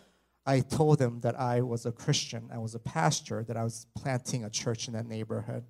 I 0.46 0.60
told 0.60 0.98
them 0.98 1.20
that 1.20 1.38
I 1.38 1.60
was 1.60 1.84
a 1.86 1.92
Christian, 1.92 2.48
I 2.52 2.58
was 2.58 2.74
a 2.74 2.78
pastor, 2.78 3.44
that 3.44 3.56
I 3.56 3.64
was 3.64 3.86
planting 3.94 4.44
a 4.44 4.50
church 4.50 4.88
in 4.88 4.94
that 4.94 5.06
neighborhood. 5.06 5.64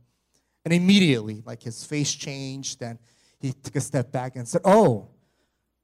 And 0.64 0.72
immediately, 0.72 1.42
like 1.44 1.62
his 1.62 1.84
face 1.84 2.12
changed, 2.12 2.82
and 2.82 2.98
he 3.40 3.52
took 3.52 3.76
a 3.76 3.80
step 3.80 4.12
back 4.12 4.36
and 4.36 4.46
said, 4.46 4.60
Oh, 4.64 5.08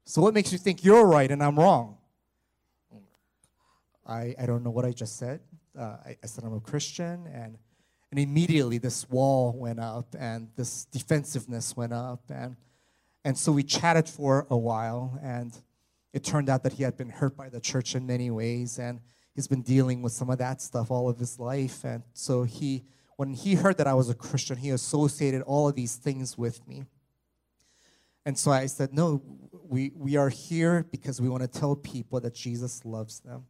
so 0.05 0.21
what 0.21 0.33
makes 0.33 0.51
you 0.51 0.57
think 0.57 0.83
you're 0.83 1.05
right 1.05 1.29
and 1.29 1.41
I'm 1.41 1.57
wrong? 1.57 1.97
I, 4.05 4.35
I 4.37 4.45
don't 4.45 4.63
know 4.63 4.69
what 4.69 4.85
I 4.85 4.91
just 4.91 5.17
said. 5.17 5.39
Uh, 5.77 5.97
I, 6.05 6.17
I 6.21 6.27
said 6.27 6.43
I'm 6.43 6.53
a 6.53 6.59
Christian, 6.59 7.25
and, 7.33 7.57
and 8.13 8.19
immediately 8.19 8.77
this 8.77 9.09
wall 9.09 9.53
went 9.57 9.79
up 9.79 10.05
and 10.19 10.47
this 10.55 10.85
defensiveness 10.85 11.75
went 11.75 11.91
up. 11.91 12.21
And, 12.29 12.55
and 13.25 13.35
so 13.35 13.51
we 13.51 13.63
chatted 13.63 14.07
for 14.07 14.45
a 14.51 14.55
while, 14.55 15.19
and 15.23 15.51
it 16.13 16.23
turned 16.23 16.47
out 16.47 16.61
that 16.61 16.73
he 16.73 16.83
had 16.83 16.95
been 16.95 17.09
hurt 17.09 17.35
by 17.35 17.49
the 17.49 17.59
church 17.59 17.95
in 17.95 18.05
many 18.05 18.29
ways, 18.29 18.77
and 18.77 18.99
he's 19.33 19.47
been 19.47 19.63
dealing 19.63 20.03
with 20.03 20.11
some 20.11 20.29
of 20.29 20.37
that 20.37 20.61
stuff 20.61 20.91
all 20.91 21.09
of 21.09 21.17
his 21.17 21.39
life. 21.39 21.83
And 21.83 22.03
so 22.13 22.43
he, 22.43 22.83
when 23.15 23.33
he 23.33 23.55
heard 23.55 23.79
that 23.79 23.87
I 23.87 23.95
was 23.95 24.11
a 24.11 24.13
Christian, 24.13 24.57
he 24.57 24.69
associated 24.69 25.41
all 25.41 25.67
of 25.67 25.73
these 25.73 25.95
things 25.95 26.37
with 26.37 26.67
me. 26.67 26.85
And 28.27 28.37
so 28.37 28.51
I 28.51 28.67
said, 28.67 28.93
No, 28.93 29.23
we, 29.63 29.91
we 29.95 30.17
are 30.17 30.29
here 30.29 30.85
because 30.91 31.19
we 31.19 31.29
want 31.29 31.41
to 31.41 31.59
tell 31.59 31.75
people 31.75 32.19
that 32.19 32.35
Jesus 32.35 32.85
loves 32.85 33.21
them, 33.21 33.47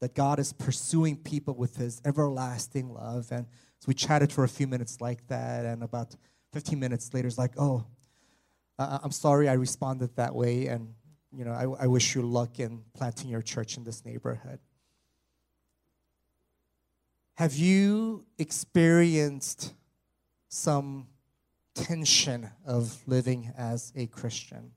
that 0.00 0.14
God 0.14 0.38
is 0.38 0.52
pursuing 0.52 1.16
people 1.16 1.54
with 1.54 1.76
his 1.76 2.00
everlasting 2.04 2.92
love. 2.92 3.28
And 3.30 3.46
so 3.80 3.86
we 3.86 3.94
chatted 3.94 4.32
for 4.32 4.44
a 4.44 4.48
few 4.48 4.66
minutes 4.66 5.00
like 5.00 5.26
that. 5.28 5.64
And 5.64 5.82
about 5.82 6.14
15 6.52 6.78
minutes 6.78 7.12
later, 7.12 7.26
it's 7.26 7.38
like, 7.38 7.54
Oh, 7.56 7.84
I'm 8.78 9.10
sorry 9.10 9.48
I 9.48 9.54
responded 9.54 10.14
that 10.16 10.34
way. 10.34 10.66
And, 10.66 10.94
you 11.36 11.44
know, 11.44 11.52
I, 11.52 11.84
I 11.84 11.86
wish 11.88 12.14
you 12.14 12.22
luck 12.22 12.60
in 12.60 12.82
planting 12.94 13.28
your 13.28 13.42
church 13.42 13.76
in 13.76 13.84
this 13.84 14.04
neighborhood. 14.04 14.60
Have 17.34 17.54
you 17.54 18.24
experienced 18.38 19.74
some 20.48 21.08
tension 21.74 22.50
of 22.64 23.02
living 23.06 23.52
as 23.56 23.92
a 23.96 24.06
Christian? 24.06 24.72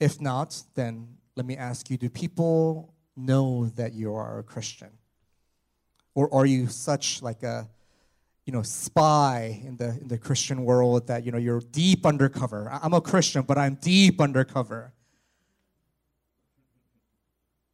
If 0.00 0.20
not, 0.20 0.62
then 0.74 1.16
let 1.34 1.46
me 1.46 1.56
ask 1.56 1.90
you 1.90 1.96
do 1.96 2.10
people 2.10 2.94
know 3.16 3.66
that 3.76 3.94
you 3.94 4.14
are 4.14 4.38
a 4.38 4.42
Christian? 4.42 4.90
Or 6.14 6.32
are 6.32 6.46
you 6.46 6.68
such 6.68 7.22
like 7.22 7.42
a 7.42 7.68
you 8.44 8.52
know 8.52 8.62
spy 8.62 9.60
in 9.64 9.76
the 9.76 9.98
in 10.00 10.08
the 10.08 10.18
Christian 10.18 10.64
world 10.64 11.08
that 11.08 11.24
you 11.24 11.32
know 11.32 11.38
you're 11.38 11.60
deep 11.60 12.06
undercover? 12.06 12.70
I'm 12.70 12.92
a 12.92 13.00
Christian, 13.00 13.42
but 13.42 13.58
I'm 13.58 13.74
deep 13.76 14.20
undercover. 14.20 14.92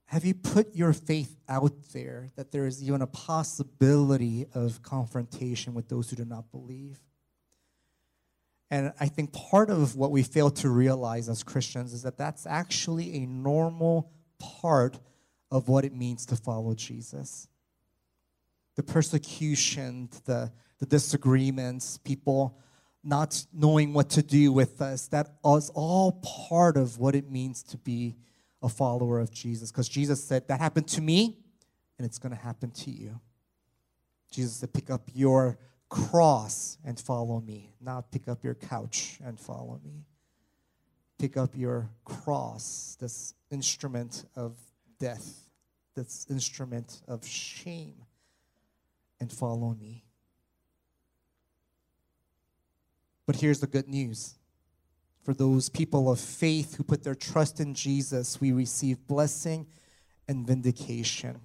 Have 0.07 0.27
you 0.27 0.35
put 0.35 0.75
your 0.75 0.93
faith 0.93 1.39
out 1.49 1.73
there 1.95 2.33
that 2.37 2.53
there 2.53 2.67
is 2.67 2.83
even 2.83 3.01
a 3.01 3.07
possibility 3.07 4.47
of 4.53 4.83
confrontation 4.83 5.73
with 5.73 5.89
those 5.89 6.11
who 6.11 6.17
do 6.17 6.27
not 6.27 6.51
believe? 6.51 7.01
And 8.71 8.93
I 9.01 9.07
think 9.07 9.33
part 9.33 9.71
of 9.71 9.97
what 9.97 10.11
we 10.11 10.23
fail 10.23 10.51
to 10.51 10.69
realize 10.69 11.29
as 11.29 11.43
Christians 11.43 11.93
is 11.93 12.03
that 12.03 12.19
that's 12.19 12.47
actually 12.47 13.23
a 13.23 13.27
normal 13.27 14.11
part 14.39 14.99
of 15.53 15.69
what 15.69 15.85
it 15.85 15.95
means 15.95 16.25
to 16.25 16.35
follow 16.35 16.75
Jesus. 16.75 17.47
The 18.75 18.83
persecution, 18.83 20.09
the, 20.25 20.51
the 20.79 20.87
disagreements, 20.87 21.99
people 21.99 22.59
not 23.05 23.45
knowing 23.53 23.93
what 23.93 24.09
to 24.11 24.23
do 24.23 24.51
with 24.51 24.81
us, 24.81 25.09
that 25.09 25.35
is 25.45 25.71
all 25.75 26.13
part 26.49 26.79
of 26.79 26.99
what 26.99 27.15
it 27.15 27.31
means 27.31 27.63
to 27.65 27.77
be 27.77 28.17
a 28.63 28.69
follower 28.69 29.21
of 29.21 29.31
Jesus. 29.31 29.71
Because 29.71 29.91
Jesus 29.91 30.25
said, 30.25 30.49
That 30.49 30.59
happened 30.59 30.89
to 30.89 31.03
me, 31.03 31.37
and 31.99 32.07
it's 32.07 32.19
going 32.19 32.35
to 32.35 32.41
happen 32.41 32.71
to 32.71 32.91
you. 32.91 33.21
Jesus 34.31 34.55
said, 34.55 34.73
Pick 34.73 34.89
up 34.89 35.03
your 35.13 35.59
cross 35.91 36.79
and 36.83 36.99
follow 36.99 37.41
me, 37.41 37.75
not 37.79 38.11
pick 38.11 38.27
up 38.27 38.43
your 38.43 38.55
couch 38.55 39.19
and 39.23 39.39
follow 39.39 39.79
me. 39.85 40.07
Pick 41.19 41.37
up 41.37 41.51
your 41.55 41.91
cross, 42.07 42.97
this 42.99 43.35
instrument 43.51 44.25
of 44.35 44.57
death, 45.03 45.49
this 45.97 46.29
instrument 46.31 47.03
of 47.09 47.27
shame, 47.27 47.97
and 49.21 49.33
follow 49.33 49.75
me. 49.75 50.05
But 53.27 53.35
here's 53.35 53.59
the 53.59 53.67
good 53.67 53.89
news. 53.89 54.37
For 55.25 55.35
those 55.35 55.69
people 55.69 56.09
of 56.09 56.21
faith 56.21 56.77
who 56.77 56.85
put 56.85 57.03
their 57.03 57.17
trust 57.17 57.59
in 57.59 57.75
Jesus, 57.75 58.41
we 58.41 58.53
receive 58.53 59.05
blessing 59.09 59.67
and 60.29 60.47
vindication. 60.47 61.41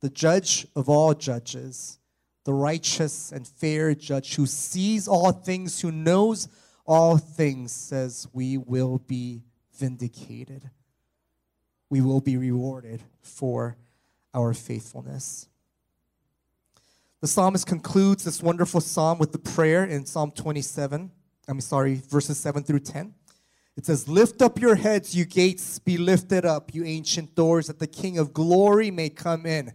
The 0.00 0.10
judge 0.10 0.66
of 0.74 0.88
all 0.88 1.12
judges, 1.12 1.98
the 2.44 2.54
righteous 2.54 3.32
and 3.32 3.46
fair 3.46 3.94
judge 3.94 4.34
who 4.36 4.46
sees 4.46 5.06
all 5.06 5.30
things, 5.30 5.82
who 5.82 5.92
knows 5.92 6.48
all 6.86 7.18
things, 7.18 7.72
says, 7.72 8.26
We 8.32 8.56
will 8.56 8.98
be 8.98 9.42
vindicated. 9.78 10.70
We 11.88 12.00
will 12.00 12.20
be 12.20 12.36
rewarded 12.36 13.02
for 13.20 13.76
our 14.34 14.52
faithfulness. 14.54 15.48
The 17.20 17.28
psalmist 17.28 17.66
concludes 17.66 18.24
this 18.24 18.42
wonderful 18.42 18.80
psalm 18.80 19.18
with 19.18 19.32
the 19.32 19.38
prayer 19.38 19.84
in 19.84 20.04
Psalm 20.04 20.30
27. 20.30 21.10
I'm 21.48 21.60
sorry, 21.60 21.94
verses 22.08 22.38
7 22.38 22.62
through 22.62 22.80
10. 22.80 23.14
It 23.76 23.86
says, 23.86 24.08
Lift 24.08 24.42
up 24.42 24.60
your 24.60 24.74
heads, 24.74 25.14
you 25.14 25.24
gates, 25.24 25.78
be 25.78 25.96
lifted 25.96 26.44
up, 26.44 26.74
you 26.74 26.84
ancient 26.84 27.34
doors, 27.34 27.68
that 27.68 27.78
the 27.78 27.86
King 27.86 28.18
of 28.18 28.32
glory 28.32 28.90
may 28.90 29.08
come 29.08 29.46
in. 29.46 29.72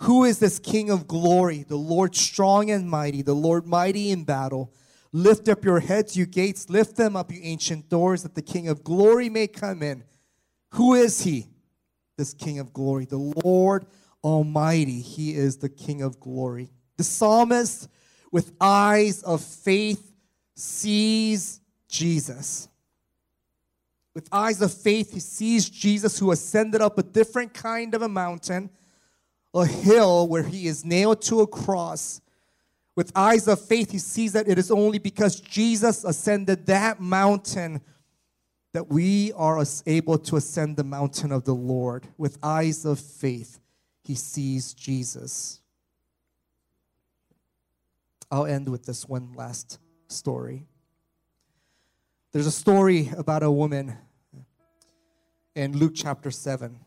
Who 0.00 0.24
is 0.24 0.38
this 0.38 0.58
King 0.58 0.90
of 0.90 1.06
glory? 1.06 1.64
The 1.64 1.76
Lord 1.76 2.16
strong 2.16 2.70
and 2.70 2.88
mighty, 2.88 3.22
the 3.22 3.34
Lord 3.34 3.66
mighty 3.66 4.10
in 4.10 4.24
battle. 4.24 4.72
Lift 5.12 5.48
up 5.48 5.64
your 5.64 5.80
heads, 5.80 6.16
you 6.16 6.26
gates, 6.26 6.70
lift 6.70 6.96
them 6.96 7.16
up, 7.16 7.32
you 7.32 7.40
ancient 7.42 7.88
doors, 7.88 8.22
that 8.22 8.34
the 8.34 8.42
King 8.42 8.68
of 8.68 8.84
glory 8.84 9.28
may 9.28 9.46
come 9.46 9.82
in. 9.82 10.04
Who 10.70 10.94
is 10.94 11.22
he? 11.22 11.48
This 12.20 12.34
King 12.34 12.58
of 12.58 12.74
glory, 12.74 13.06
the 13.06 13.16
Lord 13.16 13.86
Almighty. 14.22 15.00
He 15.00 15.34
is 15.34 15.56
the 15.56 15.70
King 15.70 16.02
of 16.02 16.20
glory. 16.20 16.68
The 16.98 17.04
psalmist, 17.04 17.88
with 18.30 18.52
eyes 18.60 19.22
of 19.22 19.40
faith, 19.40 20.12
sees 20.54 21.62
Jesus. 21.88 22.68
With 24.14 24.28
eyes 24.30 24.60
of 24.60 24.70
faith, 24.70 25.14
he 25.14 25.20
sees 25.20 25.70
Jesus 25.70 26.18
who 26.18 26.30
ascended 26.30 26.82
up 26.82 26.98
a 26.98 27.02
different 27.02 27.54
kind 27.54 27.94
of 27.94 28.02
a 28.02 28.08
mountain 28.08 28.68
a 29.54 29.64
hill 29.64 30.28
where 30.28 30.42
he 30.42 30.66
is 30.66 30.84
nailed 30.84 31.22
to 31.22 31.40
a 31.40 31.46
cross. 31.46 32.20
With 32.96 33.12
eyes 33.16 33.48
of 33.48 33.64
faith, 33.64 33.92
he 33.92 33.98
sees 33.98 34.34
that 34.34 34.46
it 34.46 34.58
is 34.58 34.70
only 34.70 34.98
because 34.98 35.40
Jesus 35.40 36.04
ascended 36.04 36.66
that 36.66 37.00
mountain 37.00 37.80
that 38.72 38.88
we 38.88 39.32
are 39.32 39.62
able 39.86 40.18
to 40.18 40.36
ascend 40.36 40.76
the 40.76 40.84
mountain 40.84 41.32
of 41.32 41.44
the 41.44 41.54
Lord. 41.54 42.06
With 42.16 42.38
eyes 42.42 42.84
of 42.84 43.00
faith, 43.00 43.58
he 44.04 44.14
sees 44.14 44.74
Jesus. 44.74 45.60
I'll 48.30 48.46
end 48.46 48.68
with 48.68 48.86
this 48.86 49.08
one 49.08 49.32
last 49.34 49.78
story. 50.08 50.66
There's 52.32 52.46
a 52.46 52.52
story 52.52 53.10
about 53.16 53.42
a 53.42 53.50
woman 53.50 53.96
in 55.56 55.76
Luke 55.76 55.92
chapter 55.96 56.30
7. 56.30 56.78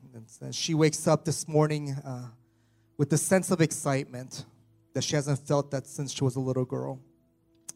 And 0.42 0.56
she 0.56 0.74
wakes 0.74 1.06
up 1.08 1.26
this 1.26 1.48
morning. 1.48 1.92
Uh, 2.06 2.30
with 2.98 3.10
the 3.10 3.18
sense 3.18 3.52
of 3.52 3.62
excitement 3.62 4.46
that 4.94 5.04
she 5.04 5.16
hasn't 5.16 5.40
felt 5.40 5.72
that 5.72 5.88
since 5.88 6.14
she 6.14 6.24
was 6.24 6.36
a 6.36 6.40
little 6.40 6.66
girl. 6.66 7.00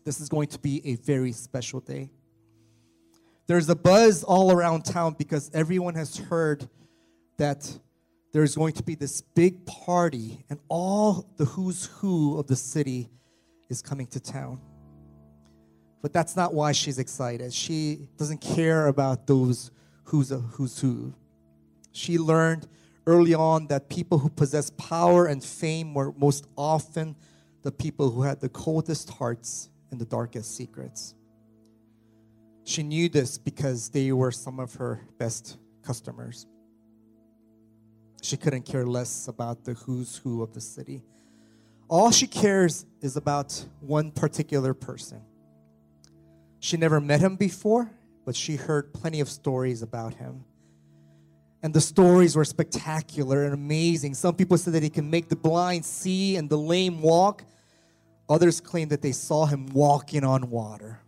This 0.04 0.22
is 0.22 0.30
going 0.30 0.48
to 0.48 0.60
be 0.60 0.82
a 0.86 0.96
very 0.96 1.32
special 1.32 1.80
day. 1.80 2.12
There's 3.48 3.70
a 3.70 3.76
buzz 3.76 4.26
all 4.26 4.52
around 4.52 4.84
town 4.84 5.16
because 5.18 5.50
everyone 5.54 5.96
has 5.96 6.18
heard 6.18 6.68
that 7.38 7.80
there's 8.34 8.56
going 8.56 8.74
to 8.74 8.84
be 8.84 8.94
this 8.94 9.22
big 9.22 9.66
party 9.66 10.44
and 10.50 10.60
all 10.68 11.30
the 11.38 11.46
who's 11.46 11.86
who 11.86 12.38
of 12.38 12.48
the 12.48 12.58
city 12.58 13.10
is 13.70 13.82
coming 13.82 14.06
to 14.08 14.20
town. 14.20 14.60
But 16.02 16.12
that's 16.12 16.36
not 16.36 16.54
why 16.54 16.74
she's 16.74 17.00
excited. 17.00 17.54
She 17.54 18.08
doesn't 18.18 18.42
care 18.42 18.88
about 18.88 19.28
those 19.28 19.72
who's 20.04 20.32
a, 20.32 20.40
who's 20.40 20.80
who. 20.80 21.14
She 21.94 22.18
learned 22.18 22.68
early 23.06 23.34
on 23.34 23.68
that 23.68 23.88
people 23.88 24.18
who 24.18 24.30
possess 24.30 24.72
power 24.72 25.26
and 25.26 25.42
fame 25.42 25.94
were 25.94 26.14
most 26.18 26.48
often 26.58 27.16
the 27.64 27.72
people 27.72 28.12
who 28.12 28.24
had 28.24 28.42
the 28.42 28.50
coldest 28.50 29.10
hearts 29.10 29.70
and 29.90 30.00
the 30.02 30.06
darkest 30.06 30.56
secrets. 30.56 31.16
She 32.68 32.84
knew 32.84 33.08
this 33.08 33.38
because 33.38 33.88
they 33.88 34.12
were 34.12 34.30
some 34.30 34.60
of 34.60 34.74
her 34.76 35.00
best 35.18 35.58
customers. 35.84 36.46
She 38.22 38.36
couldn't 38.36 38.64
care 38.64 38.86
less 38.86 39.30
about 39.30 39.64
the 39.64 39.74
who's 39.74 40.18
who 40.18 40.44
of 40.44 40.54
the 40.54 40.60
city. 40.60 41.02
All 41.88 42.12
she 42.12 42.28
cares 42.28 42.86
is 43.00 43.16
about 43.16 43.66
one 43.80 44.12
particular 44.12 44.74
person. 44.74 45.22
She 46.60 46.76
never 46.76 47.00
met 47.00 47.22
him 47.22 47.38
before, 47.38 47.90
but 48.26 48.36
she 48.36 48.58
heard 48.58 48.94
plenty 48.94 49.22
of 49.22 49.30
stories 49.30 49.82
about 49.82 50.16
him. 50.16 50.44
And 51.64 51.74
the 51.74 51.80
stories 51.80 52.36
were 52.36 52.44
spectacular 52.44 53.46
and 53.46 53.54
amazing. 53.54 54.14
Some 54.14 54.36
people 54.36 54.58
said 54.58 54.74
that 54.74 54.84
he 54.84 54.90
can 54.90 55.10
make 55.10 55.30
the 55.30 55.38
blind 55.38 55.86
see 55.86 56.36
and 56.36 56.50
the 56.50 56.58
lame 56.58 57.02
walk. 57.02 57.46
Others 58.28 58.60
claimed 58.60 58.92
that 58.92 59.02
they 59.02 59.14
saw 59.14 59.46
him 59.46 59.68
walking 59.68 60.26
on 60.26 60.50
water. 60.50 61.00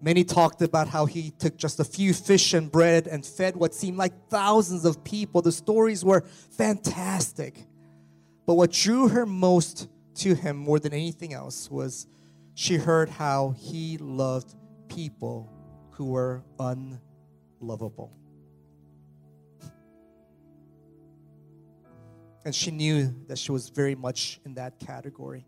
Many 0.00 0.24
talked 0.24 0.60
about 0.60 0.88
how 0.88 1.06
he 1.06 1.30
took 1.30 1.56
just 1.56 1.80
a 1.80 1.84
few 1.84 2.12
fish 2.12 2.52
and 2.52 2.70
bread 2.70 3.06
and 3.06 3.24
fed 3.24 3.56
what 3.56 3.74
seemed 3.74 3.96
like 3.96 4.28
thousands 4.28 4.84
of 4.84 5.02
people. 5.04 5.40
The 5.42 5.52
stories 5.52 6.04
were 6.04 6.22
fantastic. 6.50 7.64
But 8.46 8.54
what 8.54 8.72
drew 8.72 9.08
her 9.08 9.24
most 9.26 9.88
to 10.16 10.34
him 10.34 10.56
more 10.56 10.78
than 10.78 10.92
anything 10.92 11.32
else 11.32 11.70
was 11.70 12.06
she 12.54 12.76
heard 12.76 13.08
how 13.08 13.54
he 13.58 13.98
loved 13.98 14.54
people 14.88 15.52
who 15.90 16.06
were 16.06 16.42
unlovable. 16.60 18.12
And 22.44 22.54
she 22.54 22.70
knew 22.70 23.14
that 23.26 23.38
she 23.38 23.50
was 23.50 23.70
very 23.70 23.94
much 23.94 24.40
in 24.44 24.54
that 24.54 24.78
category. 24.78 25.46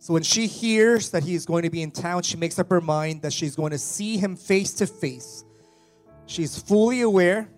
So 0.00 0.14
when 0.14 0.22
she 0.22 0.46
hears 0.46 1.10
that 1.10 1.24
he 1.24 1.34
is 1.34 1.44
going 1.44 1.62
to 1.64 1.70
be 1.70 1.82
in 1.82 1.90
town, 1.90 2.22
she 2.22 2.38
makes 2.38 2.58
up 2.58 2.70
her 2.70 2.80
mind 2.80 3.20
that 3.20 3.34
she's 3.34 3.54
going 3.54 3.72
to 3.72 3.78
see 3.78 4.16
him 4.16 4.34
face 4.34 4.72
to 4.74 4.86
face. 4.86 5.44
She's 6.24 6.58
fully 6.58 7.02
aware 7.02 7.50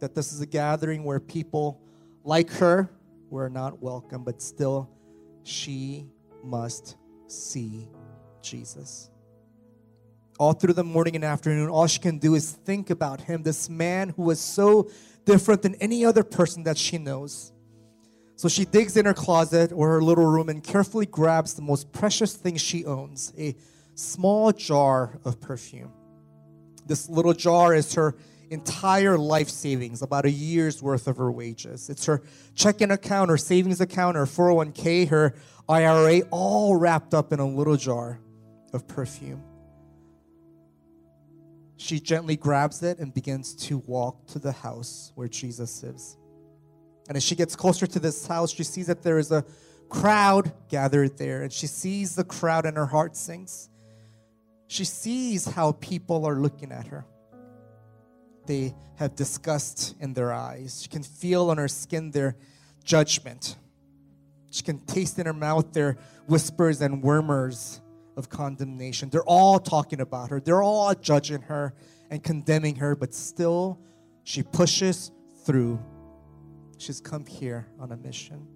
that 0.00 0.12
this 0.12 0.32
is 0.32 0.40
a 0.40 0.46
gathering 0.46 1.04
where 1.04 1.20
people 1.20 1.80
like 2.24 2.50
her 2.54 2.90
were 3.30 3.48
not 3.48 3.80
welcome, 3.80 4.24
but 4.24 4.42
still 4.42 4.90
she 5.44 6.08
must 6.42 6.96
see 7.28 7.88
Jesus. 8.42 9.08
All 10.40 10.54
through 10.54 10.74
the 10.74 10.82
morning 10.82 11.14
and 11.14 11.24
afternoon, 11.24 11.68
all 11.68 11.86
she 11.86 12.00
can 12.00 12.18
do 12.18 12.34
is 12.34 12.50
think 12.50 12.90
about 12.90 13.20
him, 13.20 13.44
this 13.44 13.70
man 13.70 14.08
who 14.08 14.24
was 14.24 14.40
so 14.40 14.90
different 15.24 15.62
than 15.62 15.76
any 15.76 16.04
other 16.04 16.24
person 16.24 16.64
that 16.64 16.76
she 16.76 16.98
knows. 16.98 17.52
So 18.36 18.48
she 18.48 18.66
digs 18.66 18.98
in 18.98 19.06
her 19.06 19.14
closet 19.14 19.72
or 19.72 19.92
her 19.92 20.02
little 20.02 20.26
room 20.26 20.50
and 20.50 20.62
carefully 20.62 21.06
grabs 21.06 21.54
the 21.54 21.62
most 21.62 21.90
precious 21.92 22.34
thing 22.34 22.58
she 22.58 22.84
owns 22.84 23.32
a 23.38 23.56
small 23.94 24.52
jar 24.52 25.18
of 25.24 25.40
perfume. 25.40 25.90
This 26.86 27.08
little 27.08 27.32
jar 27.32 27.74
is 27.74 27.94
her 27.94 28.14
entire 28.50 29.18
life 29.18 29.48
savings, 29.48 30.02
about 30.02 30.26
a 30.26 30.30
year's 30.30 30.82
worth 30.82 31.08
of 31.08 31.16
her 31.16 31.32
wages. 31.32 31.88
It's 31.88 32.04
her 32.04 32.22
checking 32.54 32.90
account, 32.90 33.30
her 33.30 33.38
savings 33.38 33.80
account, 33.80 34.16
her 34.16 34.26
401k, 34.26 35.08
her 35.08 35.34
IRA, 35.68 36.20
all 36.30 36.76
wrapped 36.76 37.14
up 37.14 37.32
in 37.32 37.40
a 37.40 37.46
little 37.46 37.76
jar 37.76 38.20
of 38.72 38.86
perfume. 38.86 39.42
She 41.78 42.00
gently 42.00 42.36
grabs 42.36 42.82
it 42.82 42.98
and 42.98 43.12
begins 43.12 43.54
to 43.66 43.78
walk 43.78 44.26
to 44.28 44.38
the 44.38 44.52
house 44.52 45.12
where 45.14 45.28
Jesus 45.28 45.82
lives. 45.82 46.16
And 47.08 47.16
as 47.16 47.22
she 47.22 47.34
gets 47.34 47.54
closer 47.54 47.86
to 47.86 48.00
this 48.00 48.26
house, 48.26 48.52
she 48.52 48.64
sees 48.64 48.86
that 48.88 49.02
there 49.02 49.18
is 49.18 49.30
a 49.30 49.44
crowd 49.88 50.52
gathered 50.68 51.18
there, 51.18 51.42
and 51.42 51.52
she 51.52 51.66
sees 51.66 52.14
the 52.14 52.24
crowd, 52.24 52.66
and 52.66 52.76
her 52.76 52.86
heart 52.86 53.16
sinks. 53.16 53.68
She 54.66 54.84
sees 54.84 55.44
how 55.44 55.72
people 55.72 56.26
are 56.26 56.34
looking 56.34 56.72
at 56.72 56.88
her. 56.88 57.06
They 58.46 58.74
have 58.96 59.14
disgust 59.14 59.94
in 60.00 60.14
their 60.14 60.32
eyes. 60.32 60.82
She 60.82 60.88
can 60.88 61.02
feel 61.02 61.50
on 61.50 61.58
her 61.58 61.68
skin 61.68 62.10
their 62.10 62.36
judgment. 62.84 63.56
She 64.50 64.62
can 64.62 64.78
taste 64.80 65.18
in 65.18 65.26
her 65.26 65.32
mouth 65.32 65.72
their 65.72 65.98
whispers 66.26 66.80
and 66.80 67.02
murmurs 67.02 67.80
of 68.16 68.28
condemnation. 68.28 69.10
They're 69.10 69.24
all 69.24 69.58
talking 69.58 70.00
about 70.00 70.30
her, 70.30 70.40
they're 70.40 70.62
all 70.62 70.94
judging 70.94 71.42
her 71.42 71.74
and 72.10 72.22
condemning 72.22 72.76
her, 72.76 72.96
but 72.96 73.14
still 73.14 73.78
she 74.24 74.42
pushes 74.42 75.10
through 75.44 75.80
She's 76.78 77.00
come 77.00 77.24
here 77.24 77.66
on 77.78 77.92
a 77.92 77.96
mission. 77.96 78.46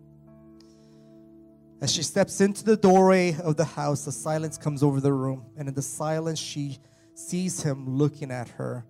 As 1.81 1.91
she 1.91 2.03
steps 2.03 2.41
into 2.41 2.62
the 2.62 2.77
doorway 2.77 3.35
of 3.43 3.57
the 3.57 3.64
house, 3.64 4.05
the 4.05 4.12
silence 4.12 4.59
comes 4.59 4.83
over 4.83 5.01
the 5.01 5.12
room, 5.12 5.47
and 5.57 5.66
in 5.68 5.75
the 5.75 5.83
silence, 5.83 6.39
she 6.39 6.79
sees 7.14 7.62
him 7.62 7.97
looking 7.97 8.31
at 8.31 8.49
her 8.51 8.85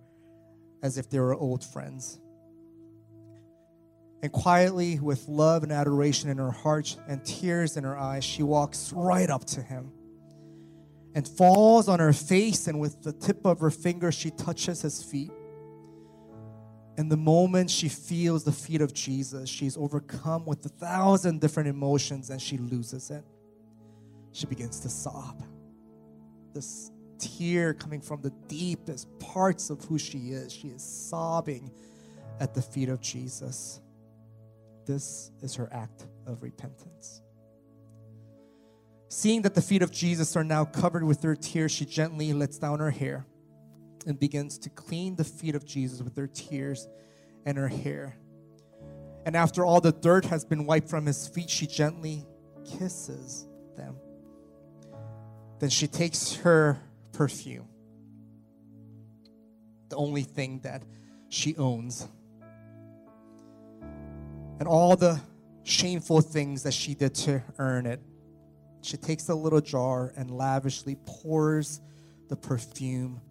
as 0.83 0.97
if 0.97 1.09
they 1.09 1.19
were 1.19 1.33
old 1.33 1.63
friends. 1.63 2.19
And 4.21 4.31
quietly, 4.31 4.99
with 4.99 5.27
love 5.27 5.63
and 5.63 5.71
adoration 5.71 6.29
in 6.29 6.37
her 6.37 6.51
heart 6.51 6.95
and 7.07 7.23
tears 7.23 7.77
in 7.77 7.83
her 7.83 7.97
eyes, 7.97 8.23
she 8.23 8.43
walks 8.43 8.91
right 8.93 9.29
up 9.29 9.45
to 9.45 9.61
him 9.61 9.91
and 11.15 11.27
falls 11.27 11.87
on 11.87 11.99
her 11.99 12.13
face, 12.13 12.67
and 12.67 12.79
with 12.79 13.01
the 13.03 13.13
tip 13.13 13.45
of 13.45 13.59
her 13.61 13.71
finger, 13.71 14.11
she 14.11 14.31
touches 14.31 14.81
his 14.81 15.01
feet. 15.01 15.31
And 16.97 17.11
the 17.11 17.17
moment 17.17 17.69
she 17.69 17.87
feels 17.89 18.43
the 18.43 18.51
feet 18.51 18.81
of 18.81 18.93
Jesus, 18.93 19.49
she's 19.49 19.77
overcome 19.77 20.45
with 20.45 20.65
a 20.65 20.69
thousand 20.69 21.39
different 21.39 21.69
emotions 21.69 22.29
and 22.29 22.41
she 22.41 22.57
loses 22.57 23.09
it. 23.09 23.23
She 24.33 24.45
begins 24.45 24.79
to 24.81 24.89
sob. 24.89 25.43
This 26.53 26.91
tear 27.17 27.73
coming 27.73 28.01
from 28.01 28.21
the 28.21 28.31
deepest 28.47 29.07
parts 29.19 29.69
of 29.69 29.83
who 29.85 29.97
she 29.97 30.31
is. 30.31 30.51
She 30.51 30.67
is 30.67 30.83
sobbing 30.83 31.71
at 32.39 32.53
the 32.53 32.61
feet 32.61 32.89
of 32.89 32.99
Jesus. 32.99 33.79
This 34.85 35.31
is 35.41 35.55
her 35.55 35.69
act 35.71 36.07
of 36.25 36.43
repentance. 36.43 37.21
Seeing 39.07 39.43
that 39.43 39.55
the 39.55 39.61
feet 39.61 39.81
of 39.81 39.91
Jesus 39.91 40.35
are 40.35 40.43
now 40.43 40.65
covered 40.65 41.03
with 41.03 41.21
her 41.23 41.35
tears, 41.35 41.71
she 41.71 41.85
gently 41.85 42.33
lets 42.33 42.57
down 42.57 42.79
her 42.79 42.91
hair 42.91 43.25
and 44.05 44.19
begins 44.19 44.57
to 44.59 44.69
clean 44.69 45.15
the 45.15 45.23
feet 45.23 45.55
of 45.55 45.65
Jesus 45.65 46.01
with 46.01 46.15
her 46.17 46.27
tears 46.27 46.87
and 47.45 47.57
her 47.57 47.67
hair. 47.67 48.15
And 49.25 49.35
after 49.35 49.63
all 49.65 49.81
the 49.81 49.91
dirt 49.91 50.25
has 50.25 50.43
been 50.43 50.65
wiped 50.65 50.89
from 50.89 51.05
his 51.05 51.27
feet, 51.27 51.49
she 51.49 51.67
gently 51.67 52.25
kisses 52.65 53.47
them. 53.77 53.95
Then 55.59 55.69
she 55.69 55.87
takes 55.87 56.33
her 56.37 56.79
perfume, 57.11 57.67
the 59.89 59.95
only 59.95 60.23
thing 60.23 60.59
that 60.63 60.83
she 61.29 61.55
owns, 61.57 62.07
and 64.59 64.67
all 64.67 64.95
the 64.95 65.19
shameful 65.63 66.21
things 66.21 66.63
that 66.63 66.73
she 66.73 66.95
did 66.95 67.13
to 67.13 67.43
earn 67.59 67.85
it. 67.85 68.01
She 68.81 68.97
takes 68.97 69.29
a 69.29 69.35
little 69.35 69.61
jar 69.61 70.11
and 70.15 70.31
lavishly 70.31 70.97
pours 71.05 71.81
the 72.29 72.35
perfume 72.35 73.21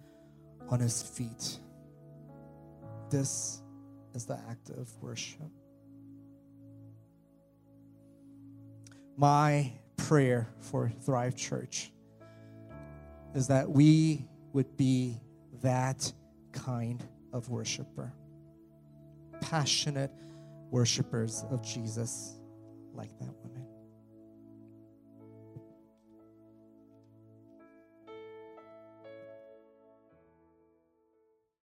on 0.70 0.80
his 0.80 1.02
feet. 1.02 1.58
This 3.10 3.60
is 4.14 4.24
the 4.24 4.38
act 4.48 4.70
of 4.70 4.88
worship. 5.02 5.50
My 9.16 9.72
prayer 9.96 10.48
for 10.60 10.90
Thrive 11.02 11.36
Church 11.36 11.92
is 13.34 13.48
that 13.48 13.68
we 13.68 14.24
would 14.52 14.76
be 14.76 15.20
that 15.62 16.12
kind 16.52 17.02
of 17.32 17.48
worshiper, 17.50 18.12
passionate 19.40 20.10
worshipers 20.70 21.44
of 21.50 21.62
Jesus 21.62 22.38
like 22.94 23.10
that. 23.18 23.39